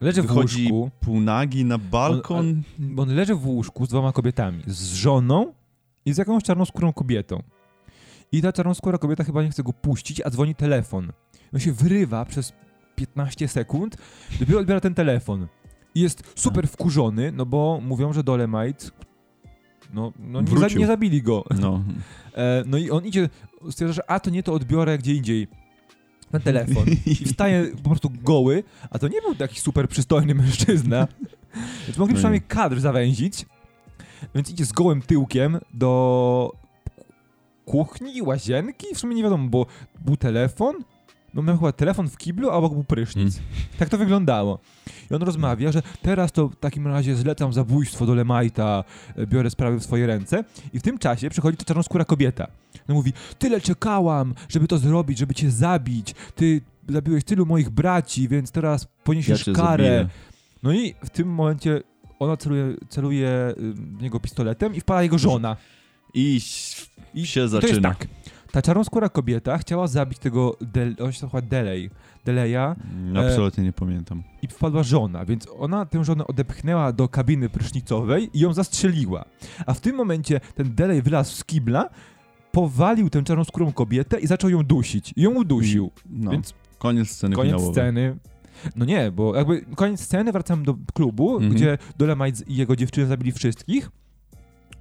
leży 0.00 0.22
w 0.22 0.26
wychodzi 0.26 0.72
łóżku, 0.72 0.90
półnagi 1.00 1.64
na 1.64 1.78
balkon. 1.78 2.62
bo 2.78 3.02
on 3.02 3.14
leży 3.14 3.34
w 3.34 3.46
łóżku 3.46 3.86
z 3.86 3.88
dwoma 3.88 4.12
kobietami. 4.12 4.62
Z 4.66 4.92
żoną 4.92 5.52
i 6.06 6.12
z 6.12 6.18
jakąś 6.18 6.42
czarnoskórą 6.42 6.92
kobietą. 6.92 7.42
I 8.32 8.42
ta 8.42 8.52
czarnoskóra 8.52 8.98
kobieta 8.98 9.24
chyba 9.24 9.42
nie 9.42 9.50
chce 9.50 9.62
go 9.62 9.72
puścić, 9.72 10.20
a 10.20 10.30
dzwoni 10.30 10.54
telefon. 10.54 11.12
On 11.54 11.60
się 11.60 11.72
wyrywa 11.72 12.24
przez 12.24 12.52
15 12.96 13.48
sekund, 13.48 13.96
dopiero 14.40 14.58
odbiera 14.60 14.80
ten 14.80 14.94
telefon. 14.94 15.46
I 15.94 16.00
jest 16.00 16.32
super 16.36 16.68
wkurzony, 16.68 17.32
no 17.32 17.46
bo 17.46 17.80
mówią, 17.82 18.12
że 18.12 18.24
Dolemite 18.24 18.90
no, 19.92 20.12
no 20.18 20.40
nie, 20.40 20.58
za, 20.58 20.68
nie 20.68 20.86
zabili 20.86 21.22
go. 21.22 21.44
No. 21.60 21.82
E, 22.36 22.62
no 22.66 22.78
i 22.78 22.90
on 22.90 23.04
idzie, 23.06 23.28
stwierdza, 23.70 23.92
że 23.92 24.10
a 24.10 24.20
to 24.20 24.30
nie 24.30 24.42
to 24.42 24.52
odbiorę 24.52 24.98
gdzie 24.98 25.14
indziej. 25.14 25.48
Ten 26.34 26.42
telefon. 26.42 26.84
I 27.06 27.14
wstaje 27.14 27.66
po 27.82 27.88
prostu 27.88 28.10
goły, 28.22 28.64
a 28.90 28.98
to 28.98 29.08
nie 29.08 29.20
był 29.20 29.34
taki 29.34 29.60
super 29.60 29.88
przystojny 29.88 30.34
mężczyzna. 30.34 31.08
Więc 31.86 31.98
mogli 31.98 32.14
No 32.14 32.18
przynajmniej 32.18 32.42
kadr 32.42 32.80
zawęzić. 32.80 33.46
Więc 34.34 34.50
idzie 34.50 34.64
z 34.64 34.72
gołym 34.72 35.02
tyłkiem 35.02 35.58
do 35.74 36.52
kuchni, 37.64 38.22
łazienki. 38.22 38.86
W 38.94 38.98
sumie 38.98 39.14
nie 39.14 39.22
wiadomo, 39.22 39.48
bo 39.48 39.66
był 40.04 40.16
telefon. 40.16 40.74
No 41.34 41.42
miał 41.42 41.56
chyba 41.56 41.72
telefon 41.72 42.08
w 42.08 42.16
kiblu, 42.16 42.50
a 42.50 42.52
obok 42.52 42.72
był 42.72 42.84
prysznic. 42.84 43.40
Tak 43.78 43.88
to 43.88 43.98
wyglądało. 43.98 44.58
I 45.10 45.14
on 45.14 45.22
rozmawia, 45.22 45.72
że 45.72 45.82
teraz 46.02 46.32
to 46.32 46.48
w 46.48 46.56
takim 46.56 46.86
razie 46.86 47.16
zlecam 47.16 47.52
zabójstwo 47.52 48.06
do 48.06 48.14
Lemajta, 48.14 48.84
e, 49.16 49.26
biorę 49.26 49.50
sprawy 49.50 49.80
w 49.80 49.84
swoje 49.84 50.06
ręce. 50.06 50.44
I 50.72 50.78
w 50.78 50.82
tym 50.82 50.98
czasie 50.98 51.30
przychodzi 51.30 51.56
ta 51.56 51.64
czarnoskóra 51.64 52.04
kobieta. 52.04 52.46
No 52.88 52.94
mówi, 52.94 53.12
tyle 53.38 53.60
czekałam, 53.60 54.34
żeby 54.48 54.68
to 54.68 54.78
zrobić, 54.78 55.18
żeby 55.18 55.34
cię 55.34 55.50
zabić. 55.50 56.14
Ty 56.34 56.60
zabiłeś 56.88 57.24
tylu 57.24 57.46
moich 57.46 57.70
braci, 57.70 58.28
więc 58.28 58.50
teraz 58.50 58.82
Ja 58.82 58.88
poniesiesz 59.04 59.44
cię 59.44 59.52
karę. 59.52 59.84
zabiję. 59.84 60.08
No 60.62 60.72
i 60.72 60.94
w 61.04 61.10
tym 61.10 61.28
momencie 61.28 61.82
ona 62.18 62.36
celuje, 62.36 62.74
celuje 62.88 63.28
y, 63.58 63.72
w 63.72 64.02
niego 64.02 64.20
pistoletem 64.20 64.74
i 64.74 64.80
wpada 64.80 65.02
jego 65.02 65.18
żona. 65.18 65.56
I, 66.14 66.40
I 67.14 67.26
się 67.26 67.48
zaczyna. 67.48 67.88
tak. 67.88 68.06
Ta 68.52 68.62
czarnoskóra 68.62 69.08
kobieta 69.08 69.58
chciała 69.58 69.86
zabić 69.86 70.18
tego, 70.18 70.56
Del, 70.60 70.96
on 71.00 71.12
się 71.12 71.26
nazywa 71.26 71.40
Delay, 71.42 71.90
Deleya 72.24 72.74
Mm, 72.94 73.16
Absolutnie 73.26 73.64
nie 73.64 73.72
pamiętam. 73.72 74.22
i 74.42 74.46
wpadła 74.48 74.82
żona, 74.82 75.24
więc 75.24 75.46
ona 75.58 75.86
tę 75.86 76.04
żonę 76.04 76.26
odepchnęła 76.26 76.92
do 76.92 77.08
kabiny 77.08 77.48
prysznicowej 77.48 78.30
i 78.34 78.40
ją 78.40 78.52
zastrzeliła. 78.52 79.24
A 79.66 79.74
w 79.74 79.80
tym 79.80 79.96
momencie 79.96 80.40
ten 80.54 80.74
Delay 80.74 81.02
wylazł 81.02 81.34
z 81.36 81.44
kibla, 81.44 81.88
powalił 82.54 83.10
tę 83.10 83.22
czarnoskórą 83.22 83.72
kobietę 83.72 84.20
i 84.20 84.26
zaczął 84.26 84.50
ją 84.50 84.62
dusić. 84.62 85.12
I 85.16 85.22
ją 85.22 85.30
udusił. 85.34 85.90
No, 86.10 86.30
Więc 86.30 86.54
koniec 86.78 87.10
sceny 87.10 87.36
koniec 87.36 87.52
finałowej. 87.52 87.74
sceny. 87.74 88.16
No 88.76 88.84
nie, 88.84 89.10
bo 89.12 89.34
jakby 89.36 89.64
koniec 89.76 90.00
sceny, 90.00 90.32
wracam 90.32 90.64
do 90.64 90.74
klubu, 90.94 91.34
Mhm. 91.34 91.52
gdzie 91.54 91.78
Dolemite 91.98 92.44
i 92.46 92.56
jego 92.56 92.76
dziewczyny 92.76 93.06
zabili 93.06 93.32
wszystkich. 93.32 93.90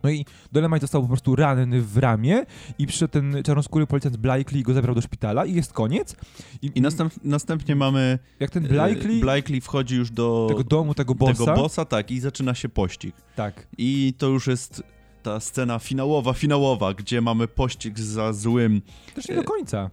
No 0.03 0.09
i 0.09 0.25
Dolemite 0.51 0.79
został 0.81 1.01
po 1.01 1.07
prostu 1.07 1.35
ranny 1.35 1.81
w 1.81 1.97
ramię 1.97 2.45
i 2.79 2.87
przyszedł 2.87 3.11
ten 3.11 3.43
czarnoskóry 3.43 3.87
policjant 3.87 4.17
Blakely 4.17 4.59
i 4.59 4.63
go 4.63 4.73
zabrał 4.73 4.95
do 4.95 5.01
szpitala 5.01 5.45
i 5.45 5.53
jest 5.53 5.73
koniec. 5.73 6.15
I 6.61 6.81
następ, 6.81 7.13
następnie 7.23 7.75
mamy... 7.75 8.19
jak 8.39 8.49
ten 8.49 8.65
e, 8.65 8.69
Blakely, 8.69 9.19
Blakely 9.19 9.61
wchodzi 9.61 9.95
już 9.95 10.11
do 10.11 10.45
tego 10.49 10.63
domu, 10.63 10.93
tego 10.93 11.15
bossa, 11.15 11.45
tego 11.45 11.55
bossa, 11.61 11.85
tak, 11.85 12.11
i 12.11 12.19
zaczyna 12.19 12.55
się 12.55 12.69
pościg. 12.69 13.15
tak, 13.35 13.67
I 13.77 14.13
to 14.17 14.27
już 14.27 14.47
jest 14.47 14.83
ta 15.23 15.39
scena 15.39 15.79
finałowa, 15.79 16.33
finałowa, 16.33 16.93
gdzie 16.93 17.21
mamy 17.21 17.47
pościg 17.47 17.99
za 17.99 18.33
złym. 18.33 18.81
też 19.15 19.29
nie 19.29 19.35
do 19.35 19.43
końca, 19.43 19.89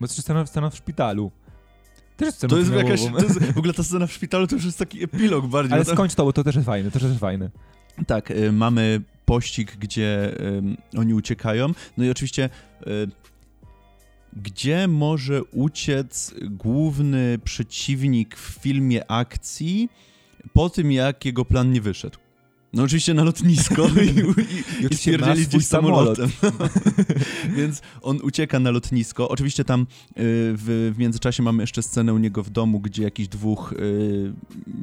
bo 0.00 0.04
jest 0.04 0.20
scena, 0.22 0.46
scena 0.46 0.70
w 0.70 0.76
szpitalu. 0.76 1.30
Też 2.16 2.26
jest 2.26 2.38
scena 2.38 2.50
To 2.50 2.58
jest 2.58 2.72
jakaś, 2.72 3.00
to 3.00 3.22
jest, 3.22 3.52
w 3.52 3.58
ogóle 3.58 3.72
ta 3.72 3.82
scena 3.82 4.06
w 4.06 4.12
szpitalu 4.12 4.46
to 4.46 4.54
już 4.56 4.64
jest 4.64 4.78
taki 4.78 5.04
epilog 5.04 5.46
bardziej. 5.46 5.72
Ale 5.72 5.82
bo 5.84 5.90
to- 5.90 5.96
skończ 5.96 6.14
to, 6.14 6.24
bo 6.24 6.32
to 6.32 6.44
też 6.44 6.54
jest 6.54 6.66
fajne, 6.66 6.90
to 6.90 6.98
też 6.98 7.08
jest 7.08 7.20
fajne. 7.20 7.50
Tak, 8.06 8.30
y, 8.30 8.52
mamy 8.52 9.00
pościg, 9.24 9.76
gdzie 9.76 10.34
ym, 10.58 10.76
oni 10.98 11.14
uciekają. 11.14 11.68
No 11.96 12.04
i 12.04 12.10
oczywiście, 12.10 12.50
y, 12.86 13.08
gdzie 14.32 14.88
może 14.88 15.44
uciec 15.44 16.34
główny 16.42 17.38
przeciwnik 17.44 18.36
w 18.36 18.58
filmie 18.62 19.10
akcji 19.10 19.88
po 20.52 20.70
tym, 20.70 20.92
jak 20.92 21.24
jego 21.24 21.44
plan 21.44 21.72
nie 21.72 21.80
wyszedł? 21.80 22.18
No 22.72 22.82
oczywiście 22.82 23.14
na 23.14 23.24
lotnisko 23.24 23.88
i, 24.04 24.06
i, 24.06 24.18
i 24.18 24.86
oczywiście 24.86 24.96
stwierdzili 24.96 25.46
gdzieś 25.46 25.66
samolotem. 25.66 26.30
Więc 27.56 27.82
on 28.02 28.18
ucieka 28.22 28.58
na 28.58 28.70
lotnisko. 28.70 29.28
Oczywiście 29.28 29.64
tam 29.64 29.80
y, 29.80 29.84
w, 30.16 30.92
w 30.94 30.98
międzyczasie 30.98 31.42
mamy 31.42 31.62
jeszcze 31.62 31.82
scenę 31.82 32.14
u 32.14 32.18
niego 32.18 32.42
w 32.42 32.50
domu, 32.50 32.80
gdzie 32.80 33.02
jakiś 33.02 33.28
dwóch 33.28 33.72
y, 33.72 34.32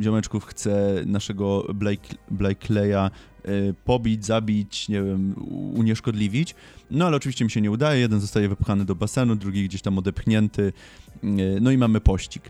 ziomeczków 0.02 0.45
chce 0.45 1.04
naszego 1.06 1.67
Blake, 1.74 2.15
Blakeleya 2.32 3.12
y, 3.48 3.74
pobić, 3.86 4.26
zabić, 4.26 4.89
nie 4.89 5.04
wiem, 5.04 5.36
unieszkodliwić. 5.76 6.56
No 6.91 7.06
ale 7.06 7.17
oczywiście 7.17 7.45
mi 7.45 7.52
się 7.52 7.62
nie 7.62 7.71
udaje. 7.71 8.02
Jeden 8.02 8.19
zostaje 8.19 8.50
wypchany 8.50 8.86
do 8.86 8.95
basenu, 8.95 9.36
drugi 9.36 9.65
gdzieś 9.65 9.82
tam 9.82 9.98
odepchnięty. 9.98 10.74
Y, 11.24 11.58
no 11.62 11.71
i 11.71 11.78
mamy 11.78 12.02
pościg. 12.02 12.50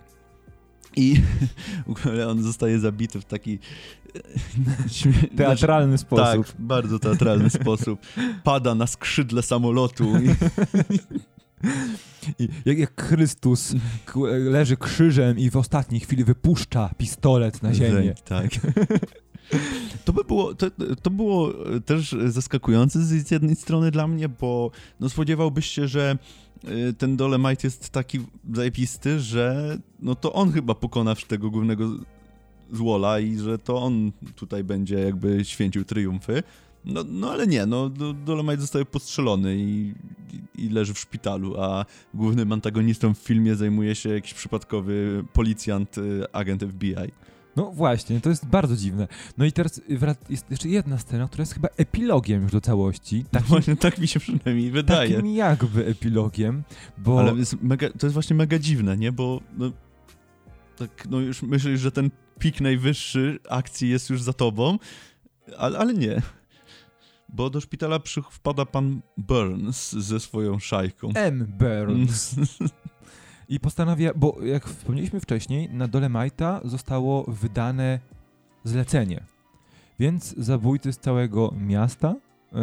I 0.96 1.16
w 1.88 1.90
ogóle 1.90 2.28
on 2.28 2.44
zostaje 2.44 2.80
zabity 2.80 3.22
w 3.22 3.26
taki... 3.26 3.60
Teatralny 5.38 5.98
sposób. 5.98 6.48
tak, 6.48 6.56
bardzo 6.60 7.00
teatralny 7.00 7.50
sposób. 7.62 8.00
Pada 8.44 8.76
na 8.76 8.88
skrzydle 8.88 9.42
samolotu. 9.42 10.14
I, 12.40 12.50
jak, 12.66 12.78
jak 12.78 13.02
Chrystus 13.02 13.76
leży 14.40 14.78
krzyżem 14.78 15.40
i 15.40 15.50
w 15.50 15.58
ostatniej 15.58 16.02
chwili 16.02 16.24
wypuszcza 16.24 16.90
pistolet 16.98 17.64
na 17.64 17.74
ziemię. 17.74 18.14
Tak. 18.26 18.50
To 20.06 20.14
by 20.14 20.24
było, 20.24 20.56
to, 20.56 20.68
to 21.02 21.10
było 21.10 21.54
też 21.86 22.16
zaskakujące 22.26 23.00
z 23.00 23.32
jednej 23.32 23.56
strony 23.56 23.92
dla 23.92 24.08
mnie, 24.08 24.30
bo 24.30 24.72
no 25.00 25.10
spodziewałbyś 25.10 25.66
się, 25.66 25.88
że 25.88 26.18
y, 26.64 26.94
ten 26.94 27.18
Dolemite 27.18 27.68
jest 27.68 27.90
taki 27.90 28.20
zajebisty, 28.54 29.20
że 29.20 29.78
no 30.00 30.16
to 30.16 30.34
on 30.34 30.52
chyba 30.52 30.76
pokona 30.76 31.16
tego 31.28 31.50
głównego 31.50 31.90
z 32.72 32.78
Wola 32.78 33.20
i 33.20 33.38
że 33.38 33.60
to 33.60 33.82
on 33.82 34.12
tutaj 34.36 34.64
będzie 34.64 35.00
jakby 35.00 35.46
święcił 35.46 35.86
triumfy. 35.86 36.44
No, 36.86 37.04
no 37.08 37.32
ale 37.32 37.48
nie, 37.48 37.66
no 37.66 37.90
Dolomite 38.26 38.62
zostaje 38.62 38.86
postrzelony 38.86 39.56
i, 39.58 39.94
i, 40.34 40.66
i, 40.66 40.70
leży 40.70 40.94
w 40.94 41.00
szpitalu, 41.00 41.62
a 41.62 41.86
głównym 42.14 42.52
antagonistą 42.52 43.14
w 43.14 43.18
filmie 43.18 43.56
zajmuje 43.56 43.96
się 43.96 44.10
jakiś 44.10 44.34
przypadkowy 44.34 45.24
policjant, 45.34 45.98
y, 45.98 46.32
agent 46.32 46.64
FBI. 46.64 47.12
No 47.56 47.72
właśnie, 47.72 48.22
to 48.22 48.30
jest 48.30 48.46
bardzo 48.46 48.76
dziwne. 48.76 49.08
No 49.38 49.46
i 49.46 49.52
teraz 49.52 49.82
jest 50.30 50.52
jeszcze 50.52 50.70
jedna 50.70 50.98
scena, 50.98 51.28
która 51.28 51.42
jest 51.42 51.54
chyba 51.54 51.68
epilogiem 51.78 52.44
już 52.44 52.52
do 52.52 52.62
całości. 52.62 53.26
Takim, 53.32 53.48
no 53.50 53.56
właśnie, 53.56 53.76
tak 53.76 53.98
mi 53.98 54.08
się 54.08 54.20
przynajmniej 54.20 54.72
wydaje. 54.72 55.16
Takim 55.16 55.36
jakby 55.36 55.86
epilogiem, 55.86 56.64
bo... 56.98 57.20
Ale 57.20 57.34
jest 57.34 57.62
mega, 57.62 57.90
to 57.90 58.08
jest 58.08 58.14
właśnie 58.14 58.36
mega 58.36 58.60
dziwne, 58.60 58.98
nie? 58.98 59.12
Bo 59.12 59.42
no, 59.58 59.72
tak, 60.78 61.08
no 61.10 61.20
już 61.20 61.42
myślisz, 61.42 61.80
że 61.80 61.92
ten 61.92 62.10
pik 62.40 62.62
najwyższy 62.62 63.40
akcji 63.50 63.90
jest 63.90 64.10
już 64.10 64.22
za 64.22 64.34
tobą, 64.34 64.78
ale, 65.58 65.78
ale 65.78 65.94
nie. 65.94 66.22
Bo 67.30 67.50
do 67.50 67.62
szpitala 67.62 68.00
wpada 68.32 68.66
pan 68.66 69.02
Burns 69.18 69.92
ze 69.92 70.20
swoją 70.20 70.60
szajką. 70.60 71.10
M. 71.16 71.46
Burns. 71.60 72.36
I 73.50 73.60
postanawia, 73.60 74.12
bo 74.16 74.38
jak 74.44 74.68
wspomnieliśmy 74.68 75.20
wcześniej, 75.20 75.70
na 75.70 75.88
Dolemite'a 75.88 76.68
zostało 76.68 77.26
wydane 77.28 78.00
zlecenie. 78.64 79.24
Więc 80.00 80.36
zabójcy 80.38 80.94
z 80.94 81.00
całego 81.00 81.54
miasta 81.58 82.16
y, 82.16 82.56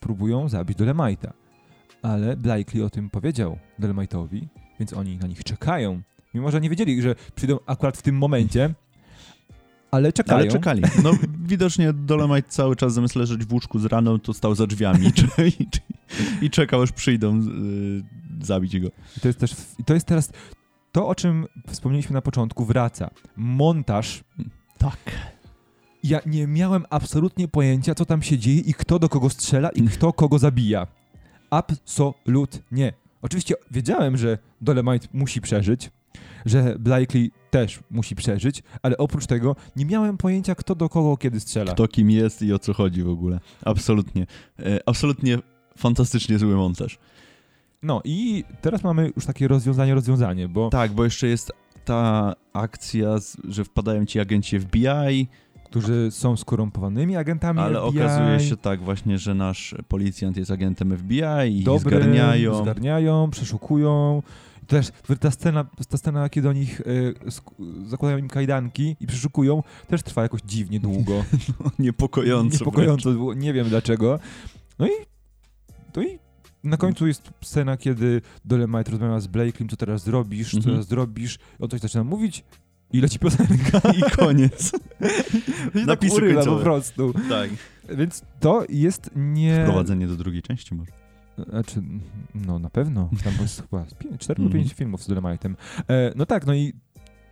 próbują 0.00 0.48
zabić 0.48 0.78
Dolemite'a. 0.78 1.32
Ale 2.02 2.36
Blakely 2.36 2.84
o 2.84 2.90
tym 2.90 3.10
powiedział 3.10 3.58
Dolemite'owi, 3.80 4.46
więc 4.78 4.92
oni 4.92 5.16
na 5.16 5.26
nich 5.26 5.44
czekają. 5.44 6.02
Mimo, 6.34 6.50
że 6.50 6.60
nie 6.60 6.70
wiedzieli, 6.70 7.02
że 7.02 7.14
przyjdą 7.34 7.58
akurat 7.66 7.96
w 7.96 8.02
tym 8.02 8.16
momencie, 8.16 8.74
ale 9.90 10.12
czekają. 10.12 10.40
Ale 10.40 10.50
czekali. 10.50 10.82
No 11.04 11.12
widocznie 11.42 11.92
Dolomite 11.92 12.48
cały 12.48 12.76
czas 12.76 12.94
zamiast 12.94 13.16
leżeć 13.16 13.44
w 13.44 13.52
łóżku 13.52 13.78
z 13.78 13.84
raną, 13.84 14.18
to 14.18 14.34
stał 14.34 14.54
za 14.54 14.66
drzwiami 14.66 15.12
i, 15.60 15.66
i 16.44 16.50
czekał, 16.50 16.82
aż 16.82 16.92
przyjdą 16.92 17.40
y, 17.40 18.44
zabić 18.44 18.80
go. 18.80 18.88
I 19.16 19.20
to 19.20 19.28
jest 19.28 19.38
też, 19.38 19.54
to 19.86 19.94
jest 19.94 20.06
teraz 20.06 20.32
to, 20.92 21.08
o 21.08 21.14
czym 21.14 21.46
wspomnieliśmy 21.68 22.14
na 22.14 22.22
początku, 22.22 22.64
wraca. 22.64 23.10
Montaż. 23.36 24.24
Tak. 24.78 24.98
Ja 26.02 26.20
nie 26.26 26.46
miałem 26.46 26.84
absolutnie 26.90 27.48
pojęcia, 27.48 27.94
co 27.94 28.04
tam 28.04 28.22
się 28.22 28.38
dzieje 28.38 28.60
i 28.60 28.74
kto 28.74 28.98
do 28.98 29.08
kogo 29.08 29.30
strzela 29.30 29.70
i 29.70 29.82
kto 29.82 30.12
kogo 30.12 30.38
zabija. 30.38 30.86
Absolutnie. 31.50 32.92
Oczywiście 33.22 33.54
wiedziałem, 33.70 34.16
że 34.16 34.38
Dolemite 34.60 35.08
musi 35.12 35.40
przeżyć, 35.40 35.90
że 36.46 36.76
Blakely 36.78 37.28
też 37.50 37.80
musi 37.90 38.16
przeżyć, 38.16 38.62
ale 38.82 38.96
oprócz 38.96 39.26
tego 39.26 39.56
nie 39.76 39.84
miałem 39.84 40.16
pojęcia, 40.16 40.54
kto 40.54 40.74
do 40.74 40.88
kogo 40.88 41.16
kiedy 41.16 41.40
strzela. 41.40 41.72
Kto 41.72 41.88
kim 41.88 42.10
jest 42.10 42.42
i 42.42 42.52
o 42.52 42.58
co 42.58 42.72
chodzi 42.72 43.02
w 43.02 43.08
ogóle. 43.08 43.40
Absolutnie. 43.64 44.26
E, 44.58 44.78
absolutnie 44.86 45.38
fantastycznie 45.78 46.38
zły 46.38 46.54
montaż. 46.54 46.98
No 47.82 48.00
i 48.04 48.44
teraz 48.60 48.84
mamy 48.84 49.12
już 49.16 49.26
takie 49.26 49.48
rozwiązanie, 49.48 49.94
rozwiązanie, 49.94 50.48
bo... 50.48 50.70
Tak, 50.70 50.92
bo 50.92 51.04
jeszcze 51.04 51.26
jest 51.26 51.52
ta 51.84 52.34
akcja, 52.52 53.16
że 53.48 53.64
wpadają 53.64 54.06
ci 54.06 54.20
agenci 54.20 54.60
FBI, 54.60 55.28
którzy 55.64 56.10
są 56.10 56.36
skorumpowanymi 56.36 57.16
agentami 57.16 57.60
Ale 57.60 57.80
FBI. 57.88 58.00
okazuje 58.00 58.40
się 58.40 58.56
tak 58.56 58.82
właśnie, 58.82 59.18
że 59.18 59.34
nasz 59.34 59.74
policjant 59.88 60.36
jest 60.36 60.50
agentem 60.50 60.96
FBI 60.96 61.60
i 61.60 61.64
Dobry, 61.64 61.96
zgarniają. 61.96 62.62
zgarniają, 62.62 63.30
przeszukują 63.30 64.22
też 64.70 64.90
ta 65.20 65.30
scena, 65.30 65.64
ta 65.88 65.96
scena 65.96 66.28
kiedy 66.28 66.48
oni 66.48 66.62
ich 66.62 66.80
y, 66.80 67.14
zakładają 67.86 68.18
im 68.18 68.28
kajdanki 68.28 68.96
i 69.00 69.06
przeszukują, 69.06 69.62
też 69.88 70.02
trwa 70.02 70.22
jakoś 70.22 70.40
dziwnie 70.40 70.80
długo. 70.80 71.24
No, 71.64 71.70
niepokojąco. 71.78 72.58
Niepokojąco, 72.58 73.10
było, 73.10 73.34
nie 73.34 73.52
wiem 73.52 73.68
dlaczego. 73.68 74.18
No 74.78 74.86
i, 74.86 74.90
no 75.96 76.02
i 76.02 76.18
na 76.64 76.76
końcu 76.76 77.06
jest 77.06 77.30
scena, 77.42 77.76
kiedy 77.76 78.22
Dolemite 78.44 78.90
rozmawia 78.90 79.20
z 79.20 79.28
Blake'em, 79.28 79.70
co 79.70 79.76
teraz 79.76 80.02
zrobisz, 80.02 80.50
co 80.50 80.56
mhm. 80.56 80.74
teraz 80.74 80.88
zrobisz, 80.88 81.38
on 81.58 81.68
coś 81.68 81.80
zaczyna 81.80 82.04
mówić 82.04 82.44
i 82.92 83.00
leci 83.00 83.18
piosenka. 83.18 83.80
I 83.98 84.10
koniec. 84.10 84.72
I 85.82 85.86
Napisy 85.86 86.14
tak 86.14 86.22
urywa 86.22 86.44
po 86.44 86.56
prostu. 86.56 87.14
Tak. 87.28 87.50
Więc 87.88 88.22
to 88.40 88.64
jest 88.68 89.10
nie... 89.16 89.62
Wprowadzenie 89.62 90.06
do 90.06 90.16
drugiej 90.16 90.42
części 90.42 90.74
może. 90.74 90.99
Znaczy, 91.48 91.82
no 92.34 92.58
na 92.58 92.70
pewno. 92.70 93.10
Tam 93.24 93.32
jest 93.40 93.62
chyba 93.62 93.86
4 94.18 94.42
lub 94.42 94.52
5 94.52 94.64
mm. 94.66 94.76
filmów 94.76 95.02
z 95.02 95.08
Dolomite'em. 95.08 95.54
E, 95.88 96.12
no 96.16 96.26
tak, 96.26 96.46
no 96.46 96.54
i 96.54 96.72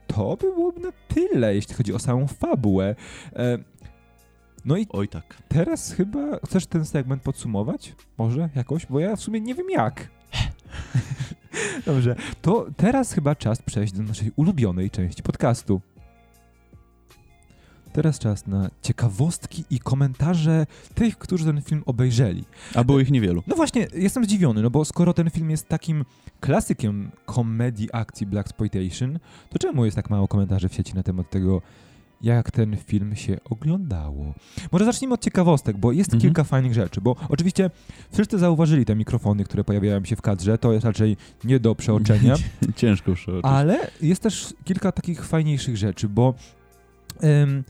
to 0.06 0.36
by 0.36 0.52
byłoby 0.54 0.80
na 0.80 0.92
tyle, 1.08 1.54
jeśli 1.54 1.74
chodzi 1.74 1.94
o 1.94 1.98
samą 1.98 2.26
fabułę. 2.26 2.94
E, 3.36 3.58
no 4.64 4.76
i 4.76 4.86
Oj 4.90 5.08
tak. 5.08 5.42
teraz 5.48 5.92
chyba 5.92 6.38
chcesz 6.46 6.66
ten 6.66 6.84
segment 6.84 7.22
podsumować? 7.22 7.94
Może 8.18 8.48
jakoś? 8.54 8.86
Bo 8.86 9.00
ja 9.00 9.16
w 9.16 9.20
sumie 9.20 9.40
nie 9.40 9.54
wiem 9.54 9.70
jak. 9.70 10.08
Dobrze, 11.86 12.16
to 12.42 12.66
teraz 12.76 13.12
chyba 13.12 13.34
czas 13.34 13.62
przejść 13.62 13.92
do 13.92 14.02
naszej 14.02 14.32
ulubionej 14.36 14.90
części 14.90 15.22
podcastu. 15.22 15.80
Teraz 17.98 18.18
czas 18.18 18.46
na 18.46 18.70
ciekawostki 18.82 19.64
i 19.70 19.80
komentarze 19.80 20.66
tych, 20.94 21.18
którzy 21.18 21.44
ten 21.44 21.62
film 21.62 21.82
obejrzeli. 21.86 22.44
A 22.74 22.84
było 22.84 23.00
ich 23.00 23.10
niewielu. 23.10 23.42
No 23.46 23.56
właśnie, 23.56 23.86
jestem 23.94 24.24
zdziwiony, 24.24 24.62
no 24.62 24.70
bo 24.70 24.84
skoro 24.84 25.14
ten 25.14 25.30
film 25.30 25.50
jest 25.50 25.68
takim 25.68 26.04
klasykiem 26.40 27.10
komedii 27.26 27.88
akcji 27.92 28.26
Black 28.26 28.48
Exploitation, 28.48 29.18
to 29.50 29.58
czemu 29.58 29.84
jest 29.84 29.96
tak 29.96 30.10
mało 30.10 30.28
komentarzy 30.28 30.68
w 30.68 30.74
sieci 30.74 30.94
na 30.94 31.02
temat 31.02 31.30
tego, 31.30 31.62
jak 32.22 32.50
ten 32.50 32.76
film 32.76 33.16
się 33.16 33.36
oglądało. 33.50 34.34
Może 34.72 34.84
zacznijmy 34.84 35.14
od 35.14 35.20
ciekawostek, 35.20 35.76
bo 35.76 35.92
jest 35.92 36.14
mhm. 36.14 36.20
kilka 36.20 36.44
fajnych 36.44 36.74
rzeczy, 36.74 37.00
bo 37.00 37.16
oczywiście 37.28 37.70
wszyscy 38.12 38.38
zauważyli 38.38 38.84
te 38.84 38.96
mikrofony, 38.96 39.44
które 39.44 39.64
pojawiają 39.64 40.04
się 40.04 40.16
w 40.16 40.22
kadrze, 40.22 40.58
to 40.58 40.72
jest 40.72 40.84
raczej 40.84 41.16
nie 41.44 41.60
do 41.60 41.74
przeoczenia. 41.74 42.34
Ciężko 42.76 43.14
przeoczyć. 43.14 43.44
Ale 43.44 43.90
jest 44.02 44.22
też 44.22 44.54
kilka 44.64 44.92
takich 44.92 45.24
fajniejszych 45.24 45.76
rzeczy, 45.76 46.08
bo 46.08 46.34
ym, 47.24 47.64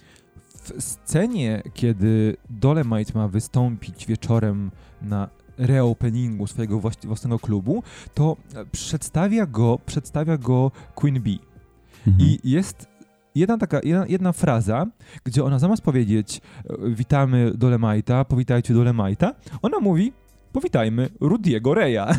w 0.76 0.82
scenie, 0.82 1.62
kiedy 1.74 2.36
Dolemite 2.50 3.12
ma 3.14 3.28
wystąpić 3.28 4.06
wieczorem 4.06 4.70
na 5.02 5.28
reopeningu 5.58 6.46
swojego 6.46 6.80
własnego 7.04 7.38
klubu, 7.38 7.82
to 8.14 8.36
przedstawia 8.72 9.46
go, 9.46 9.78
przedstawia 9.86 10.36
go 10.36 10.70
Queen 10.94 11.22
Bee. 11.22 11.38
Mhm. 12.06 12.28
I 12.28 12.40
jest 12.44 12.86
jedna 13.34 13.58
taka, 13.58 13.80
jedna, 13.84 14.06
jedna, 14.06 14.32
fraza, 14.32 14.86
gdzie 15.24 15.44
ona 15.44 15.58
zamiast 15.58 15.82
powiedzieć 15.82 16.40
e, 16.64 16.74
witamy 16.90 17.52
Dolemite'a, 17.54 18.24
powitajcie 18.24 18.74
Dolemite'a, 18.74 19.30
ona 19.62 19.80
mówi 19.80 20.12
powitajmy 20.52 21.08
Rudiego 21.20 21.74
Reya. 21.74 22.06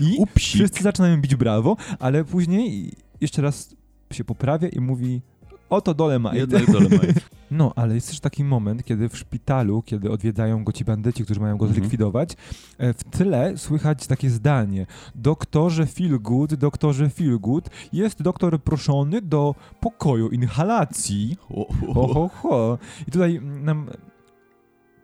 I 0.00 0.16
Upsik. 0.18 0.54
wszyscy 0.54 0.82
zaczynają 0.82 1.20
bić 1.20 1.34
brawo, 1.36 1.76
ale 1.98 2.24
później 2.24 2.92
jeszcze 3.20 3.42
raz 3.42 3.76
się 4.12 4.24
poprawia 4.24 4.68
i 4.68 4.80
mówi 4.80 5.22
Oto 5.70 5.94
Dolemite. 5.94 6.38
Jednak 6.38 6.72
Dolemite. 6.72 7.14
No, 7.50 7.72
ale 7.76 7.94
jest 7.94 8.08
też 8.08 8.20
taki 8.20 8.44
moment, 8.44 8.84
kiedy 8.84 9.08
w 9.08 9.16
szpitalu, 9.16 9.82
kiedy 9.82 10.10
odwiedzają 10.10 10.64
go 10.64 10.72
ci 10.72 10.84
bandyci, 10.84 11.24
którzy 11.24 11.40
mają 11.40 11.56
go 11.56 11.66
mhm. 11.66 11.80
zlikwidować, 11.80 12.36
e, 12.78 12.92
w 12.92 13.04
tyle 13.04 13.58
słychać 13.58 14.06
takie 14.06 14.30
zdanie. 14.30 14.86
Doktorze 15.14 15.86
Feelgood, 15.86 16.54
doktorze 16.54 17.10
Feelgood, 17.10 17.70
jest 17.92 18.22
doktor 18.22 18.62
proszony 18.62 19.22
do 19.22 19.54
pokoju 19.80 20.28
inhalacji. 20.28 21.36
Ho, 21.40 21.66
ho, 21.94 22.08
ho. 22.08 22.28
ho. 22.28 22.78
I 23.08 23.10
tutaj 23.10 23.40
nam 23.42 23.86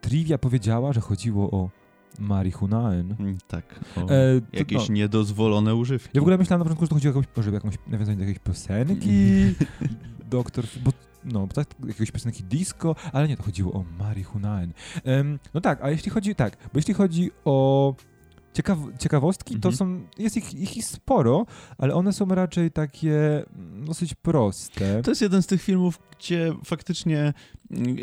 trivia 0.01 0.37
powiedziała, 0.37 0.93
że 0.93 1.01
chodziło 1.01 1.51
o 1.51 1.69
marihunaen. 2.19 3.15
Mm, 3.19 3.37
tak. 3.47 3.79
E, 3.97 4.41
jakieś 4.53 4.89
niedozwolone 4.89 5.75
używki. 5.75 6.09
Ja 6.13 6.21
w 6.21 6.23
ogóle 6.23 6.37
myślałem 6.37 6.59
na 6.59 6.65
początku, 6.65 6.85
że 6.85 6.89
to 6.89 6.95
chodzi 6.95 7.07
o 7.07 7.11
jakąś, 7.11 7.25
może 7.37 7.51
jakąś 7.51 7.75
nawiązanie 7.87 8.17
do 8.17 8.23
jakiejś 8.23 8.39
piosenki, 8.39 9.09
doktor, 10.29 10.65
bo 10.83 10.91
no, 11.25 11.47
tak, 11.47 11.67
jakiegoś 11.87 12.11
piosenki 12.11 12.43
disco, 12.43 12.95
ale 13.13 13.27
nie, 13.27 13.37
to 13.37 13.43
chodziło 13.43 13.73
o 13.73 13.85
marihunaen. 13.99 14.73
Um, 15.05 15.39
no 15.53 15.61
tak, 15.61 15.83
a 15.83 15.89
jeśli 15.89 16.11
chodzi, 16.11 16.35
tak, 16.35 16.57
bo 16.57 16.79
jeśli 16.79 16.93
chodzi 16.93 17.31
o 17.45 17.95
ciekaw, 18.53 18.79
ciekawostki, 18.99 19.59
to 19.59 19.69
mhm. 19.69 19.75
są, 19.75 20.07
jest 20.17 20.37
ich, 20.37 20.53
ich 20.53 20.85
sporo, 20.85 21.45
ale 21.77 21.93
one 21.93 22.13
są 22.13 22.25
raczej 22.25 22.71
takie 22.71 23.45
mm, 23.55 23.85
dosyć 23.85 24.13
proste. 24.13 25.01
To 25.01 25.11
jest 25.11 25.21
jeden 25.21 25.41
z 25.41 25.47
tych 25.47 25.61
filmów, 25.61 25.99
gdzie 26.19 26.53
faktycznie 26.65 27.33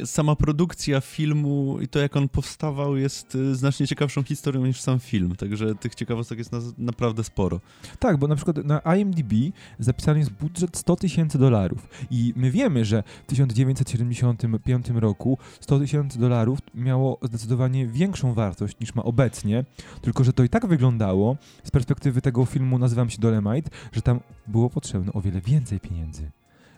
sama 0.04 0.36
produkcja 0.36 1.00
filmu 1.00 1.78
i 1.80 1.88
to, 1.88 1.98
jak 1.98 2.16
on 2.16 2.28
powstawał, 2.28 2.96
jest 2.96 3.34
y, 3.34 3.54
znacznie 3.54 3.86
ciekawszą 3.86 4.22
historią 4.22 4.66
niż 4.66 4.80
sam 4.80 5.00
film. 5.00 5.36
Także 5.36 5.74
tych 5.74 5.94
ciekawostek 5.94 6.38
jest 6.38 6.52
na, 6.52 6.58
naprawdę 6.78 7.24
sporo. 7.24 7.60
Tak, 7.98 8.16
bo 8.16 8.28
na 8.28 8.36
przykład 8.36 8.64
na 8.64 8.80
IMDb 8.96 9.32
zapisany 9.78 10.18
jest 10.18 10.32
budżet 10.32 10.76
100 10.76 10.96
tysięcy 10.96 11.38
dolarów. 11.38 11.88
I 12.10 12.32
my 12.36 12.50
wiemy, 12.50 12.84
że 12.84 13.02
w 13.22 13.26
1975 13.26 14.90
roku 14.94 15.38
100 15.60 15.78
tysięcy 15.78 16.18
dolarów 16.18 16.58
miało 16.74 17.18
zdecydowanie 17.22 17.86
większą 17.86 18.34
wartość 18.34 18.80
niż 18.80 18.94
ma 18.94 19.02
obecnie, 19.02 19.64
tylko 20.00 20.24
że 20.24 20.32
to 20.32 20.44
i 20.44 20.48
tak 20.48 20.66
wyglądało 20.66 21.36
z 21.64 21.70
perspektywy 21.70 22.22
tego 22.22 22.44
filmu 22.44 22.78
Nazywam 22.78 23.10
się 23.10 23.18
Dolemite, 23.18 23.70
że 23.92 24.02
tam 24.02 24.20
było 24.46 24.70
potrzebne 24.70 25.12
o 25.12 25.20
wiele 25.20 25.40
więcej 25.40 25.80
pieniędzy 25.80 26.30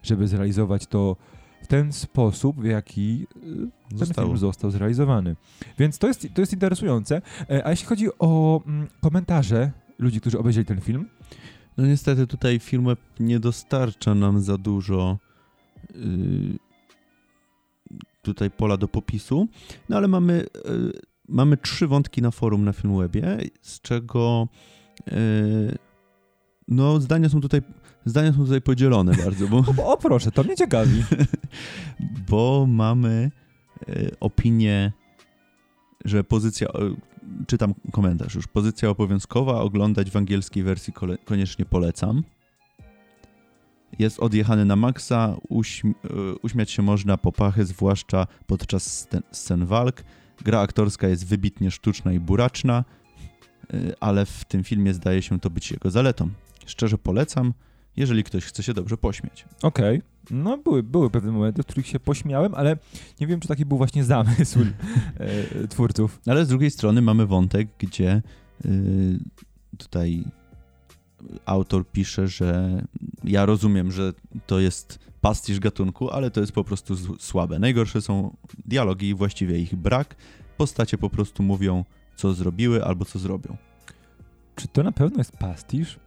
żeby 0.05 0.29
zrealizować 0.29 0.87
to 0.87 1.17
w 1.65 1.67
ten 1.67 1.93
sposób, 1.93 2.61
w 2.61 2.65
jaki 2.65 3.27
y, 3.37 3.41
ten 3.89 3.99
Zostało. 3.99 4.29
film 4.29 4.39
został 4.39 4.71
zrealizowany. 4.71 5.37
Więc 5.79 5.99
to 5.99 6.07
jest, 6.07 6.27
to 6.35 6.41
jest 6.43 6.53
interesujące. 6.53 7.23
E, 7.51 7.67
A 7.67 7.71
jeśli 7.71 7.87
chodzi 7.87 8.07
o 8.19 8.63
mm, 8.67 8.89
komentarze 9.01 9.71
ludzi, 9.99 10.21
którzy 10.21 10.39
obejrzeli 10.39 10.67
ten 10.67 10.81
film, 10.81 11.09
No 11.77 11.87
niestety 11.87 12.27
tutaj 12.27 12.59
Filmweb 12.59 12.99
nie 13.21 13.41
dostarcza 13.41 14.15
nam 14.15 14.41
za 14.41 14.59
dużo 14.59 15.19
yy, 15.95 16.59
tutaj 18.23 18.51
pola 18.51 18.77
do 18.77 18.89
popisu, 18.89 19.49
no 19.89 19.97
ale 19.97 20.09
mamy, 20.09 20.47
yy, 20.65 20.93
mamy 21.29 21.57
trzy 21.57 21.87
wątki 21.87 22.23
na 22.23 22.31
forum 22.31 22.65
na 22.65 22.73
Filmwebie, 22.73 23.39
z 23.63 23.81
czego 23.81 24.49
yy, 25.07 25.15
no 26.69 27.01
zdania 27.01 27.29
są 27.29 27.41
tutaj 27.41 27.63
zdania 28.05 28.33
są 28.33 28.39
tutaj 28.39 28.61
podzielone 28.61 29.15
bardzo, 29.25 29.49
bo, 29.49 29.65
o, 29.79 29.93
o 29.93 29.97
proszę, 29.97 30.31
to 30.31 30.45
mnie 30.45 30.57
ciekawi. 30.57 31.05
bo 32.31 32.67
mamy 32.69 33.31
yy, 33.89 34.17
opinię, 34.21 34.93
że 36.05 36.25
pozycja, 36.25 36.69
yy, 36.75 36.97
czytam 37.47 37.75
komentarz 37.93 38.35
już, 38.35 38.47
pozycja 38.47 38.89
obowiązkowa, 38.91 39.61
oglądać 39.61 40.11
w 40.11 40.17
angielskiej 40.17 40.63
wersji 40.63 40.93
kole, 40.93 41.19
koniecznie 41.19 41.65
polecam. 41.65 42.23
Jest 43.99 44.21
odjechany 44.21 44.65
na 44.65 44.77
maksa, 44.77 45.37
uśm 45.49 45.89
y, 45.89 46.39
uśmiać 46.43 46.71
się 46.71 46.83
można 46.83 47.17
po 47.17 47.33
pachy, 47.33 47.65
zwłaszcza 47.65 48.27
podczas 48.47 48.87
scen, 48.87 49.23
scen 49.33 49.67
walk. 49.67 50.05
Gra 50.45 50.61
aktorska 50.61 51.09
jest 51.09 51.27
wybitnie 51.27 51.71
sztuczna 51.71 52.13
i 52.13 52.21
buraczna, 52.21 52.85
y, 53.75 53.95
ale 54.01 54.27
w 54.27 54.45
tym 54.45 54.65
filmie 54.65 54.95
zdaje 54.95 55.23
się 55.23 55.41
to 55.41 55.51
być 55.51 55.71
jego 55.71 55.91
zaletą. 55.91 56.31
Szczerze 56.67 56.99
polecam, 56.99 57.55
jeżeli 57.97 58.25
ktoś 58.25 58.45
chce 58.45 58.63
się 58.63 58.75
dobrze 58.75 58.97
pośmiać. 58.97 59.45
Okej. 59.63 60.03
No, 60.31 60.59
były, 60.59 60.83
były 60.83 61.11
pewne 61.11 61.33
momenty, 61.33 61.63
w 61.63 61.67
których 61.67 61.87
się 61.87 62.01
pośmiałem, 62.01 62.55
ale 62.55 62.77
nie 63.21 63.27
wiem, 63.27 63.41
czy 63.41 63.49
taki 63.49 63.65
był 63.65 63.79
właśnie 63.79 64.05
zamysł 64.05 64.59
e, 64.65 65.69
twórców. 65.69 66.21
Ale 66.27 66.45
z 66.45 66.49
drugiej 66.49 66.71
strony 66.71 67.03
mamy 67.03 67.27
wątek, 67.27 67.69
gdzie 67.79 68.23
y, 68.65 69.19
tutaj 69.79 70.25
autor 71.47 71.91
pisze, 71.91 72.29
że 72.29 72.83
ja 73.25 73.47
rozumiem, 73.47 73.93
że 73.93 74.13
to 74.47 74.61
jest 74.61 74.99
pastisz 75.21 75.61
gatunku, 75.61 76.11
ale 76.11 76.31
to 76.31 76.41
jest 76.41 76.53
po 76.53 76.65
prostu 76.65 76.97
słabe. 77.19 77.59
Najgorsze 77.59 78.03
są 78.03 78.37
dialogi 78.67 79.09
i 79.09 79.15
właściwie 79.15 79.59
ich 79.59 79.77
brak. 79.77 80.17
Postacie 80.57 80.99
po 80.99 81.11
prostu 81.11 81.43
mówią, 81.43 81.85
co 82.17 82.35
zrobiły 82.35 82.85
albo 82.85 83.05
co 83.05 83.19
zrobią. 83.19 83.57
Czy 84.57 84.69
to 84.69 84.83
na 84.83 84.93
pewno 84.93 85.19
jest 85.19 85.33
pastisz? 85.33 85.99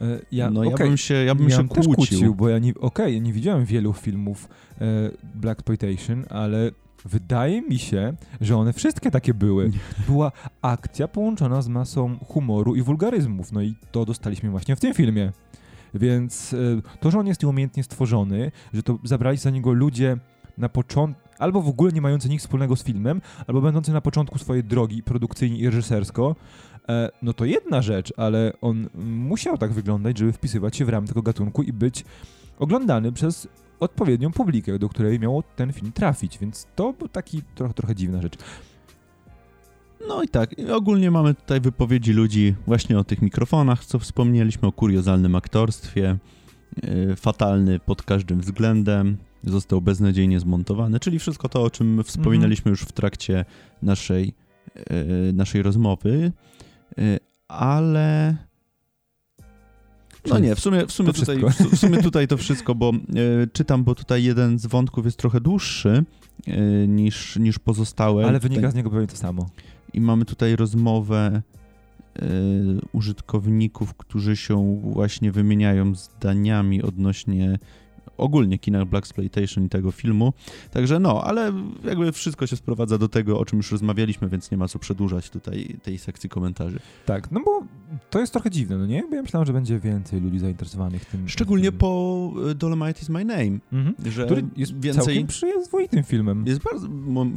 E, 0.00 0.04
Ja, 0.32 0.50
no 0.50 0.64
ja 0.64 0.70
okej, 0.70 0.88
bym 0.88 0.96
się, 0.96 1.14
ja 1.14 1.34
bym 1.34 1.50
się 1.50 1.56
miałem 1.56 1.68
też 1.68 1.86
kłócił. 1.86 2.34
bo 2.34 2.48
ja 2.48 2.58
nie, 2.58 2.74
okej, 2.80 3.14
ja 3.14 3.20
nie 3.20 3.32
widziałem 3.32 3.64
wielu 3.64 3.92
filmów 3.92 4.48
e, 4.80 4.84
Black 5.34 5.60
Exploitation, 5.60 6.24
ale 6.30 6.70
wydaje 7.04 7.62
mi 7.62 7.78
się, 7.78 8.14
że 8.40 8.56
one 8.56 8.72
wszystkie 8.72 9.10
takie 9.10 9.34
były. 9.34 9.70
Była 10.08 10.32
akcja 10.62 11.08
połączona 11.08 11.62
z 11.62 11.68
masą 11.68 12.18
humoru 12.28 12.74
i 12.74 12.82
wulgaryzmów, 12.82 13.52
no 13.52 13.62
i 13.62 13.74
to 13.92 14.04
dostaliśmy 14.04 14.50
właśnie 14.50 14.76
w 14.76 14.80
tym 14.80 14.94
filmie. 14.94 15.32
Więc 15.94 16.54
e, 16.54 16.56
to, 17.00 17.10
że 17.10 17.18
on 17.18 17.26
jest 17.26 17.42
nieumiejętnie 17.42 17.82
stworzony, 17.84 18.52
że 18.74 18.82
to 18.82 18.98
zabrali 19.04 19.38
za 19.38 19.50
niego 19.50 19.72
ludzie 19.72 20.16
na 20.58 20.68
początku, 20.68 21.22
albo 21.38 21.62
w 21.62 21.68
ogóle 21.68 21.92
nie 21.92 22.00
mający 22.00 22.28
nic 22.28 22.40
wspólnego 22.40 22.76
z 22.76 22.84
filmem, 22.84 23.20
albo 23.46 23.60
będący 23.60 23.92
na 23.92 24.00
początku 24.00 24.38
swojej 24.38 24.64
drogi 24.64 25.02
produkcyjnie 25.02 25.58
i 25.58 25.66
reżysersko, 25.66 26.36
no 27.22 27.32
to 27.32 27.44
jedna 27.44 27.82
rzecz, 27.82 28.12
ale 28.16 28.52
on 28.60 28.88
musiał 29.04 29.58
tak 29.58 29.72
wyglądać, 29.72 30.18
żeby 30.18 30.32
wpisywać 30.32 30.76
się 30.76 30.84
w 30.84 30.88
ramy 30.88 31.08
tego 31.08 31.22
gatunku 31.22 31.62
i 31.62 31.72
być 31.72 32.04
oglądany 32.58 33.12
przez 33.12 33.48
odpowiednią 33.80 34.32
publikę, 34.32 34.78
do 34.78 34.88
której 34.88 35.20
miał 35.20 35.42
ten 35.56 35.72
film 35.72 35.92
trafić, 35.92 36.38
więc 36.38 36.66
to 36.76 36.92
był 36.92 37.08
taki 37.08 37.42
trochę, 37.54 37.74
trochę 37.74 37.94
dziwna 37.94 38.22
rzecz. 38.22 38.36
No 40.08 40.22
i 40.22 40.28
tak, 40.28 40.50
ogólnie 40.72 41.10
mamy 41.10 41.34
tutaj 41.34 41.60
wypowiedzi 41.60 42.12
ludzi 42.12 42.54
właśnie 42.66 42.98
o 42.98 43.04
tych 43.04 43.22
mikrofonach, 43.22 43.84
co 43.84 43.98
wspomnieliśmy, 43.98 44.68
o 44.68 44.72
kuriozalnym 44.72 45.34
aktorstwie, 45.34 46.16
yy, 46.82 47.16
fatalny 47.16 47.80
pod 47.80 48.02
każdym 48.02 48.40
względem, 48.40 49.16
został 49.44 49.80
beznadziejnie 49.80 50.40
zmontowany, 50.40 51.00
czyli 51.00 51.18
wszystko 51.18 51.48
to, 51.48 51.62
o 51.62 51.70
czym 51.70 52.04
wspominaliśmy 52.04 52.70
już 52.70 52.82
w 52.82 52.92
trakcie 52.92 53.44
naszej, 53.82 54.32
yy, 54.76 55.32
naszej 55.32 55.62
rozmowy, 55.62 56.32
ale... 57.48 58.36
No 60.26 60.38
nie, 60.38 60.54
w 60.54 60.60
sumie, 60.60 60.86
w 60.86 60.92
sumie, 60.92 61.12
to 61.12 61.20
tutaj, 61.20 61.42
w 61.72 61.78
sumie 61.78 62.02
tutaj 62.02 62.28
to 62.28 62.36
wszystko, 62.36 62.74
bo 62.74 62.92
yy, 63.08 63.48
czytam, 63.52 63.84
bo 63.84 63.94
tutaj 63.94 64.24
jeden 64.24 64.58
z 64.58 64.66
wątków 64.66 65.04
jest 65.04 65.16
trochę 65.16 65.40
dłuższy 65.40 66.04
yy, 66.46 66.88
niż, 66.88 67.36
niż 67.36 67.58
pozostałe. 67.58 68.26
Ale 68.26 68.40
wynika 68.40 68.70
z 68.70 68.74
niego 68.74 68.90
pewnie 68.90 69.06
to 69.06 69.16
samo. 69.16 69.46
i 69.92 70.00
mamy 70.00 70.24
tutaj 70.24 70.56
rozmowę 70.56 71.42
e, 72.16 72.22
użytkowników, 72.92 73.94
którzy 73.94 74.36
się 74.36 74.80
właśnie 74.82 75.32
wymieniają 75.32 75.94
zdaniami 75.94 76.82
odnośnie 76.82 77.58
ogólnie 78.18 78.58
kina 78.58 78.84
Black 78.84 79.06
Exploitation 79.06 79.64
i 79.64 79.68
tego 79.68 79.90
filmu. 79.92 80.32
Także 80.70 80.98
no, 80.98 81.24
ale 81.24 81.52
jakby 81.84 82.12
wszystko 82.12 82.46
się 82.46 82.56
sprowadza 82.56 82.98
do 82.98 83.08
tego, 83.08 83.38
o 83.38 83.44
czym 83.44 83.56
już 83.56 83.72
rozmawialiśmy, 83.72 84.28
więc 84.28 84.50
nie 84.50 84.56
ma 84.56 84.68
co 84.68 84.78
przedłużać 84.78 85.30
tutaj 85.30 85.76
tej 85.82 85.98
sekcji 85.98 86.30
komentarzy. 86.30 86.78
Tak, 87.06 87.30
no 87.30 87.40
bo 87.44 87.62
to 88.10 88.20
jest 88.20 88.32
trochę 88.32 88.50
dziwne, 88.50 88.78
no 88.78 88.86
nie? 88.86 89.02
Bo 89.10 89.16
ja 89.16 89.22
myślałem, 89.22 89.46
że 89.46 89.52
będzie 89.52 89.78
więcej 89.78 90.20
ludzi 90.20 90.38
zainteresowanych 90.38 91.04
tym. 91.04 91.28
Szczególnie 91.28 91.70
tym. 91.70 91.78
po 91.78 92.32
e, 92.50 92.54
Dolomite 92.54 93.00
is 93.02 93.08
my 93.08 93.24
name, 93.24 93.58
Mhm. 93.72 93.94
że 94.12 94.24
Który 94.26 94.44
jest 94.56 94.80
więcej... 94.80 95.04
całkiem 95.04 95.26
przyzwoitym 95.26 96.02
filmem. 96.04 96.44
Jest 96.46 96.60
bardzo, 96.62 96.88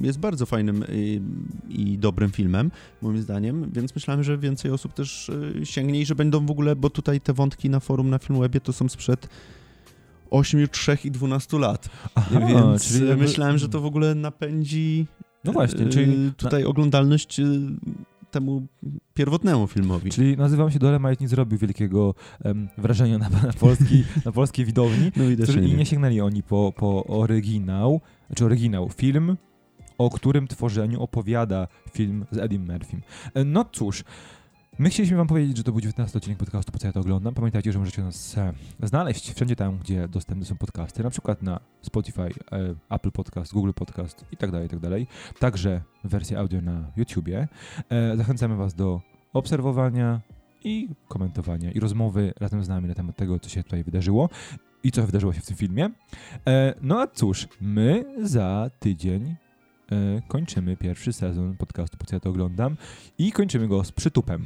jest 0.01 0.19
bardzo 0.19 0.45
fajnym 0.45 0.83
i, 0.91 1.21
i 1.69 1.97
dobrym 1.97 2.31
filmem, 2.31 2.71
moim 3.01 3.21
zdaniem, 3.21 3.71
więc 3.73 3.95
myślałem, 3.95 4.23
że 4.23 4.37
więcej 4.37 4.71
osób 4.71 4.93
też 4.93 5.29
y, 5.29 5.61
sięgnie 5.63 6.01
i 6.01 6.05
że 6.05 6.15
będą 6.15 6.45
w 6.45 6.51
ogóle, 6.51 6.75
bo 6.75 6.89
tutaj 6.89 7.21
te 7.21 7.33
wątki 7.33 7.69
na 7.69 7.79
forum 7.79 8.09
na 8.09 8.19
Filmwebie 8.19 8.59
to 8.61 8.73
są 8.73 8.89
sprzed 8.89 9.29
8, 10.29 10.67
3 10.67 10.97
i 11.03 11.11
12 11.11 11.59
lat, 11.59 11.89
Aha, 12.15 12.39
więc 12.47 12.87
czyli 12.93 13.07
jakby- 13.07 13.23
myślałem, 13.23 13.57
że 13.57 13.69
to 13.69 13.81
w 13.81 13.85
ogóle 13.85 14.15
napędzi 14.15 15.05
No 15.43 15.51
właśnie, 15.51 15.85
y, 15.85 15.89
czyli, 15.89 16.31
tutaj 16.37 16.63
oglądalność 16.63 17.39
y, 17.39 17.45
temu 18.31 18.67
pierwotnemu 19.13 19.67
filmowi. 19.67 20.11
czyli 20.11 20.37
nazywam 20.37 20.71
się 20.71 20.79
Dolemite, 20.79 21.15
nie 21.21 21.27
zrobił 21.27 21.57
wielkiego 21.59 22.15
em, 22.43 22.67
wrażenia 22.77 23.17
na, 23.17 23.29
na, 23.29 23.53
polski, 23.59 24.03
na 24.25 24.31
polskiej 24.31 24.65
widowni. 24.65 25.11
No 25.15 25.23
I 25.23 25.61
nie. 25.61 25.73
nie 25.73 25.85
sięgnęli 25.85 26.21
oni 26.21 26.43
po, 26.43 26.73
po 26.77 27.03
oryginał, 27.05 28.01
znaczy 28.27 28.45
oryginał, 28.45 28.89
film, 28.89 29.37
o 29.97 30.09
którym 30.09 30.47
tworzeniu 30.47 31.01
opowiada 31.01 31.67
film 31.93 32.25
z 32.31 32.37
Eddie 32.37 32.59
Murphym. 32.59 33.01
E, 33.33 33.43
No 33.43 33.65
cóż, 33.71 34.03
my 34.79 34.89
chcieliśmy 34.89 35.17
wam 35.17 35.27
powiedzieć, 35.27 35.57
że 35.57 35.63
to 35.63 35.71
był 35.71 35.81
19 35.81 36.17
odcinek 36.17 36.37
podcastu, 36.37 36.71
po 36.71 36.79
co 36.79 36.87
ja 36.87 36.93
to 36.93 36.99
oglądam. 36.99 37.33
Pamiętajcie, 37.33 37.71
że 37.71 37.79
możecie 37.79 38.03
nas 38.03 38.37
e, 38.37 38.53
znaleźć 38.83 39.33
wszędzie 39.33 39.55
tam, 39.55 39.77
gdzie 39.77 40.07
dostępne 40.07 40.45
są 40.45 40.55
podcasty, 40.55 41.03
na 41.03 41.09
przykład 41.09 41.41
na 41.41 41.59
Spotify, 41.81 42.21
e, 42.21 42.75
Apple 42.89 43.11
Podcast, 43.11 43.53
Google 43.53 43.71
Podcast 43.75 44.25
i 44.31 44.37
tak 44.37 44.51
dalej, 44.51 44.67
i 44.67 44.69
tak 44.69 44.79
dalej. 44.79 45.07
Także 45.39 45.81
wersja 46.03 46.39
audio 46.39 46.61
na 46.61 46.91
YouTubie. 46.97 47.47
E, 47.89 48.17
Zachęcamy 48.17 48.55
was 48.55 48.73
do 48.73 49.01
obserwowania 49.33 50.21
i 50.63 50.89
komentowania 51.07 51.71
i 51.71 51.79
rozmowy 51.79 52.33
razem 52.39 52.63
z 52.63 52.69
nami 52.69 52.87
na 52.87 52.95
temat 52.95 53.15
tego, 53.15 53.39
co 53.39 53.49
się 53.49 53.63
tutaj 53.63 53.83
wydarzyło 53.83 54.29
i 54.83 54.91
co 54.91 55.05
wydarzyło 55.05 55.33
się 55.33 55.41
w 55.41 55.45
tym 55.45 55.57
filmie. 55.57 55.89
No 56.81 56.99
a 56.99 57.07
cóż, 57.07 57.47
my 57.61 58.05
za 58.23 58.69
tydzień 58.79 59.35
kończymy 60.27 60.77
pierwszy 60.77 61.13
sezon 61.13 61.57
podcastu 61.57 61.97
Po 61.97 62.05
co 62.05 62.15
ja 62.15 62.19
to 62.19 62.29
oglądam 62.29 62.77
i 63.17 63.31
kończymy 63.31 63.67
go 63.67 63.83
z 63.83 63.91
przytupem. 63.91 64.45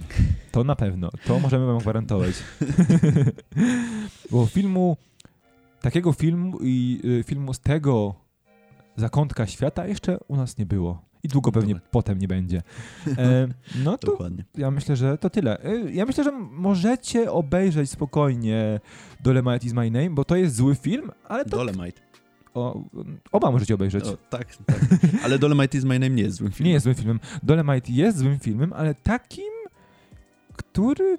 To 0.52 0.64
na 0.64 0.76
pewno, 0.76 1.10
to 1.26 1.40
możemy 1.40 1.66
wam 1.66 1.78
gwarantować. 1.78 2.36
Bo 4.32 4.46
filmu, 4.46 4.98
takiego 5.82 6.14
filmu 6.14 6.58
i 6.62 7.02
y, 7.06 7.24
filmu 7.24 7.54
z 7.54 7.60
tego 7.60 8.16
zakątka 8.96 9.48
świata 9.48 9.88
jeszcze 9.88 10.18
u 10.28 10.36
nas 10.36 10.58
nie 10.58 10.66
było. 10.66 11.02
I 11.24 11.28
długo 11.28 11.52
pewnie 11.52 11.74
Dobra. 11.74 11.90
potem 11.92 12.20
nie 12.20 12.28
będzie. 12.28 12.62
E, 13.18 13.48
no 13.84 13.98
to 13.98 14.08
Dokładnie. 14.08 14.46
ja 14.58 14.72
myślę, 14.72 14.96
że 14.96 15.18
to 15.18 15.30
tyle. 15.30 15.66
Y, 15.66 15.92
Ja 15.92 16.06
myślę, 16.06 16.24
że 16.24 16.32
możecie 16.52 17.32
obejrzeć 17.32 17.90
spokojnie 17.90 18.80
Dolemite 19.24 19.66
is 19.68 19.74
my 19.74 19.92
name, 19.92 20.10
bo 20.10 20.26
to 20.26 20.36
jest 20.36 20.56
zły 20.56 20.76
film, 20.76 21.12
ale 21.28 21.46
to 21.46 21.50
Dolemite. 21.58 22.02
O, 22.54 22.84
oba 23.32 23.52
możecie 23.52 23.76
obejrzeć. 23.76 24.04
O, 24.04 24.18
tak, 24.30 24.56
tak. 24.56 24.80
Ale 25.24 25.40
Dolemite 25.40 25.78
is 25.78 25.84
my 25.84 26.00
name 26.00 26.10
nie 26.16 26.24
jest 26.24 26.38
złym 26.38 26.52
filmem. 26.52 26.68
Nie 26.68 26.74
jest 26.74 26.84
złym 26.84 26.96
filmem. 26.96 27.20
Dolemite 27.44 27.92
jest 27.92 28.18
złym 28.18 28.40
filmem, 28.40 28.74
ale 28.74 28.96
takim, 28.96 29.52
który 30.54 31.18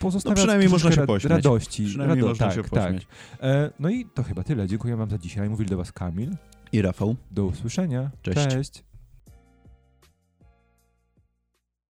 pozostawia 0.00 0.32
No 0.32 0.36
przynajmniej 0.36 0.68
można 0.68 0.92
się 0.92 1.06
pośmiać. 1.06 1.30
radości. 1.32 1.84
Przynajmniej 1.84 2.18
Rado- 2.22 2.28
można 2.28 2.46
tak, 2.46 2.54
się 2.56 2.62
tak. 2.62 2.70
pośmiać. 2.70 3.06
E, 3.42 3.70
no 3.80 3.88
i 3.90 4.04
to 4.14 4.22
chyba 4.22 4.42
tyle. 4.42 4.66
Dziękuję 4.68 4.96
wam 4.96 5.10
za 5.10 5.18
dzisiaj. 5.18 5.48
Mówili 5.50 5.70
do 5.70 5.76
was 5.76 5.92
Kamil. 5.92 6.36
I 6.72 6.82
Rafał. 6.82 7.16
Do 7.30 7.44
usłyszenia. 7.44 8.10
Cześć. 8.22 8.46
Cześć. 8.48 8.84